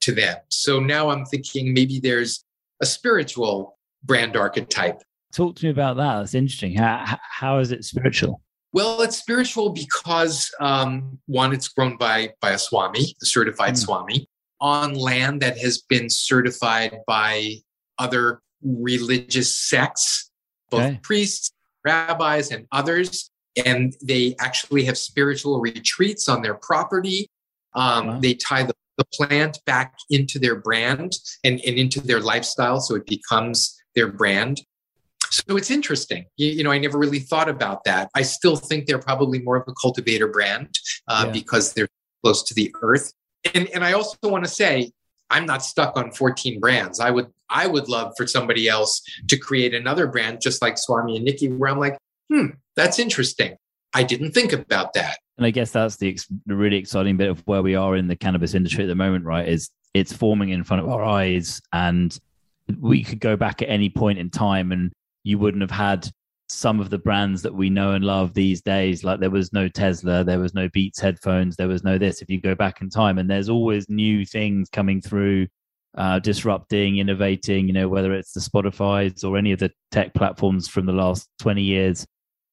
to 0.02 0.14
them. 0.14 0.38
So 0.50 0.80
now 0.80 1.10
I'm 1.10 1.26
thinking 1.26 1.74
maybe 1.74 2.00
there's 2.00 2.44
a 2.82 2.86
spiritual 2.86 3.78
brand 4.04 4.36
archetype. 4.36 5.02
Talk 5.34 5.56
to 5.58 5.66
me 5.66 5.72
about 5.72 5.98
that. 5.98 6.20
That's 6.20 6.36
interesting. 6.36 6.76
How, 6.76 7.18
how 7.22 7.60
is 7.60 7.72
it 7.72 7.84
spiritual? 7.84 8.42
Well, 8.74 9.02
it's 9.02 9.18
spiritual 9.18 9.70
because 9.70 10.52
um, 10.60 11.20
one, 11.28 11.54
it's 11.54 11.68
grown 11.68 11.96
by 11.98 12.34
by 12.42 12.52
a 12.52 12.58
swami, 12.58 13.16
a 13.22 13.26
certified 13.26 13.74
mm. 13.74 13.78
swami, 13.78 14.28
on 14.60 14.96
land 14.96 15.42
that 15.42 15.58
has 15.60 15.82
been 15.82 16.10
certified 16.10 16.98
by 17.06 17.58
other 18.00 18.42
religious 18.64 19.56
sects, 19.56 20.32
both 20.70 20.82
okay. 20.82 21.00
priests, 21.04 21.52
rabbis, 21.84 22.52
and 22.52 22.66
others. 22.72 23.30
And 23.66 23.94
they 24.02 24.36
actually 24.40 24.86
have 24.86 24.98
spiritual 24.98 25.60
retreats 25.60 26.28
on 26.28 26.42
their 26.42 26.56
property. 26.56 27.28
Um, 27.76 28.08
wow. 28.08 28.20
They 28.20 28.34
tie 28.34 28.64
the, 28.64 28.74
the 28.98 29.06
plant 29.14 29.60
back 29.66 29.96
into 30.10 30.40
their 30.40 30.56
brand 30.56 31.14
and, 31.44 31.60
and 31.66 31.78
into 31.78 32.02
their 32.02 32.20
lifestyle, 32.20 32.80
so 32.80 32.96
it 32.96 33.06
becomes 33.06 33.76
their 33.96 34.12
brand. 34.12 34.62
So 35.30 35.58
it's 35.58 35.72
interesting. 35.72 36.26
You, 36.38 36.52
you, 36.52 36.64
know, 36.64 36.72
I 36.72 36.78
never 36.78 36.98
really 36.98 37.20
thought 37.20 37.50
about 37.50 37.84
that. 37.86 38.10
I 38.14 38.22
still 38.22 38.56
think 38.56 38.86
they're 38.86 39.00
probably 39.00 39.40
more 39.40 39.58
of 39.58 39.64
a 39.68 39.74
cultivator 39.74 40.28
brand 40.28 40.78
uh, 41.08 41.24
yeah. 41.26 41.32
because 41.32 41.74
they're 41.74 41.88
close 42.24 42.44
to 42.44 42.54
the 42.54 42.74
earth. 42.82 43.14
And, 43.54 43.68
and 43.70 43.84
I 43.84 43.94
also 43.94 44.16
want 44.24 44.46
to 44.46 44.50
say, 44.50 44.92
I'm 45.30 45.46
not 45.48 45.64
stuck 45.64 45.98
on 45.98 46.12
14 46.12 46.60
brands. 46.60 47.00
I 47.00 47.10
would 47.10 47.28
I 47.54 47.68
would 47.68 47.88
love 47.88 48.14
for 48.18 48.28
somebody 48.28 48.68
else 48.68 49.02
to 49.28 49.38
create 49.38 49.74
another 49.74 50.08
brand 50.08 50.42
just 50.42 50.62
like 50.62 50.78
Swami 50.78 51.16
and 51.16 51.26
Nikki, 51.26 51.50
where 51.50 51.70
I'm 51.70 51.80
like, 51.80 51.98
hmm, 52.30 52.48
that's 52.76 53.00
interesting. 53.00 53.56
I 53.94 54.04
didn't 54.04 54.32
think 54.32 54.54
about 54.54 54.94
that. 54.94 55.18
And 55.38 55.46
I 55.46 55.52
guess 55.52 55.72
that's 55.72 55.98
the, 55.98 56.10
ex- 56.10 56.28
the 56.46 56.56
really 56.56 56.78
exciting 56.78 57.18
bit 57.18 57.30
of 57.30 57.42
where 57.46 57.62
we 57.62 57.76
are 57.76 57.96
in 57.96 58.08
the 58.08 58.16
cannabis 58.16 58.54
industry 58.54 58.84
at 58.84 58.88
the 58.88 58.96
moment, 58.96 59.26
right? 59.26 59.48
Is 59.48 59.70
it's 59.94 60.12
forming 60.12 60.50
in 60.50 60.64
front 60.64 60.84
of 60.84 60.90
our 60.90 61.04
eyes, 61.04 61.62
and 61.72 62.18
we 62.80 63.04
could 63.04 63.20
go 63.20 63.36
back 63.36 63.62
at 63.62 63.70
any 63.70 63.90
point 63.90 64.20
in 64.20 64.30
time 64.30 64.72
and 64.72 64.92
you 65.24 65.38
wouldn't 65.38 65.62
have 65.62 65.72
had 65.72 66.10
some 66.50 66.80
of 66.80 66.90
the 66.90 66.98
brands 66.98 67.42
that 67.42 67.54
we 67.54 67.70
know 67.70 67.92
and 67.92 68.06
love 68.06 68.34
these 68.34 68.62
days. 68.62 69.04
Like 69.04 69.20
there 69.20 69.30
was 69.30 69.54
no 69.54 69.68
Tesla, 69.68 70.24
there 70.24 70.40
was 70.40 70.54
no 70.54 70.70
Beats 70.70 71.00
headphones, 71.00 71.56
there 71.56 71.68
was 71.68 71.84
no 71.84 71.98
this. 71.98 72.22
If 72.22 72.30
you 72.30 72.40
go 72.40 72.56
back 72.56 72.82
in 72.82 72.90
time, 72.90 73.18
and 73.18 73.30
there's 73.30 73.50
always 73.50 73.90
new 73.90 74.26
things 74.26 74.70
coming 74.70 75.02
through, 75.02 75.48
uh, 75.96 76.20
disrupting, 76.20 76.98
innovating. 76.98 77.68
You 77.68 77.74
know, 77.74 77.90
whether 77.90 78.14
it's 78.14 78.34
the 78.34 78.40
Spotify's 78.40 79.24
or 79.24 79.38
any 79.38 79.52
of 79.52 79.60
the 79.60 79.72
tech 79.92 80.14
platforms 80.14 80.68
from 80.68 80.86
the 80.86 80.94
last 80.94 81.30
20 81.40 81.62
years. 81.62 82.06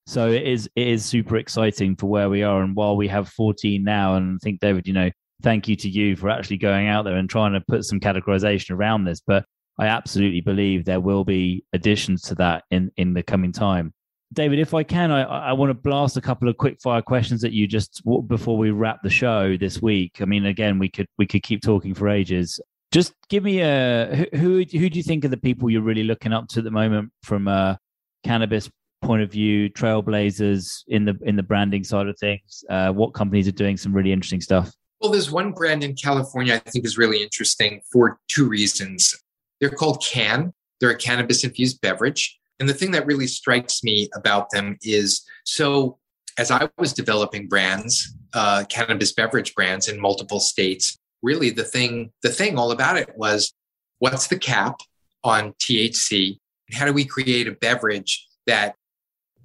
So 0.07 0.28
it 0.28 0.43
is 0.43 0.68
it 0.74 0.88
is 0.88 1.05
super 1.05 1.36
exciting 1.36 1.97
for 1.97 2.07
where 2.07 2.28
we 2.28 2.43
are. 2.43 2.62
And 2.62 2.74
while 2.74 2.97
we 2.97 3.09
have 3.09 3.28
14 3.28 3.82
now, 3.84 4.16
and 4.16 4.36
I 4.36 4.38
think 4.43 4.61
David, 4.61 4.86
you 4.86 4.93
know, 4.93 5.11
thank 5.43 5.68
you 5.68 5.76
to 5.76 5.88
you 5.88 6.16
for 6.16 6.28
actually 6.28 6.59
going 6.59 6.88
out 6.88 7.05
there 7.05 7.16
and 7.16 7.28
trying 7.28 7.53
to 7.53 7.61
put 7.61 7.84
some 7.84 8.01
categorization 8.01 8.72
around 8.72 9.05
this. 9.05 9.20
But 9.24 9.45
I 9.78 9.86
absolutely 9.86 10.41
believe 10.41 10.84
there 10.84 11.01
will 11.01 11.24
be 11.24 11.64
additions 11.72 12.22
to 12.22 12.34
that 12.36 12.64
in, 12.70 12.91
in 12.97 13.14
the 13.14 13.22
coming 13.22 13.53
time. 13.53 13.95
David, 14.32 14.61
if 14.61 14.74
I 14.74 14.84
can, 14.84 15.11
I, 15.11 15.22
I 15.22 15.53
want 15.55 15.70
to 15.70 15.74
blast 15.74 16.16
a 16.16 16.20
couple 16.20 16.49
of 16.49 16.57
quick 16.57 16.80
fire 16.80 17.03
questions 17.03 17.43
at 17.43 17.53
you 17.53 17.66
just 17.66 18.03
before 18.28 18.57
we 18.57 18.70
wrap 18.70 19.03
the 19.03 19.11
show 19.11 19.57
this 19.57 19.82
week. 19.82 20.18
I 20.20 20.24
mean, 20.24 20.47
again, 20.47 20.78
we 20.78 20.88
could 20.88 21.07
we 21.18 21.26
could 21.26 21.43
keep 21.43 21.62
talking 21.62 21.95
for 21.95 22.09
ages. 22.09 22.61
Just 22.93 23.14
give 23.28 23.45
me 23.45 23.61
a 23.61 24.28
who 24.34 24.59
who 24.59 24.91
do 24.91 24.99
you 24.99 25.03
think 25.03 25.24
are 25.24 25.28
the 25.28 25.36
people 25.36 25.70
you're 25.70 25.82
really 25.82 26.03
looking 26.03 26.32
up 26.32 26.49
to 26.49 26.61
at 26.61 26.64
the 26.64 26.70
moment 26.70 27.12
from 27.22 27.47
a 27.47 27.78
cannabis 28.24 28.68
point 29.03 29.22
of 29.22 29.30
view, 29.30 29.70
trailblazers 29.70 30.82
in 30.88 31.05
the 31.05 31.16
in 31.22 31.36
the 31.36 31.43
branding 31.43 31.84
side 31.84 32.09
of 32.09 32.18
things? 32.18 32.64
Uh, 32.68 32.91
what 32.91 33.14
companies 33.14 33.47
are 33.47 33.53
doing 33.53 33.76
some 33.76 33.93
really 33.93 34.12
interesting 34.12 34.41
stuff? 34.41 34.72
Well, 35.01 35.12
there's 35.12 35.30
one 35.30 35.53
brand 35.53 35.84
in 35.84 35.95
California 35.95 36.55
I 36.55 36.70
think 36.70 36.84
is 36.84 36.99
really 36.99 37.22
interesting 37.22 37.80
for 37.93 38.18
two 38.28 38.49
reasons. 38.49 39.16
They're 39.61 39.70
called 39.70 40.03
Cann. 40.03 40.53
They're 40.80 40.91
a 40.91 40.97
cannabis 40.97 41.45
infused 41.45 41.80
beverage. 41.80 42.38
And 42.59 42.68
the 42.68 42.74
thing 42.74 42.91
that 42.91 43.07
really 43.07 43.26
strikes 43.26 43.82
me 43.82 44.11
about 44.14 44.51
them 44.51 44.76
is 44.82 45.22
so 45.45 45.99
as 46.38 46.51
I 46.51 46.68
was 46.78 46.93
developing 46.93 47.49
brands, 47.49 48.16
uh, 48.32 48.64
cannabis 48.68 49.12
beverage 49.12 49.55
brands 49.55 49.88
in 49.88 50.01
multiple 50.01 50.41
states, 50.41 50.99
really 51.22 51.50
the 51.50 51.64
thing, 51.64 52.12
the 52.22 52.30
thing 52.30 52.58
all 52.58 52.72
about 52.72 52.96
it 52.96 53.10
was 53.16 53.52
what's 53.98 54.28
the 54.28 54.38
cap 54.38 54.80
on 55.22 55.52
THC? 55.54 56.38
And 56.68 56.76
how 56.76 56.86
do 56.86 56.92
we 56.92 57.04
create 57.04 57.48
a 57.48 57.52
beverage 57.52 58.26
that 58.46 58.74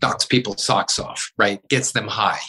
knocks 0.01 0.26
people's 0.26 0.63
socks 0.63 0.99
off, 0.99 1.32
right? 1.38 1.65
Gets 1.69 1.91
them 1.91 2.07
high. 2.07 2.39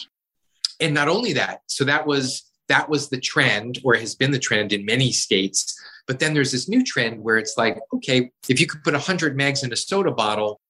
And 0.79 0.93
not 0.93 1.07
only 1.07 1.33
that, 1.33 1.61
so 1.67 1.83
that 1.85 2.05
was 2.05 2.43
that 2.69 2.89
was 2.89 3.09
the 3.09 3.19
trend 3.19 3.79
or 3.83 3.95
has 3.95 4.13
been 4.13 4.31
the 4.31 4.39
trend 4.39 4.73
in 4.73 4.85
many 4.85 5.11
states 5.13 5.79
but 6.07 6.19
then 6.19 6.33
there's 6.33 6.53
this 6.53 6.67
new 6.67 6.83
trend 6.83 7.21
where 7.21 7.37
it's 7.37 7.57
like, 7.57 7.77
okay, 7.93 8.31
if 8.47 8.59
you 8.59 8.65
could 8.65 8.83
put 8.83 8.93
100 8.93 9.37
megs 9.37 9.63
in 9.63 9.71
a 9.71 9.75
soda 9.75 10.11
bottle, 10.11 10.61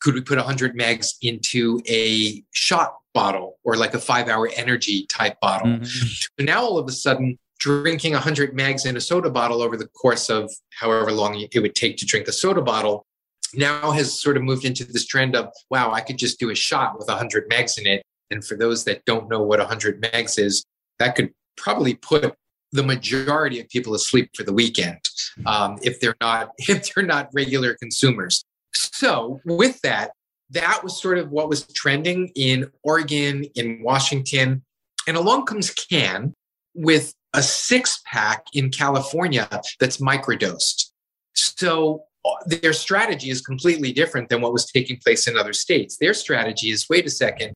could 0.00 0.14
we 0.14 0.20
put 0.20 0.36
100 0.36 0.76
megs 0.78 1.14
into 1.22 1.80
a 1.88 2.44
shot 2.52 2.96
bottle 3.14 3.58
or 3.64 3.76
like 3.76 3.94
a 3.94 3.98
five 3.98 4.28
hour 4.28 4.50
energy 4.54 5.06
type 5.06 5.40
bottle? 5.40 5.68
Mm-hmm. 5.68 5.84
So 5.84 6.28
now 6.44 6.62
all 6.62 6.78
of 6.78 6.86
a 6.86 6.92
sudden, 6.92 7.38
drinking 7.62 8.12
100 8.12 8.56
megs 8.56 8.84
in 8.84 8.96
a 8.96 9.00
soda 9.00 9.30
bottle 9.30 9.62
over 9.62 9.76
the 9.76 9.86
course 9.86 10.28
of 10.28 10.50
however 10.80 11.12
long 11.12 11.38
it 11.38 11.60
would 11.60 11.76
take 11.76 11.96
to 11.96 12.04
drink 12.04 12.26
a 12.26 12.32
soda 12.32 12.60
bottle 12.60 13.06
now 13.54 13.92
has 13.92 14.20
sort 14.20 14.36
of 14.36 14.42
moved 14.42 14.64
into 14.64 14.84
this 14.84 15.06
trend 15.06 15.36
of, 15.36 15.48
wow, 15.70 15.92
I 15.92 16.00
could 16.00 16.18
just 16.18 16.40
do 16.40 16.50
a 16.50 16.56
shot 16.56 16.98
with 16.98 17.06
100 17.06 17.48
megs 17.48 17.78
in 17.78 17.86
it. 17.86 18.02
And 18.32 18.44
for 18.44 18.56
those 18.56 18.82
that 18.84 19.04
don't 19.04 19.28
know 19.30 19.42
what 19.42 19.60
100 19.60 20.02
megs 20.02 20.40
is, 20.40 20.64
that 20.98 21.14
could 21.14 21.30
probably 21.56 21.94
put 21.94 22.34
the 22.72 22.82
majority 22.82 23.60
of 23.60 23.68
people 23.68 23.94
asleep 23.94 24.30
for 24.34 24.42
the 24.42 24.52
weekend 24.52 24.98
um, 25.46 25.78
if 25.82 26.00
they're 26.00 26.16
not 26.20 26.50
if 26.58 26.92
they're 26.92 27.04
not 27.04 27.28
regular 27.32 27.74
consumers. 27.74 28.44
So 28.74 29.40
with 29.44 29.80
that, 29.82 30.12
that 30.50 30.82
was 30.82 31.00
sort 31.00 31.18
of 31.18 31.30
what 31.30 31.48
was 31.48 31.64
trending 31.74 32.32
in 32.34 32.70
Oregon, 32.82 33.44
in 33.54 33.82
Washington, 33.82 34.64
and 35.06 35.16
along 35.16 35.44
comes 35.44 35.70
Cann 35.70 36.34
with 36.74 37.14
a 37.34 37.42
six 37.42 38.00
pack 38.06 38.44
in 38.52 38.70
California 38.70 39.48
that's 39.80 39.98
microdosed. 39.98 40.90
So 41.34 42.04
their 42.46 42.72
strategy 42.72 43.30
is 43.30 43.40
completely 43.40 43.92
different 43.92 44.28
than 44.28 44.40
what 44.40 44.52
was 44.52 44.66
taking 44.66 44.98
place 44.98 45.26
in 45.26 45.36
other 45.36 45.52
states. 45.52 45.96
Their 45.98 46.14
strategy 46.14 46.70
is 46.70 46.88
wait 46.88 47.06
a 47.06 47.10
second, 47.10 47.52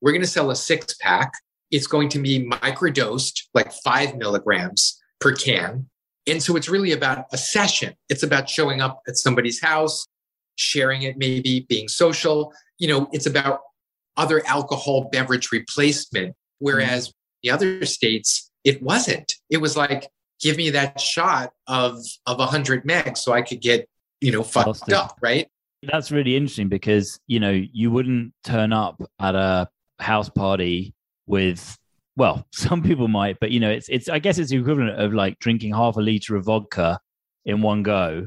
we're 0.00 0.12
going 0.12 0.22
to 0.22 0.28
sell 0.28 0.50
a 0.50 0.56
six 0.56 0.94
pack 1.00 1.32
it's 1.70 1.86
going 1.86 2.08
to 2.10 2.18
be 2.18 2.48
microdosed, 2.48 3.42
like 3.54 3.72
five 3.72 4.16
milligrams 4.16 5.00
per 5.20 5.34
can. 5.34 5.88
And 6.26 6.42
so 6.42 6.56
it's 6.56 6.68
really 6.68 6.92
about 6.92 7.26
a 7.32 7.38
session. 7.38 7.94
It's 8.08 8.22
about 8.22 8.48
showing 8.48 8.80
up 8.80 9.00
at 9.08 9.16
somebody's 9.16 9.60
house, 9.60 10.06
sharing 10.56 11.02
it, 11.02 11.16
maybe 11.16 11.66
being 11.68 11.88
social. 11.88 12.52
You 12.78 12.88
know, 12.88 13.08
it's 13.12 13.26
about 13.26 13.60
other 14.16 14.42
alcohol 14.46 15.08
beverage 15.10 15.52
replacement. 15.52 16.34
Whereas 16.58 17.08
mm-hmm. 17.08 17.14
the 17.42 17.50
other 17.50 17.84
states, 17.84 18.45
it 18.66 18.82
wasn't. 18.82 19.36
It 19.48 19.58
was 19.58 19.76
like, 19.76 20.10
give 20.40 20.56
me 20.58 20.70
that 20.70 21.00
shot 21.00 21.52
of 21.68 22.04
of 22.26 22.38
100 22.38 22.84
megs 22.84 23.18
so 23.18 23.32
I 23.32 23.40
could 23.40 23.62
get, 23.62 23.88
you 24.20 24.32
know, 24.32 24.42
fucked 24.42 24.92
up, 24.92 25.16
right? 25.22 25.48
That's 25.82 26.10
really 26.10 26.36
interesting 26.36 26.68
because, 26.68 27.18
you 27.28 27.38
know, 27.38 27.52
you 27.52 27.90
wouldn't 27.90 28.34
turn 28.44 28.72
up 28.72 29.00
at 29.20 29.36
a 29.36 29.68
house 30.00 30.28
party 30.28 30.94
with 31.26 31.78
well, 32.16 32.46
some 32.52 32.82
people 32.82 33.08
might, 33.08 33.38
but 33.40 33.52
you 33.52 33.60
know, 33.60 33.70
it's 33.70 33.88
it's 33.88 34.08
I 34.08 34.18
guess 34.18 34.38
it's 34.38 34.50
the 34.50 34.58
equivalent 34.58 35.00
of 35.00 35.14
like 35.14 35.38
drinking 35.38 35.72
half 35.72 35.96
a 35.96 36.00
liter 36.00 36.34
of 36.34 36.46
vodka 36.46 36.98
in 37.44 37.62
one 37.62 37.84
go 37.84 38.26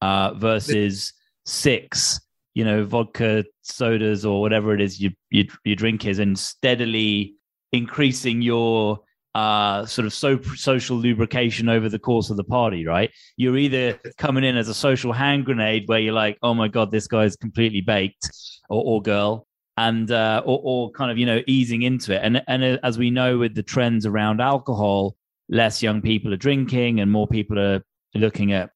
uh, 0.00 0.34
versus 0.34 1.12
six, 1.44 2.20
you 2.54 2.64
know, 2.64 2.84
vodka 2.84 3.44
sodas 3.62 4.24
or 4.24 4.40
whatever 4.40 4.72
it 4.72 4.80
is 4.80 5.00
you 5.00 5.10
you, 5.30 5.48
you 5.64 5.74
drink 5.74 6.06
is, 6.06 6.20
and 6.20 6.38
steadily 6.38 7.34
increasing 7.72 8.40
your 8.40 9.00
uh, 9.34 9.86
sort 9.86 10.06
of 10.06 10.12
so 10.12 10.40
social 10.56 10.96
lubrication 10.96 11.68
over 11.68 11.88
the 11.88 11.98
course 11.98 12.30
of 12.30 12.36
the 12.36 12.44
party, 12.44 12.86
right? 12.86 13.10
You're 13.36 13.56
either 13.56 13.98
coming 14.18 14.44
in 14.44 14.56
as 14.56 14.68
a 14.68 14.74
social 14.74 15.12
hand 15.12 15.44
grenade 15.44 15.84
where 15.86 16.00
you're 16.00 16.14
like, 16.14 16.38
oh 16.42 16.54
my 16.54 16.68
god, 16.68 16.90
this 16.90 17.06
guy's 17.06 17.36
completely 17.36 17.80
baked, 17.80 18.30
or, 18.68 18.82
or 18.84 19.02
girl, 19.02 19.46
and 19.76 20.10
uh, 20.10 20.42
or, 20.44 20.60
or 20.62 20.90
kind 20.90 21.10
of 21.10 21.18
you 21.18 21.26
know 21.26 21.42
easing 21.46 21.82
into 21.82 22.14
it. 22.14 22.20
And 22.22 22.42
and 22.48 22.64
uh, 22.64 22.78
as 22.82 22.98
we 22.98 23.10
know 23.10 23.38
with 23.38 23.54
the 23.54 23.62
trends 23.62 24.04
around 24.04 24.40
alcohol, 24.40 25.16
less 25.48 25.82
young 25.82 26.02
people 26.02 26.32
are 26.34 26.38
drinking, 26.38 27.00
and 27.00 27.10
more 27.10 27.28
people 27.28 27.58
are 27.58 27.82
looking 28.14 28.52
at 28.52 28.70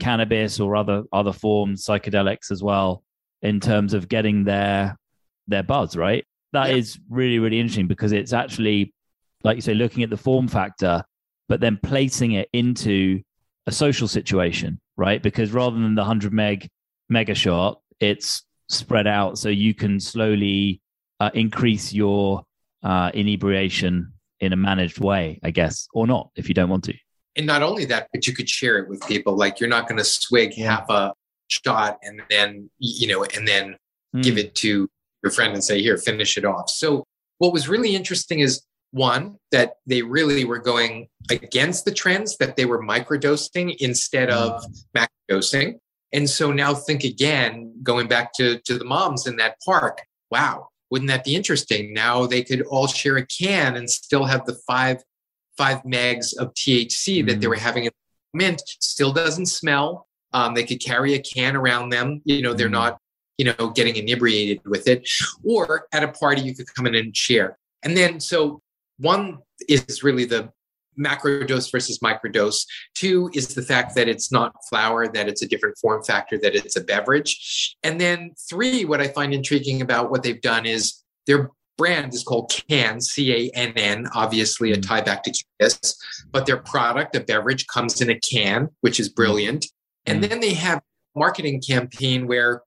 cannabis 0.00 0.58
or 0.58 0.74
other 0.74 1.04
other 1.12 1.32
forms, 1.32 1.84
psychedelics 1.84 2.50
as 2.50 2.62
well, 2.62 3.04
in 3.42 3.60
terms 3.60 3.94
of 3.94 4.08
getting 4.08 4.42
their 4.42 4.98
their 5.46 5.62
buzz. 5.62 5.96
Right, 5.96 6.24
That 6.52 6.70
yeah. 6.70 6.76
is 6.76 6.98
really 7.08 7.38
really 7.38 7.60
interesting 7.60 7.86
because 7.86 8.10
it's 8.10 8.32
actually 8.32 8.92
like 9.42 9.56
you 9.56 9.62
say, 9.62 9.74
looking 9.74 10.02
at 10.02 10.10
the 10.10 10.16
form 10.16 10.48
factor, 10.48 11.02
but 11.48 11.60
then 11.60 11.78
placing 11.82 12.32
it 12.32 12.48
into 12.52 13.22
a 13.66 13.72
social 13.72 14.08
situation, 14.08 14.80
right? 14.96 15.22
Because 15.22 15.52
rather 15.52 15.78
than 15.78 15.94
the 15.94 16.04
hundred 16.04 16.32
meg 16.32 16.68
mega 17.08 17.34
shot, 17.34 17.80
it's 18.00 18.44
spread 18.68 19.06
out 19.06 19.38
so 19.38 19.48
you 19.48 19.74
can 19.74 19.98
slowly 19.98 20.80
uh, 21.18 21.30
increase 21.34 21.92
your 21.92 22.44
uh, 22.82 23.10
inebriation 23.12 24.12
in 24.40 24.52
a 24.52 24.56
managed 24.56 24.98
way, 24.98 25.38
I 25.42 25.50
guess, 25.50 25.88
or 25.92 26.06
not 26.06 26.30
if 26.36 26.48
you 26.48 26.54
don't 26.54 26.70
want 26.70 26.84
to. 26.84 26.94
And 27.36 27.46
not 27.46 27.62
only 27.62 27.84
that, 27.86 28.08
but 28.12 28.26
you 28.26 28.34
could 28.34 28.48
share 28.48 28.78
it 28.78 28.88
with 28.88 29.06
people. 29.06 29.36
Like 29.36 29.60
you're 29.60 29.68
not 29.68 29.86
going 29.86 29.98
to 29.98 30.04
swig 30.04 30.54
half 30.54 30.88
a 30.88 31.12
shot 31.48 31.98
and 32.02 32.22
then, 32.30 32.70
you 32.78 33.06
know, 33.08 33.24
and 33.24 33.46
then 33.46 33.76
mm. 34.14 34.22
give 34.22 34.38
it 34.38 34.54
to 34.56 34.88
your 35.22 35.30
friend 35.30 35.52
and 35.52 35.62
say, 35.62 35.80
here, 35.82 35.96
finish 35.96 36.36
it 36.38 36.44
off. 36.44 36.70
So 36.70 37.04
what 37.38 37.52
was 37.52 37.68
really 37.68 37.94
interesting 37.94 38.40
is 38.40 38.62
one, 38.92 39.36
that 39.52 39.74
they 39.86 40.02
really 40.02 40.44
were 40.44 40.58
going 40.58 41.08
against 41.30 41.84
the 41.84 41.92
trends, 41.92 42.36
that 42.38 42.56
they 42.56 42.64
were 42.64 42.82
microdosing 42.82 43.76
instead 43.78 44.30
of 44.30 44.62
hmm. 44.64 45.04
macrodosing. 45.30 45.78
And 46.12 46.28
so 46.28 46.50
now 46.52 46.74
think 46.74 47.04
again, 47.04 47.72
going 47.82 48.08
back 48.08 48.32
to, 48.34 48.58
to 48.60 48.78
the 48.78 48.84
moms 48.84 49.26
in 49.26 49.36
that 49.36 49.56
park. 49.64 50.02
Wow, 50.30 50.68
wouldn't 50.90 51.08
that 51.08 51.24
be 51.24 51.34
interesting? 51.34 51.94
Now 51.94 52.26
they 52.26 52.42
could 52.42 52.62
all 52.62 52.86
share 52.86 53.16
a 53.16 53.26
can 53.26 53.76
and 53.76 53.88
still 53.88 54.24
have 54.24 54.44
the 54.44 54.58
five 54.66 55.02
five 55.56 55.82
megs 55.82 56.36
of 56.38 56.54
THC 56.54 57.26
that 57.26 57.40
they 57.40 57.46
mm. 57.46 57.50
were 57.50 57.56
having 57.56 57.84
in 57.84 57.90
mint. 58.32 58.62
Still 58.80 59.12
doesn't 59.12 59.46
smell. 59.46 60.06
Um, 60.32 60.54
they 60.54 60.64
could 60.64 60.82
carry 60.82 61.14
a 61.14 61.22
can 61.22 61.56
around 61.56 61.90
them. 61.90 62.22
You 62.24 62.42
know, 62.42 62.54
they're 62.54 62.66
mm-hmm. 62.66 62.74
not 62.74 62.98
you 63.38 63.44
know 63.46 63.70
getting 63.70 63.96
inebriated 63.96 64.60
with 64.66 64.88
it. 64.88 65.08
Or 65.44 65.86
at 65.92 66.02
a 66.02 66.08
party, 66.08 66.42
you 66.42 66.54
could 66.54 66.72
come 66.74 66.86
in 66.86 66.94
and 66.94 67.16
share. 67.16 67.58
And 67.82 67.96
then 67.96 68.20
so 68.20 68.60
one 69.00 69.38
is 69.68 70.02
really 70.02 70.24
the 70.24 70.50
macrodose 70.98 71.70
versus 71.72 71.98
microdose. 72.00 72.66
Two 72.94 73.30
is 73.32 73.54
the 73.54 73.62
fact 73.62 73.94
that 73.94 74.08
it's 74.08 74.30
not 74.30 74.54
flour, 74.68 75.08
that 75.08 75.28
it's 75.28 75.42
a 75.42 75.48
different 75.48 75.78
form 75.78 76.02
factor, 76.02 76.36
that 76.38 76.54
it's 76.54 76.76
a 76.76 76.82
beverage. 76.82 77.76
And 77.82 78.00
then 78.00 78.32
three, 78.48 78.84
what 78.84 79.00
I 79.00 79.08
find 79.08 79.32
intriguing 79.32 79.80
about 79.80 80.10
what 80.10 80.22
they've 80.22 80.40
done 80.40 80.66
is 80.66 81.02
their 81.26 81.50
brand 81.78 82.12
is 82.12 82.22
called 82.22 82.52
Cann, 82.68 83.00
C 83.00 83.32
A 83.32 83.50
N 83.56 83.72
N, 83.76 84.06
obviously 84.14 84.72
a 84.72 84.76
tie 84.76 85.00
back 85.00 85.22
to 85.22 85.32
cannabis, 85.32 85.96
but 86.30 86.44
their 86.44 86.58
product, 86.58 87.16
a 87.16 87.20
beverage, 87.20 87.66
comes 87.68 88.02
in 88.02 88.10
a 88.10 88.18
can, 88.20 88.68
which 88.82 89.00
is 89.00 89.08
brilliant. 89.08 89.64
And 90.04 90.22
mm. 90.22 90.28
then 90.28 90.40
they 90.40 90.52
have 90.54 90.82
marketing 91.16 91.62
campaign 91.66 92.26
where 92.26 92.62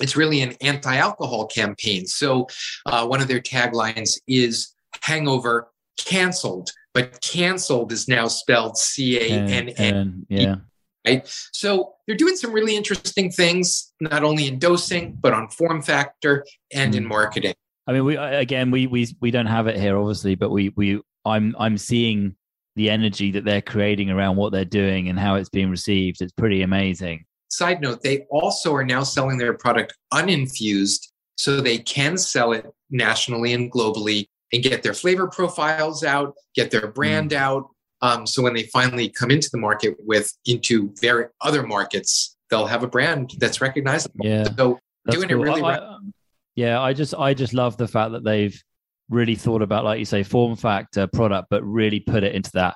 it's 0.00 0.16
really 0.16 0.42
an 0.42 0.54
anti-alcohol 0.60 1.46
campaign. 1.46 2.06
So 2.06 2.48
uh, 2.84 3.06
one 3.06 3.22
of 3.22 3.28
their 3.28 3.40
taglines 3.40 4.20
is 4.26 4.74
hangover 5.02 5.68
canceled 5.98 6.70
but 6.94 7.20
canceled 7.20 7.92
is 7.92 8.08
now 8.08 8.28
spelled 8.28 8.76
C 8.76 9.18
A 9.18 9.38
N 9.38 9.68
N. 9.70 10.26
Yeah. 10.28 10.56
Right. 11.06 11.28
So 11.52 11.94
they're 12.06 12.16
doing 12.16 12.36
some 12.36 12.52
really 12.52 12.76
interesting 12.76 13.30
things, 13.30 13.92
not 14.00 14.22
only 14.22 14.46
in 14.46 14.58
dosing, 14.58 15.18
but 15.20 15.32
on 15.32 15.48
form 15.48 15.82
factor 15.82 16.44
and 16.72 16.94
mm. 16.94 16.98
in 16.98 17.06
marketing. 17.06 17.54
I 17.86 17.92
mean, 17.92 18.04
we 18.04 18.16
again, 18.16 18.70
we 18.70 18.86
we 18.86 19.08
we 19.20 19.30
don't 19.30 19.46
have 19.46 19.66
it 19.66 19.76
here, 19.76 19.96
obviously, 19.96 20.34
but 20.34 20.50
we 20.50 20.72
we 20.76 21.00
I'm 21.24 21.56
I'm 21.58 21.78
seeing 21.78 22.36
the 22.76 22.90
energy 22.90 23.32
that 23.32 23.44
they're 23.44 23.62
creating 23.62 24.10
around 24.10 24.36
what 24.36 24.52
they're 24.52 24.64
doing 24.64 25.08
and 25.08 25.18
how 25.18 25.34
it's 25.34 25.48
being 25.48 25.70
received. 25.70 26.22
It's 26.22 26.32
pretty 26.32 26.62
amazing. 26.62 27.24
Side 27.48 27.80
note: 27.80 28.02
They 28.02 28.26
also 28.30 28.72
are 28.74 28.84
now 28.84 29.02
selling 29.02 29.38
their 29.38 29.54
product 29.54 29.94
uninfused, 30.12 31.12
so 31.36 31.60
they 31.60 31.78
can 31.78 32.16
sell 32.16 32.52
it 32.52 32.66
nationally 32.90 33.54
and 33.54 33.72
globally 33.72 34.28
and 34.52 34.62
get 34.62 34.82
their 34.82 34.94
flavor 34.94 35.28
profiles 35.28 36.04
out, 36.04 36.34
get 36.54 36.70
their 36.70 36.88
brand 36.88 37.30
mm. 37.30 37.36
out. 37.36 37.68
Um, 38.02 38.26
so 38.26 38.42
when 38.42 38.54
they 38.54 38.64
finally 38.64 39.08
come 39.08 39.30
into 39.30 39.48
the 39.52 39.58
market 39.58 39.96
with 40.00 40.32
into 40.44 40.92
their 41.00 41.32
other 41.40 41.62
markets, 41.62 42.36
they'll 42.50 42.66
have 42.66 42.82
a 42.82 42.88
brand 42.88 43.32
that's 43.38 43.60
recognizable. 43.60 44.26
Yeah, 44.26 44.44
so 44.56 44.78
doing 45.08 45.28
cool. 45.28 45.38
it 45.38 45.42
really. 45.42 45.62
I, 45.62 45.76
I, 45.76 45.98
yeah, 46.56 46.80
I 46.80 46.92
just 46.92 47.14
I 47.14 47.32
just 47.32 47.54
love 47.54 47.76
the 47.76 47.88
fact 47.88 48.12
that 48.12 48.24
they've 48.24 48.60
really 49.08 49.36
thought 49.36 49.62
about, 49.62 49.84
like 49.84 49.98
you 49.98 50.04
say, 50.04 50.22
form 50.22 50.56
factor, 50.56 51.06
product, 51.06 51.48
but 51.50 51.62
really 51.64 52.00
put 52.00 52.24
it 52.24 52.34
into 52.34 52.50
that. 52.54 52.74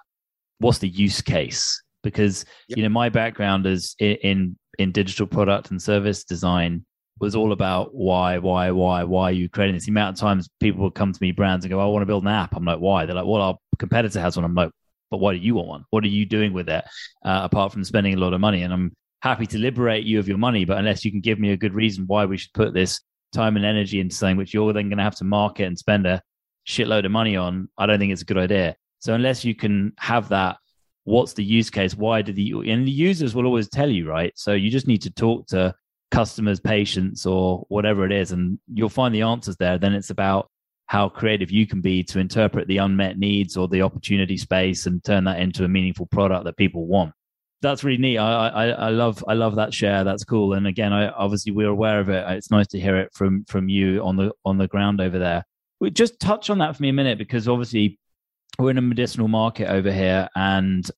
What's 0.59 0.79
the 0.79 0.89
use 0.89 1.21
case? 1.21 1.83
Because 2.03 2.45
yep. 2.69 2.79
you 2.79 2.83
know 2.85 2.89
my 2.89 3.09
background 3.09 3.67
is 3.67 3.97
in, 3.99 4.17
in 4.23 4.59
in 4.79 4.93
digital 4.93 5.27
product 5.27 5.71
and 5.71 5.83
service 5.83 6.23
design 6.23 6.85
was 7.19 7.35
all 7.35 7.53
about 7.53 7.95
why, 7.95 8.39
why, 8.39 8.71
why, 8.71 9.05
why 9.05 9.31
you 9.31 9.49
creating 9.49 9.75
this? 9.75 9.87
The 9.87 9.91
amount 9.91 10.17
of 10.17 10.21
times 10.21 10.49
people 10.61 10.83
would 10.85 10.95
come 10.95 11.13
to 11.13 11.19
me, 11.21 11.33
brands, 11.33 11.65
and 11.65 11.73
go, 11.73 11.81
I 11.81 11.87
want 11.87 12.03
to 12.03 12.07
build 12.07 12.25
an 12.25 12.29
app. 12.29 12.55
I'm 12.55 12.65
like, 12.65 12.79
why? 12.79 13.07
They're 13.07 13.15
like, 13.15 13.27
well, 13.27 13.43
our 13.43 13.57
competitor 13.79 14.21
has 14.21 14.37
one. 14.37 14.45
I'm 14.45 14.55
like, 14.55 14.71
but 15.11 15.19
why 15.19 15.33
do 15.33 15.39
you 15.39 15.55
want 15.55 15.69
one? 15.69 15.85
What 15.91 16.05
are 16.05 16.09
you 16.09 16.27
doing 16.27 16.53
with 16.53 16.69
it 16.69 16.85
uh, 17.25 17.41
apart 17.45 17.73
from 17.73 17.85
spending 17.85 18.15
a 18.15 18.19
lot 18.19 18.35
of 18.35 18.41
money? 18.41 18.63
And 18.63 18.73
I'm 18.73 18.93
happy 19.23 19.47
to 19.47 19.59
liberate 19.59 20.05
you 20.05 20.19
of 20.19 20.29
your 20.29 20.39
money, 20.39 20.65
but 20.65 20.79
unless 20.79 21.05
you 21.05 21.11
can 21.11 21.21
give 21.21 21.39
me 21.39 21.53
a 21.53 21.57
good 21.57 21.75
reason 21.75 22.05
why 22.07 22.27
we 22.27 22.37
should 22.37 22.53
put 22.53 22.75
this 22.75 23.01
time 23.33 23.57
and 23.57 23.65
energy 23.65 24.01
into 24.01 24.15
something 24.15 24.37
which 24.37 24.53
you're 24.53 24.73
then 24.73 24.89
going 24.89 24.99
to 24.99 25.05
have 25.05 25.17
to 25.17 25.25
market 25.25 25.65
and 25.65 25.79
spend 25.79 26.07
a 26.07 26.23
shitload 26.67 27.05
of 27.05 27.13
money 27.13 27.37
on, 27.37 27.69
I 27.79 27.87
don't 27.87 27.99
think 27.99 28.13
it's 28.13 28.23
a 28.23 28.27
good 28.27 28.39
idea. 28.39 28.77
So 28.99 29.15
unless 29.15 29.45
you 29.45 29.55
can 29.55 29.93
have 29.99 30.29
that, 30.31 30.57
what's 31.05 31.35
the 31.35 31.45
use 31.45 31.71
case? 31.71 31.95
Why 31.95 32.23
did 32.23 32.37
the 32.37 32.53
and 32.71 32.87
the 32.87 32.91
users 32.91 33.35
will 33.35 33.47
always 33.47 33.69
tell 33.69 33.89
you, 33.89 34.09
right? 34.09 34.33
So 34.37 34.53
you 34.53 34.71
just 34.71 34.89
need 34.89 35.03
to 35.03 35.11
talk 35.11 35.47
to 35.49 35.75
customers, 36.11 36.61
patients, 36.61 37.27
or 37.27 37.65
whatever 37.69 38.05
it 38.05 38.13
is, 38.13 38.33
and 38.33 38.59
you'll 38.73 38.89
find 38.89 39.15
the 39.15 39.23
answers 39.23 39.57
there. 39.57 39.79
Then 39.79 39.95
it's 39.95 40.11
about 40.11 40.51
how 40.87 41.09
creative 41.09 41.51
you 41.51 41.67
can 41.67 41.81
be 41.81 42.03
to 42.05 42.21
interpret 42.21 42.69
the 42.69 42.79
unmet 42.79 43.19
needs 43.19 43.57
or 43.57 43.67
the 43.69 43.83
opportunity 43.83 44.37
space 44.37 44.87
and 44.87 45.03
turn 45.03 45.25
that 45.25 45.41
into 45.41 45.65
a 45.65 45.69
meaningful 45.69 46.07
product 46.07 46.45
that 46.45 46.57
people 46.57 46.87
want. 46.87 47.13
That's 47.61 47.83
really 47.83 47.99
neat. 47.99 48.19
I, 48.19 48.49
I, 48.49 48.67
I 48.67 48.89
love 48.91 49.25
I 49.27 49.35
love 49.35 49.57
that 49.57 49.75
share. 49.75 50.05
That's 50.05 50.25
cool. 50.25 50.53
And 50.53 50.67
again, 50.67 50.93
I 50.93 51.09
obviously 51.09 51.53
we're 51.53 51.71
aware 51.71 52.01
of 52.01 52.09
it. 52.09 52.25
It's 52.29 52.51
nice 52.51 52.67
to 52.69 52.81
hear 52.81 52.99
it 52.99 53.13
from 53.15 53.45
from 53.47 53.69
you 53.69 54.03
on 54.05 54.17
the 54.17 54.31
on 54.45 54.59
the 54.59 54.69
ground 54.69 55.01
over 55.01 55.19
there. 55.19 55.45
We 55.81 55.91
just 55.91 56.21
touch 56.21 56.51
on 56.51 56.59
that 56.59 56.77
for 56.77 56.83
me 56.83 56.91
a 56.91 56.93
minute 56.93 57.19
because 57.19 57.49
obviously 57.49 57.99
we're 58.59 58.71
in 58.71 58.79
a 58.79 58.83
medicinal 58.83 59.29
market 59.29 59.69
over 59.69 59.91
here, 59.91 60.29
and 60.37 60.89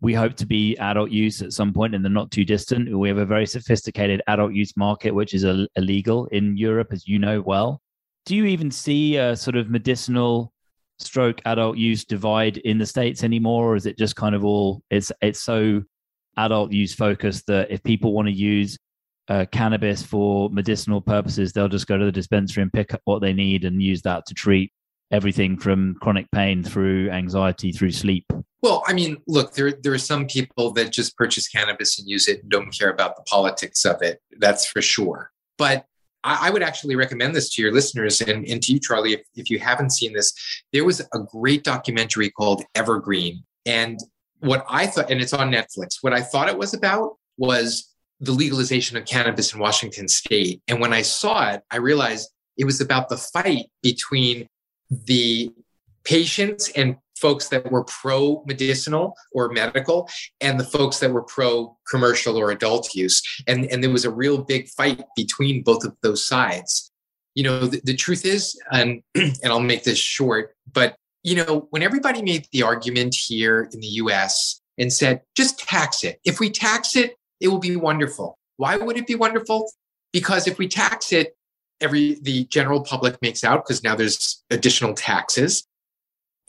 we 0.00 0.14
hope 0.14 0.34
to 0.36 0.46
be 0.46 0.76
adult 0.78 1.10
use 1.10 1.42
at 1.42 1.52
some 1.52 1.72
point 1.72 1.94
in 1.94 2.02
the 2.02 2.08
not 2.08 2.30
too 2.30 2.44
distant. 2.44 2.96
We 2.96 3.08
have 3.08 3.18
a 3.18 3.26
very 3.26 3.46
sophisticated 3.46 4.22
adult 4.28 4.52
use 4.52 4.76
market, 4.76 5.14
which 5.14 5.34
is 5.34 5.44
illegal 5.76 6.26
in 6.26 6.56
Europe, 6.56 6.88
as 6.92 7.06
you 7.06 7.18
know 7.18 7.40
well. 7.42 7.82
Do 8.24 8.34
you 8.34 8.46
even 8.46 8.70
see 8.70 9.16
a 9.16 9.36
sort 9.36 9.56
of 9.56 9.68
medicinal 9.68 10.52
stroke 10.98 11.40
adult 11.44 11.76
use 11.76 12.04
divide 12.04 12.58
in 12.58 12.78
the 12.78 12.86
states 12.86 13.24
anymore, 13.24 13.72
or 13.72 13.76
is 13.76 13.86
it 13.86 13.98
just 13.98 14.16
kind 14.16 14.34
of 14.34 14.44
all 14.44 14.82
it's 14.90 15.12
it's 15.20 15.40
so 15.40 15.82
adult 16.36 16.72
use 16.72 16.94
focused 16.94 17.46
that 17.46 17.70
if 17.70 17.82
people 17.82 18.12
want 18.12 18.28
to 18.28 18.32
use 18.32 18.78
uh, 19.28 19.44
cannabis 19.52 20.02
for 20.02 20.48
medicinal 20.50 21.00
purposes, 21.00 21.52
they'll 21.52 21.68
just 21.68 21.86
go 21.86 21.98
to 21.98 22.04
the 22.04 22.12
dispensary 22.12 22.62
and 22.62 22.72
pick 22.72 22.94
up 22.94 23.00
what 23.04 23.20
they 23.20 23.32
need 23.32 23.64
and 23.64 23.82
use 23.82 24.02
that 24.02 24.24
to 24.26 24.34
treat 24.34 24.72
everything 25.10 25.58
from 25.58 25.94
chronic 26.00 26.30
pain 26.30 26.62
through 26.62 27.10
anxiety 27.10 27.72
through 27.72 27.90
sleep 27.90 28.24
well, 28.62 28.82
I 28.86 28.92
mean, 28.92 29.18
look, 29.26 29.54
there 29.54 29.72
there 29.72 29.92
are 29.92 29.98
some 29.98 30.26
people 30.26 30.72
that 30.72 30.92
just 30.92 31.16
purchase 31.16 31.48
cannabis 31.48 31.98
and 31.98 32.08
use 32.08 32.28
it 32.28 32.42
and 32.42 32.50
don't 32.50 32.70
care 32.76 32.90
about 32.90 33.16
the 33.16 33.22
politics 33.22 33.84
of 33.84 34.02
it. 34.02 34.20
That's 34.38 34.66
for 34.66 34.82
sure. 34.82 35.30
But 35.56 35.86
I, 36.24 36.48
I 36.48 36.50
would 36.50 36.62
actually 36.62 36.96
recommend 36.96 37.34
this 37.34 37.48
to 37.54 37.62
your 37.62 37.72
listeners 37.72 38.20
and, 38.20 38.46
and 38.46 38.62
to 38.62 38.72
you, 38.72 38.80
Charlie, 38.80 39.14
if, 39.14 39.22
if 39.34 39.50
you 39.50 39.58
haven't 39.58 39.90
seen 39.90 40.12
this. 40.12 40.32
There 40.72 40.84
was 40.84 41.00
a 41.00 41.18
great 41.18 41.64
documentary 41.64 42.30
called 42.30 42.62
Evergreen. 42.74 43.44
And 43.66 43.98
what 44.40 44.64
I 44.68 44.86
thought, 44.86 45.10
and 45.10 45.20
it's 45.20 45.32
on 45.32 45.50
Netflix, 45.50 45.96
what 46.00 46.12
I 46.12 46.20
thought 46.20 46.48
it 46.48 46.58
was 46.58 46.74
about 46.74 47.16
was 47.36 47.88
the 48.20 48.32
legalization 48.32 48.96
of 48.96 49.06
cannabis 49.06 49.54
in 49.54 49.60
Washington 49.60 50.08
state. 50.08 50.62
And 50.68 50.80
when 50.80 50.92
I 50.92 51.02
saw 51.02 51.50
it, 51.52 51.62
I 51.70 51.76
realized 51.76 52.30
it 52.58 52.64
was 52.64 52.80
about 52.80 53.08
the 53.08 53.16
fight 53.16 53.66
between 53.82 54.46
the 54.90 55.50
patients 56.04 56.70
and 56.70 56.96
folks 57.20 57.48
that 57.48 57.70
were 57.70 57.84
pro 57.84 58.42
medicinal 58.46 59.14
or 59.32 59.50
medical 59.50 60.08
and 60.40 60.58
the 60.58 60.64
folks 60.64 60.98
that 60.98 61.12
were 61.12 61.22
pro 61.22 61.76
commercial 61.90 62.36
or 62.36 62.50
adult 62.50 62.94
use. 62.94 63.22
And, 63.46 63.66
and 63.66 63.82
there 63.82 63.90
was 63.90 64.04
a 64.04 64.10
real 64.10 64.42
big 64.42 64.68
fight 64.68 65.02
between 65.16 65.62
both 65.62 65.84
of 65.84 65.96
those 66.02 66.26
sides. 66.26 66.90
You 67.34 67.44
know, 67.44 67.66
the, 67.66 67.80
the 67.84 67.94
truth 67.94 68.24
is, 68.24 68.58
and, 68.72 69.02
and 69.14 69.38
I'll 69.44 69.60
make 69.60 69.84
this 69.84 69.98
short, 69.98 70.54
but, 70.72 70.96
you 71.22 71.36
know, 71.36 71.66
when 71.70 71.82
everybody 71.82 72.22
made 72.22 72.46
the 72.52 72.62
argument 72.62 73.14
here 73.14 73.68
in 73.72 73.80
the 73.80 73.86
US 73.86 74.60
and 74.78 74.92
said, 74.92 75.20
just 75.36 75.58
tax 75.58 76.02
it. 76.02 76.18
If 76.24 76.40
we 76.40 76.50
tax 76.50 76.96
it, 76.96 77.16
it 77.40 77.48
will 77.48 77.58
be 77.58 77.76
wonderful. 77.76 78.38
Why 78.56 78.76
would 78.76 78.96
it 78.96 79.06
be 79.06 79.14
wonderful? 79.14 79.70
Because 80.12 80.46
if 80.46 80.58
we 80.58 80.68
tax 80.68 81.12
it, 81.12 81.36
every 81.80 82.18
the 82.22 82.44
general 82.46 82.82
public 82.82 83.20
makes 83.22 83.42
out 83.42 83.64
because 83.64 83.82
now 83.82 83.94
there's 83.94 84.42
additional 84.50 84.94
taxes. 84.94 85.66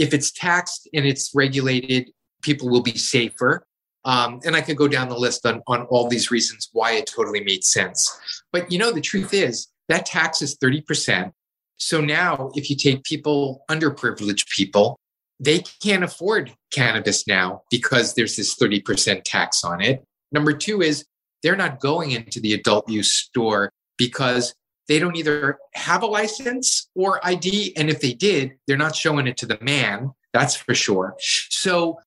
If 0.01 0.15
it's 0.15 0.31
taxed 0.31 0.89
and 0.95 1.05
it's 1.05 1.31
regulated, 1.35 2.09
people 2.41 2.69
will 2.69 2.81
be 2.81 2.97
safer. 2.97 3.63
Um, 4.03 4.39
and 4.43 4.55
I 4.55 4.61
could 4.61 4.77
go 4.77 4.87
down 4.87 5.09
the 5.09 5.17
list 5.17 5.45
on, 5.45 5.61
on 5.67 5.83
all 5.83 6.09
these 6.09 6.31
reasons 6.31 6.69
why 6.73 6.93
it 6.93 7.05
totally 7.05 7.43
made 7.43 7.63
sense. 7.63 8.09
But 8.51 8.71
you 8.71 8.79
know, 8.79 8.91
the 8.91 8.99
truth 8.99 9.31
is 9.31 9.67
that 9.89 10.07
tax 10.07 10.41
is 10.41 10.57
30%. 10.57 11.31
So 11.77 12.01
now, 12.01 12.49
if 12.55 12.69
you 12.71 12.75
take 12.75 13.03
people, 13.03 13.63
underprivileged 13.69 14.49
people, 14.49 14.97
they 15.39 15.59
can't 15.83 16.03
afford 16.03 16.51
cannabis 16.73 17.27
now 17.27 17.61
because 17.69 18.15
there's 18.15 18.35
this 18.35 18.55
30% 18.55 19.21
tax 19.23 19.63
on 19.63 19.81
it. 19.81 20.03
Number 20.31 20.53
two 20.53 20.81
is 20.81 21.05
they're 21.43 21.55
not 21.55 21.79
going 21.79 22.11
into 22.11 22.39
the 22.39 22.53
adult 22.53 22.89
use 22.89 23.13
store 23.13 23.71
because 23.97 24.55
they 24.91 24.99
don't 24.99 25.15
either 25.15 25.57
have 25.73 26.03
a 26.03 26.05
license 26.05 26.89
or 26.95 27.25
ID. 27.25 27.73
And 27.77 27.89
if 27.89 28.01
they 28.01 28.11
did, 28.11 28.57
they're 28.67 28.75
not 28.75 28.93
showing 28.93 29.25
it 29.25 29.37
to 29.37 29.45
the 29.45 29.57
man. 29.61 30.11
That's 30.33 30.53
for 30.53 30.75
sure. 30.75 31.15
So, 31.49 31.97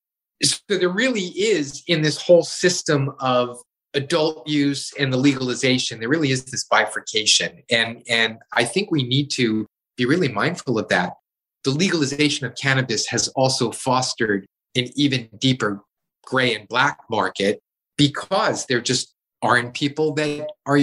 so 0.43 0.59
there 0.69 0.91
really 0.91 1.29
is 1.29 1.83
in 1.87 2.03
this 2.03 2.21
whole 2.21 2.43
system 2.43 3.15
of 3.21 3.57
adult 3.95 4.47
use 4.47 4.93
and 4.99 5.11
the 5.11 5.17
legalization, 5.17 5.99
there 5.99 6.11
really 6.11 6.31
is 6.31 6.45
this 6.45 6.65
bifurcation. 6.65 7.63
And, 7.71 8.03
and 8.07 8.37
I 8.53 8.65
think 8.65 8.91
we 8.91 9.03
need 9.03 9.31
to 9.31 9.65
be 9.97 10.05
really 10.05 10.29
mindful 10.29 10.79
of 10.79 10.87
that. 10.89 11.15
The 11.63 11.71
legalization 11.71 12.47
of 12.47 12.55
cannabis 12.55 13.07
has 13.07 13.29
also 13.29 13.73
fostered 13.73 14.45
an 14.77 14.89
even 14.95 15.31
deeper 15.39 15.81
gray 16.27 16.55
and 16.55 16.69
black 16.69 16.99
market 17.09 17.61
because 17.97 18.67
there 18.67 18.83
just 18.83 19.15
aren't 19.41 19.73
people 19.73 20.13
that 20.17 20.49
are 20.67 20.81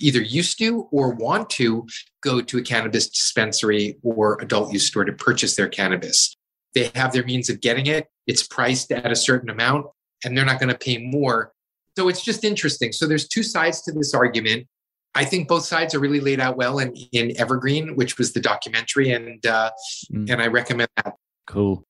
either 0.00 0.20
used 0.20 0.58
to 0.58 0.88
or 0.90 1.14
want 1.14 1.50
to 1.50 1.86
go 2.22 2.40
to 2.40 2.58
a 2.58 2.62
cannabis 2.62 3.08
dispensary 3.08 3.96
or 4.02 4.40
adult 4.40 4.72
use 4.72 4.86
store 4.86 5.04
to 5.04 5.12
purchase 5.12 5.56
their 5.56 5.68
cannabis. 5.68 6.36
They 6.74 6.90
have 6.94 7.12
their 7.12 7.24
means 7.24 7.48
of 7.48 7.60
getting 7.60 7.86
it, 7.86 8.06
it's 8.26 8.46
priced 8.46 8.92
at 8.92 9.10
a 9.10 9.16
certain 9.16 9.48
amount, 9.48 9.86
and 10.24 10.36
they're 10.36 10.44
not 10.44 10.60
going 10.60 10.72
to 10.72 10.78
pay 10.78 10.98
more. 10.98 11.52
So 11.96 12.08
it's 12.08 12.22
just 12.22 12.44
interesting. 12.44 12.92
So 12.92 13.06
there's 13.06 13.26
two 13.26 13.42
sides 13.42 13.82
to 13.82 13.92
this 13.92 14.12
argument. 14.12 14.66
I 15.14 15.24
think 15.24 15.48
both 15.48 15.64
sides 15.64 15.94
are 15.94 15.98
really 15.98 16.20
laid 16.20 16.40
out 16.40 16.58
well 16.58 16.78
in, 16.78 16.94
in 17.12 17.38
Evergreen, 17.40 17.96
which 17.96 18.18
was 18.18 18.34
the 18.34 18.40
documentary, 18.40 19.12
and 19.12 19.44
uh, 19.46 19.70
mm. 20.12 20.30
and 20.30 20.42
I 20.42 20.48
recommend 20.48 20.90
that. 20.96 21.14
Cool. 21.46 21.86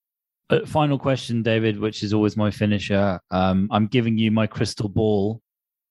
Uh, 0.48 0.64
final 0.64 0.96
question, 0.96 1.42
David, 1.42 1.80
which 1.80 2.04
is 2.04 2.14
always 2.14 2.36
my 2.36 2.52
finisher. 2.52 3.18
Um, 3.32 3.66
I'm 3.72 3.88
giving 3.88 4.16
you 4.16 4.30
my 4.30 4.46
crystal 4.46 4.88
ball 4.88 5.40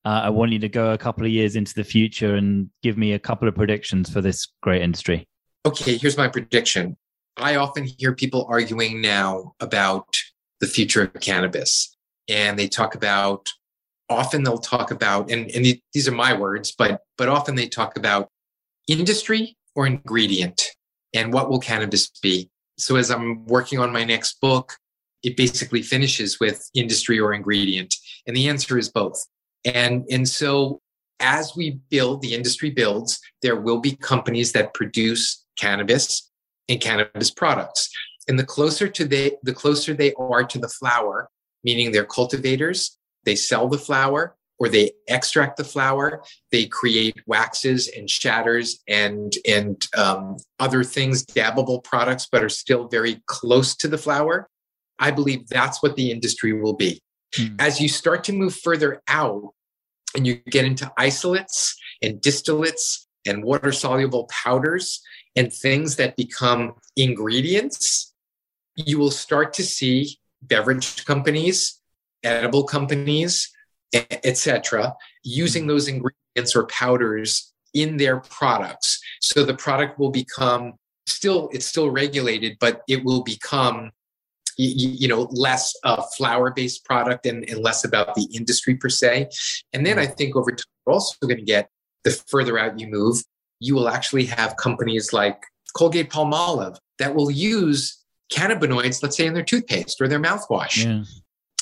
uh, 0.05 0.21
I 0.23 0.29
want 0.29 0.51
you 0.51 0.59
to 0.59 0.69
go 0.69 0.91
a 0.91 0.97
couple 0.97 1.25
of 1.25 1.31
years 1.31 1.55
into 1.55 1.73
the 1.73 1.83
future 1.83 2.35
and 2.35 2.69
give 2.83 2.97
me 2.97 3.13
a 3.13 3.19
couple 3.19 3.47
of 3.47 3.55
predictions 3.55 4.09
for 4.09 4.21
this 4.21 4.47
great 4.61 4.83
industry. 4.83 5.27
Okay, 5.65 5.97
here's 5.97 6.15
my 6.15 6.27
prediction. 6.27 6.95
I 7.37 7.55
often 7.55 7.85
hear 7.85 8.13
people 8.13 8.45
arguing 8.47 9.01
now 9.01 9.55
about 9.59 10.15
the 10.59 10.67
future 10.67 11.01
of 11.01 11.13
cannabis. 11.21 11.95
And 12.29 12.57
they 12.57 12.67
talk 12.67 12.95
about, 12.95 13.49
often 14.09 14.43
they'll 14.43 14.57
talk 14.57 14.91
about, 14.91 15.31
and, 15.31 15.49
and 15.51 15.65
these 15.93 16.07
are 16.07 16.13
my 16.13 16.33
words, 16.37 16.73
but, 16.77 17.01
but 17.17 17.27
often 17.27 17.55
they 17.55 17.67
talk 17.67 17.97
about 17.97 18.29
industry 18.87 19.57
or 19.75 19.87
ingredient 19.87 20.67
and 21.13 21.33
what 21.33 21.49
will 21.49 21.59
cannabis 21.59 22.09
be. 22.21 22.49
So 22.77 22.95
as 22.95 23.09
I'm 23.09 23.45
working 23.45 23.79
on 23.79 23.91
my 23.91 24.03
next 24.03 24.39
book, 24.39 24.77
it 25.23 25.35
basically 25.35 25.81
finishes 25.81 26.39
with 26.39 26.69
industry 26.75 27.19
or 27.19 27.33
ingredient. 27.33 27.95
And 28.27 28.35
the 28.35 28.47
answer 28.47 28.77
is 28.77 28.89
both. 28.89 29.19
And, 29.65 30.05
and 30.09 30.27
so 30.27 30.81
as 31.19 31.55
we 31.55 31.79
build, 31.89 32.21
the 32.21 32.33
industry 32.33 32.69
builds, 32.69 33.19
there 33.41 33.59
will 33.59 33.79
be 33.79 33.95
companies 33.95 34.51
that 34.51 34.73
produce 34.73 35.45
cannabis 35.57 36.31
and 36.69 36.79
cannabis 36.79 37.31
products. 37.31 37.89
And 38.27 38.39
the 38.39 38.45
closer 38.45 38.87
to 38.87 39.05
they, 39.05 39.37
the 39.43 39.53
closer 39.53 39.93
they 39.93 40.13
are 40.13 40.43
to 40.43 40.59
the 40.59 40.67
flower, 40.67 41.29
meaning 41.63 41.91
they're 41.91 42.05
cultivators, 42.05 42.97
they 43.23 43.35
sell 43.35 43.67
the 43.67 43.77
flower 43.77 44.35
or 44.57 44.69
they 44.69 44.91
extract 45.07 45.57
the 45.57 45.63
flower, 45.63 46.23
they 46.51 46.65
create 46.65 47.15
waxes 47.27 47.89
and 47.89 48.09
shatters 48.09 48.79
and 48.87 49.33
and 49.47 49.85
um, 49.97 50.37
other 50.59 50.83
things, 50.83 51.25
dabbable 51.25 51.83
products, 51.83 52.27
but 52.31 52.43
are 52.43 52.49
still 52.49 52.87
very 52.87 53.21
close 53.27 53.75
to 53.75 53.87
the 53.87 53.97
flower. 53.97 54.49
I 54.97 55.11
believe 55.11 55.47
that's 55.47 55.83
what 55.83 55.97
the 55.97 56.09
industry 56.09 56.53
will 56.53 56.73
be. 56.73 57.01
Hmm. 57.35 57.55
As 57.59 57.79
you 57.79 57.89
start 57.89 58.23
to 58.25 58.33
move 58.33 58.55
further 58.55 59.01
out 59.07 59.53
and 60.15 60.25
you 60.25 60.35
get 60.35 60.65
into 60.65 60.91
isolates 60.97 61.75
and 62.01 62.21
distillates 62.21 63.05
and 63.25 63.43
water 63.43 63.71
soluble 63.71 64.25
powders 64.25 65.01
and 65.35 65.51
things 65.51 65.95
that 65.97 66.15
become 66.15 66.75
ingredients, 66.95 68.13
you 68.75 68.99
will 68.99 69.11
start 69.11 69.53
to 69.53 69.63
see 69.63 70.17
beverage 70.41 71.05
companies, 71.05 71.81
edible 72.23 72.63
companies, 72.63 73.51
etc., 73.93 74.93
using 75.23 75.63
hmm. 75.63 75.69
those 75.69 75.87
ingredients 75.87 76.55
or 76.55 76.67
powders 76.67 77.53
in 77.73 77.97
their 77.97 78.19
products. 78.19 78.99
So 79.21 79.43
the 79.43 79.55
product 79.55 79.99
will 79.99 80.11
become 80.11 80.73
still 81.07 81.49
it's 81.53 81.65
still 81.65 81.89
regulated, 81.89 82.57
but 82.59 82.81
it 82.87 83.03
will 83.03 83.23
become 83.23 83.91
you, 84.57 84.89
you 84.89 85.07
know 85.07 85.27
less 85.31 85.73
a 85.83 86.01
flower 86.17 86.51
based 86.51 86.85
product 86.85 87.25
and, 87.25 87.47
and 87.49 87.59
less 87.59 87.83
about 87.83 88.15
the 88.15 88.27
industry 88.33 88.75
per 88.75 88.89
se 88.89 89.29
and 89.73 89.85
then 89.85 89.99
i 89.99 90.05
think 90.05 90.35
over 90.35 90.51
time 90.51 90.65
we're 90.85 90.93
also 90.93 91.15
going 91.21 91.37
to 91.37 91.43
get 91.43 91.69
the 92.03 92.11
further 92.27 92.57
out 92.57 92.79
you 92.79 92.87
move 92.87 93.23
you 93.59 93.75
will 93.75 93.89
actually 93.89 94.25
have 94.25 94.55
companies 94.57 95.13
like 95.13 95.41
colgate 95.75 96.09
palmolive 96.09 96.77
that 96.99 97.13
will 97.13 97.31
use 97.31 98.03
cannabinoids 98.31 99.03
let's 99.03 99.17
say 99.17 99.25
in 99.25 99.33
their 99.33 99.43
toothpaste 99.43 100.01
or 100.01 100.07
their 100.07 100.19
mouthwash 100.19 100.83
yeah. 100.83 101.03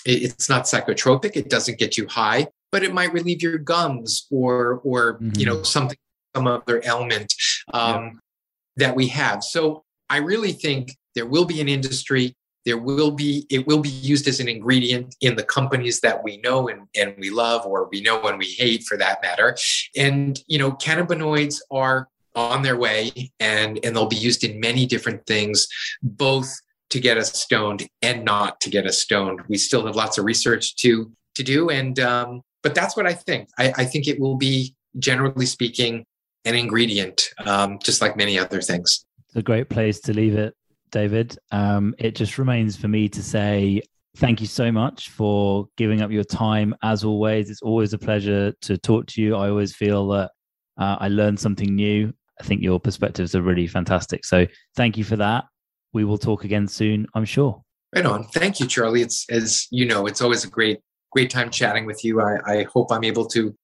it's 0.05 0.49
not 0.49 0.63
psychotropic 0.63 1.35
it 1.35 1.49
doesn't 1.49 1.77
get 1.77 1.97
you 1.97 2.07
high 2.07 2.47
but 2.71 2.83
it 2.83 2.93
might 2.93 3.13
relieve 3.13 3.41
your 3.41 3.57
gums 3.57 4.27
or 4.31 4.81
or 4.83 5.15
mm-hmm. 5.15 5.31
you 5.37 5.45
know 5.45 5.55
mm-hmm. 5.55 5.63
something 5.63 5.97
some 6.35 6.47
other 6.47 6.81
ailment 6.83 7.31
um, 7.73 8.03
yeah. 8.03 8.87
that 8.87 8.95
we 8.95 9.07
have 9.07 9.43
so 9.43 9.83
i 10.09 10.17
really 10.17 10.51
think 10.51 10.95
there 11.15 11.25
will 11.25 11.45
be 11.45 11.61
an 11.61 11.69
industry 11.69 12.33
there 12.65 12.77
will 12.77 13.11
be 13.11 13.45
it 13.49 13.67
will 13.67 13.79
be 13.79 13.89
used 13.89 14.27
as 14.27 14.39
an 14.39 14.47
ingredient 14.47 15.15
in 15.21 15.35
the 15.35 15.43
companies 15.43 15.99
that 16.01 16.23
we 16.23 16.37
know 16.37 16.67
and, 16.67 16.87
and 16.95 17.15
we 17.17 17.29
love 17.29 17.65
or 17.65 17.89
we 17.91 18.01
know 18.01 18.21
and 18.23 18.37
we 18.37 18.45
hate 18.45 18.83
for 18.83 18.97
that 18.97 19.21
matter. 19.21 19.57
And 19.95 20.41
you 20.47 20.57
know 20.57 20.71
cannabinoids 20.71 21.59
are 21.71 22.07
on 22.35 22.63
their 22.63 22.77
way 22.77 23.31
and 23.39 23.79
and 23.83 23.95
they'll 23.95 24.07
be 24.07 24.15
used 24.15 24.43
in 24.43 24.59
many 24.59 24.85
different 24.85 25.25
things 25.25 25.67
both 26.01 26.53
to 26.89 26.99
get 26.99 27.17
us 27.17 27.33
stoned 27.39 27.87
and 28.01 28.23
not 28.23 28.59
to 28.61 28.69
get 28.69 28.85
us 28.85 28.99
stoned. 28.99 29.41
We 29.47 29.57
still 29.57 29.85
have 29.85 29.95
lots 29.95 30.17
of 30.17 30.25
research 30.25 30.75
to 30.77 31.11
to 31.35 31.43
do 31.43 31.69
and 31.69 31.99
um, 31.99 32.41
but 32.61 32.75
that's 32.75 32.95
what 32.95 33.05
i 33.05 33.13
think. 33.13 33.49
I, 33.57 33.73
I 33.77 33.85
think 33.85 34.07
it 34.07 34.19
will 34.19 34.35
be 34.35 34.75
generally 34.99 35.45
speaking 35.45 36.05
an 36.45 36.55
ingredient 36.55 37.29
um, 37.45 37.79
just 37.83 38.01
like 38.01 38.15
many 38.15 38.37
other 38.37 38.61
things. 38.61 39.05
It's 39.27 39.35
a 39.35 39.41
great 39.41 39.69
place 39.69 39.99
to 40.01 40.13
leave 40.13 40.35
it 40.35 40.55
David. 40.93 41.37
Um, 41.51 41.93
it 41.97 42.15
just 42.15 42.37
remains 42.37 42.77
for 42.77 42.87
me 42.87 43.09
to 43.09 43.21
say 43.21 43.81
thank 44.17 44.39
you 44.39 44.47
so 44.47 44.71
much 44.71 45.09
for 45.09 45.67
giving 45.75 46.01
up 46.01 46.11
your 46.11 46.23
time. 46.23 46.73
As 46.83 47.03
always, 47.03 47.49
it's 47.49 47.61
always 47.61 47.91
a 47.93 47.97
pleasure 47.97 48.53
to 48.61 48.77
talk 48.77 49.07
to 49.07 49.21
you. 49.21 49.35
I 49.35 49.49
always 49.49 49.75
feel 49.75 50.07
that 50.09 50.31
uh, 50.77 50.97
I 50.99 51.09
learned 51.09 51.39
something 51.39 51.75
new. 51.75 52.13
I 52.39 52.43
think 52.43 52.61
your 52.61 52.79
perspectives 52.79 53.35
are 53.35 53.41
really 53.41 53.67
fantastic. 53.67 54.23
So 54.23 54.45
thank 54.75 54.97
you 54.97 55.03
for 55.03 55.17
that. 55.17 55.45
We 55.93 56.05
will 56.05 56.17
talk 56.17 56.45
again 56.45 56.67
soon, 56.67 57.07
I'm 57.13 57.25
sure. 57.25 57.61
Right 57.93 58.05
on. 58.05 58.23
Thank 58.25 58.59
you, 58.59 58.67
Charlie. 58.67 59.01
It's 59.01 59.25
as 59.29 59.67
you 59.71 59.85
know, 59.85 60.07
it's 60.07 60.21
always 60.21 60.43
a 60.43 60.49
great, 60.49 60.79
great 61.11 61.29
time 61.29 61.49
chatting 61.49 61.85
with 61.85 62.03
you. 62.03 62.21
I, 62.21 62.37
I 62.45 62.63
hope 62.73 62.91
I'm 62.91 63.03
able 63.03 63.25
to 63.29 63.55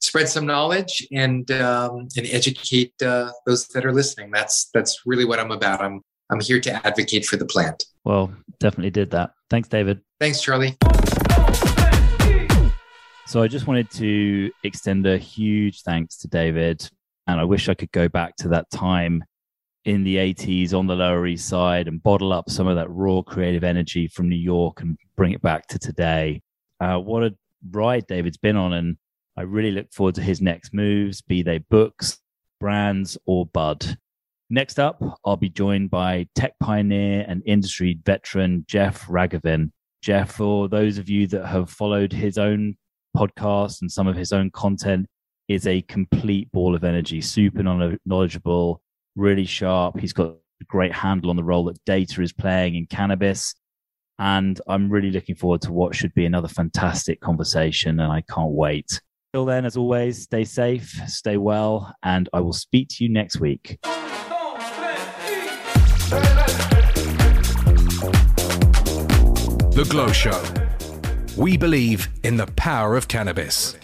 spread 0.00 0.28
some 0.28 0.46
knowledge 0.46 1.06
and 1.12 1.48
um, 1.52 2.08
and 2.16 2.26
educate 2.26 2.94
uh, 3.02 3.30
those 3.46 3.68
that 3.68 3.84
are 3.84 3.92
listening. 3.92 4.30
That's 4.32 4.68
that's 4.74 5.02
really 5.06 5.24
what 5.24 5.38
I'm 5.38 5.52
about. 5.52 5.80
I'm 5.80 6.02
I'm 6.30 6.40
here 6.40 6.60
to 6.60 6.86
advocate 6.86 7.24
for 7.24 7.36
the 7.36 7.46
plant. 7.46 7.84
Well, 8.04 8.32
definitely 8.60 8.90
did 8.90 9.10
that. 9.12 9.32
Thanks, 9.50 9.68
David. 9.68 10.00
Thanks, 10.20 10.40
Charlie. 10.42 10.76
So 13.26 13.42
I 13.42 13.48
just 13.48 13.66
wanted 13.66 13.90
to 13.92 14.50
extend 14.62 15.06
a 15.06 15.18
huge 15.18 15.82
thanks 15.82 16.16
to 16.18 16.28
David. 16.28 16.88
And 17.26 17.38
I 17.38 17.44
wish 17.44 17.68
I 17.68 17.74
could 17.74 17.92
go 17.92 18.08
back 18.08 18.36
to 18.36 18.48
that 18.48 18.70
time 18.70 19.22
in 19.84 20.04
the 20.04 20.16
80s 20.16 20.74
on 20.74 20.86
the 20.86 20.94
Lower 20.94 21.26
East 21.26 21.48
Side 21.48 21.88
and 21.88 22.02
bottle 22.02 22.32
up 22.32 22.50
some 22.50 22.66
of 22.66 22.76
that 22.76 22.90
raw 22.90 23.22
creative 23.22 23.64
energy 23.64 24.08
from 24.08 24.28
New 24.28 24.36
York 24.36 24.80
and 24.80 24.98
bring 25.16 25.32
it 25.32 25.42
back 25.42 25.66
to 25.68 25.78
today. 25.78 26.42
Uh, 26.80 26.98
what 26.98 27.22
a 27.22 27.34
ride 27.70 28.06
David's 28.06 28.36
been 28.36 28.56
on. 28.56 28.72
And 28.72 28.96
I 29.36 29.42
really 29.42 29.70
look 29.70 29.92
forward 29.92 30.14
to 30.16 30.22
his 30.22 30.40
next 30.40 30.74
moves, 30.74 31.20
be 31.22 31.42
they 31.42 31.58
books, 31.58 32.18
brands, 32.60 33.16
or 33.26 33.46
Bud. 33.46 33.96
Next 34.50 34.78
up, 34.78 35.02
I'll 35.26 35.36
be 35.36 35.50
joined 35.50 35.90
by 35.90 36.26
tech 36.34 36.54
pioneer 36.58 37.22
and 37.28 37.42
industry 37.44 37.98
veteran 38.06 38.64
Jeff 38.66 39.06
Ragovin. 39.06 39.72
Jeff, 40.00 40.32
for 40.32 40.68
those 40.68 40.96
of 40.96 41.10
you 41.10 41.26
that 41.26 41.44
have 41.46 41.68
followed 41.68 42.14
his 42.14 42.38
own 42.38 42.76
podcast 43.14 43.82
and 43.82 43.92
some 43.92 44.06
of 44.06 44.16
his 44.16 44.32
own 44.32 44.50
content, 44.50 45.06
is 45.48 45.66
a 45.66 45.82
complete 45.82 46.50
ball 46.50 46.74
of 46.74 46.82
energy, 46.82 47.20
super 47.20 47.62
knowledgeable, 48.06 48.80
really 49.16 49.44
sharp. 49.44 49.98
He's 49.98 50.14
got 50.14 50.28
a 50.28 50.64
great 50.66 50.94
handle 50.94 51.28
on 51.28 51.36
the 51.36 51.44
role 51.44 51.64
that 51.64 51.84
data 51.84 52.22
is 52.22 52.32
playing 52.32 52.74
in 52.74 52.86
cannabis. 52.86 53.54
And 54.18 54.58
I'm 54.66 54.88
really 54.88 55.10
looking 55.10 55.36
forward 55.36 55.60
to 55.62 55.72
what 55.72 55.94
should 55.94 56.14
be 56.14 56.24
another 56.24 56.48
fantastic 56.48 57.20
conversation. 57.20 58.00
And 58.00 58.10
I 58.10 58.22
can't 58.22 58.52
wait. 58.52 59.00
Till 59.34 59.44
then, 59.44 59.66
as 59.66 59.76
always, 59.76 60.22
stay 60.22 60.44
safe, 60.44 60.88
stay 61.06 61.36
well, 61.36 61.94
and 62.02 62.30
I 62.32 62.40
will 62.40 62.54
speak 62.54 62.88
to 62.92 63.04
you 63.04 63.10
next 63.10 63.40
week. 63.40 63.78
The 69.70 69.86
GLOshow. 69.90 70.40
We 71.36 71.58
believe 71.58 72.08
in 72.24 72.38
the 72.38 72.46
power 72.46 72.96
of 72.96 73.08
cannabis. 73.08 73.76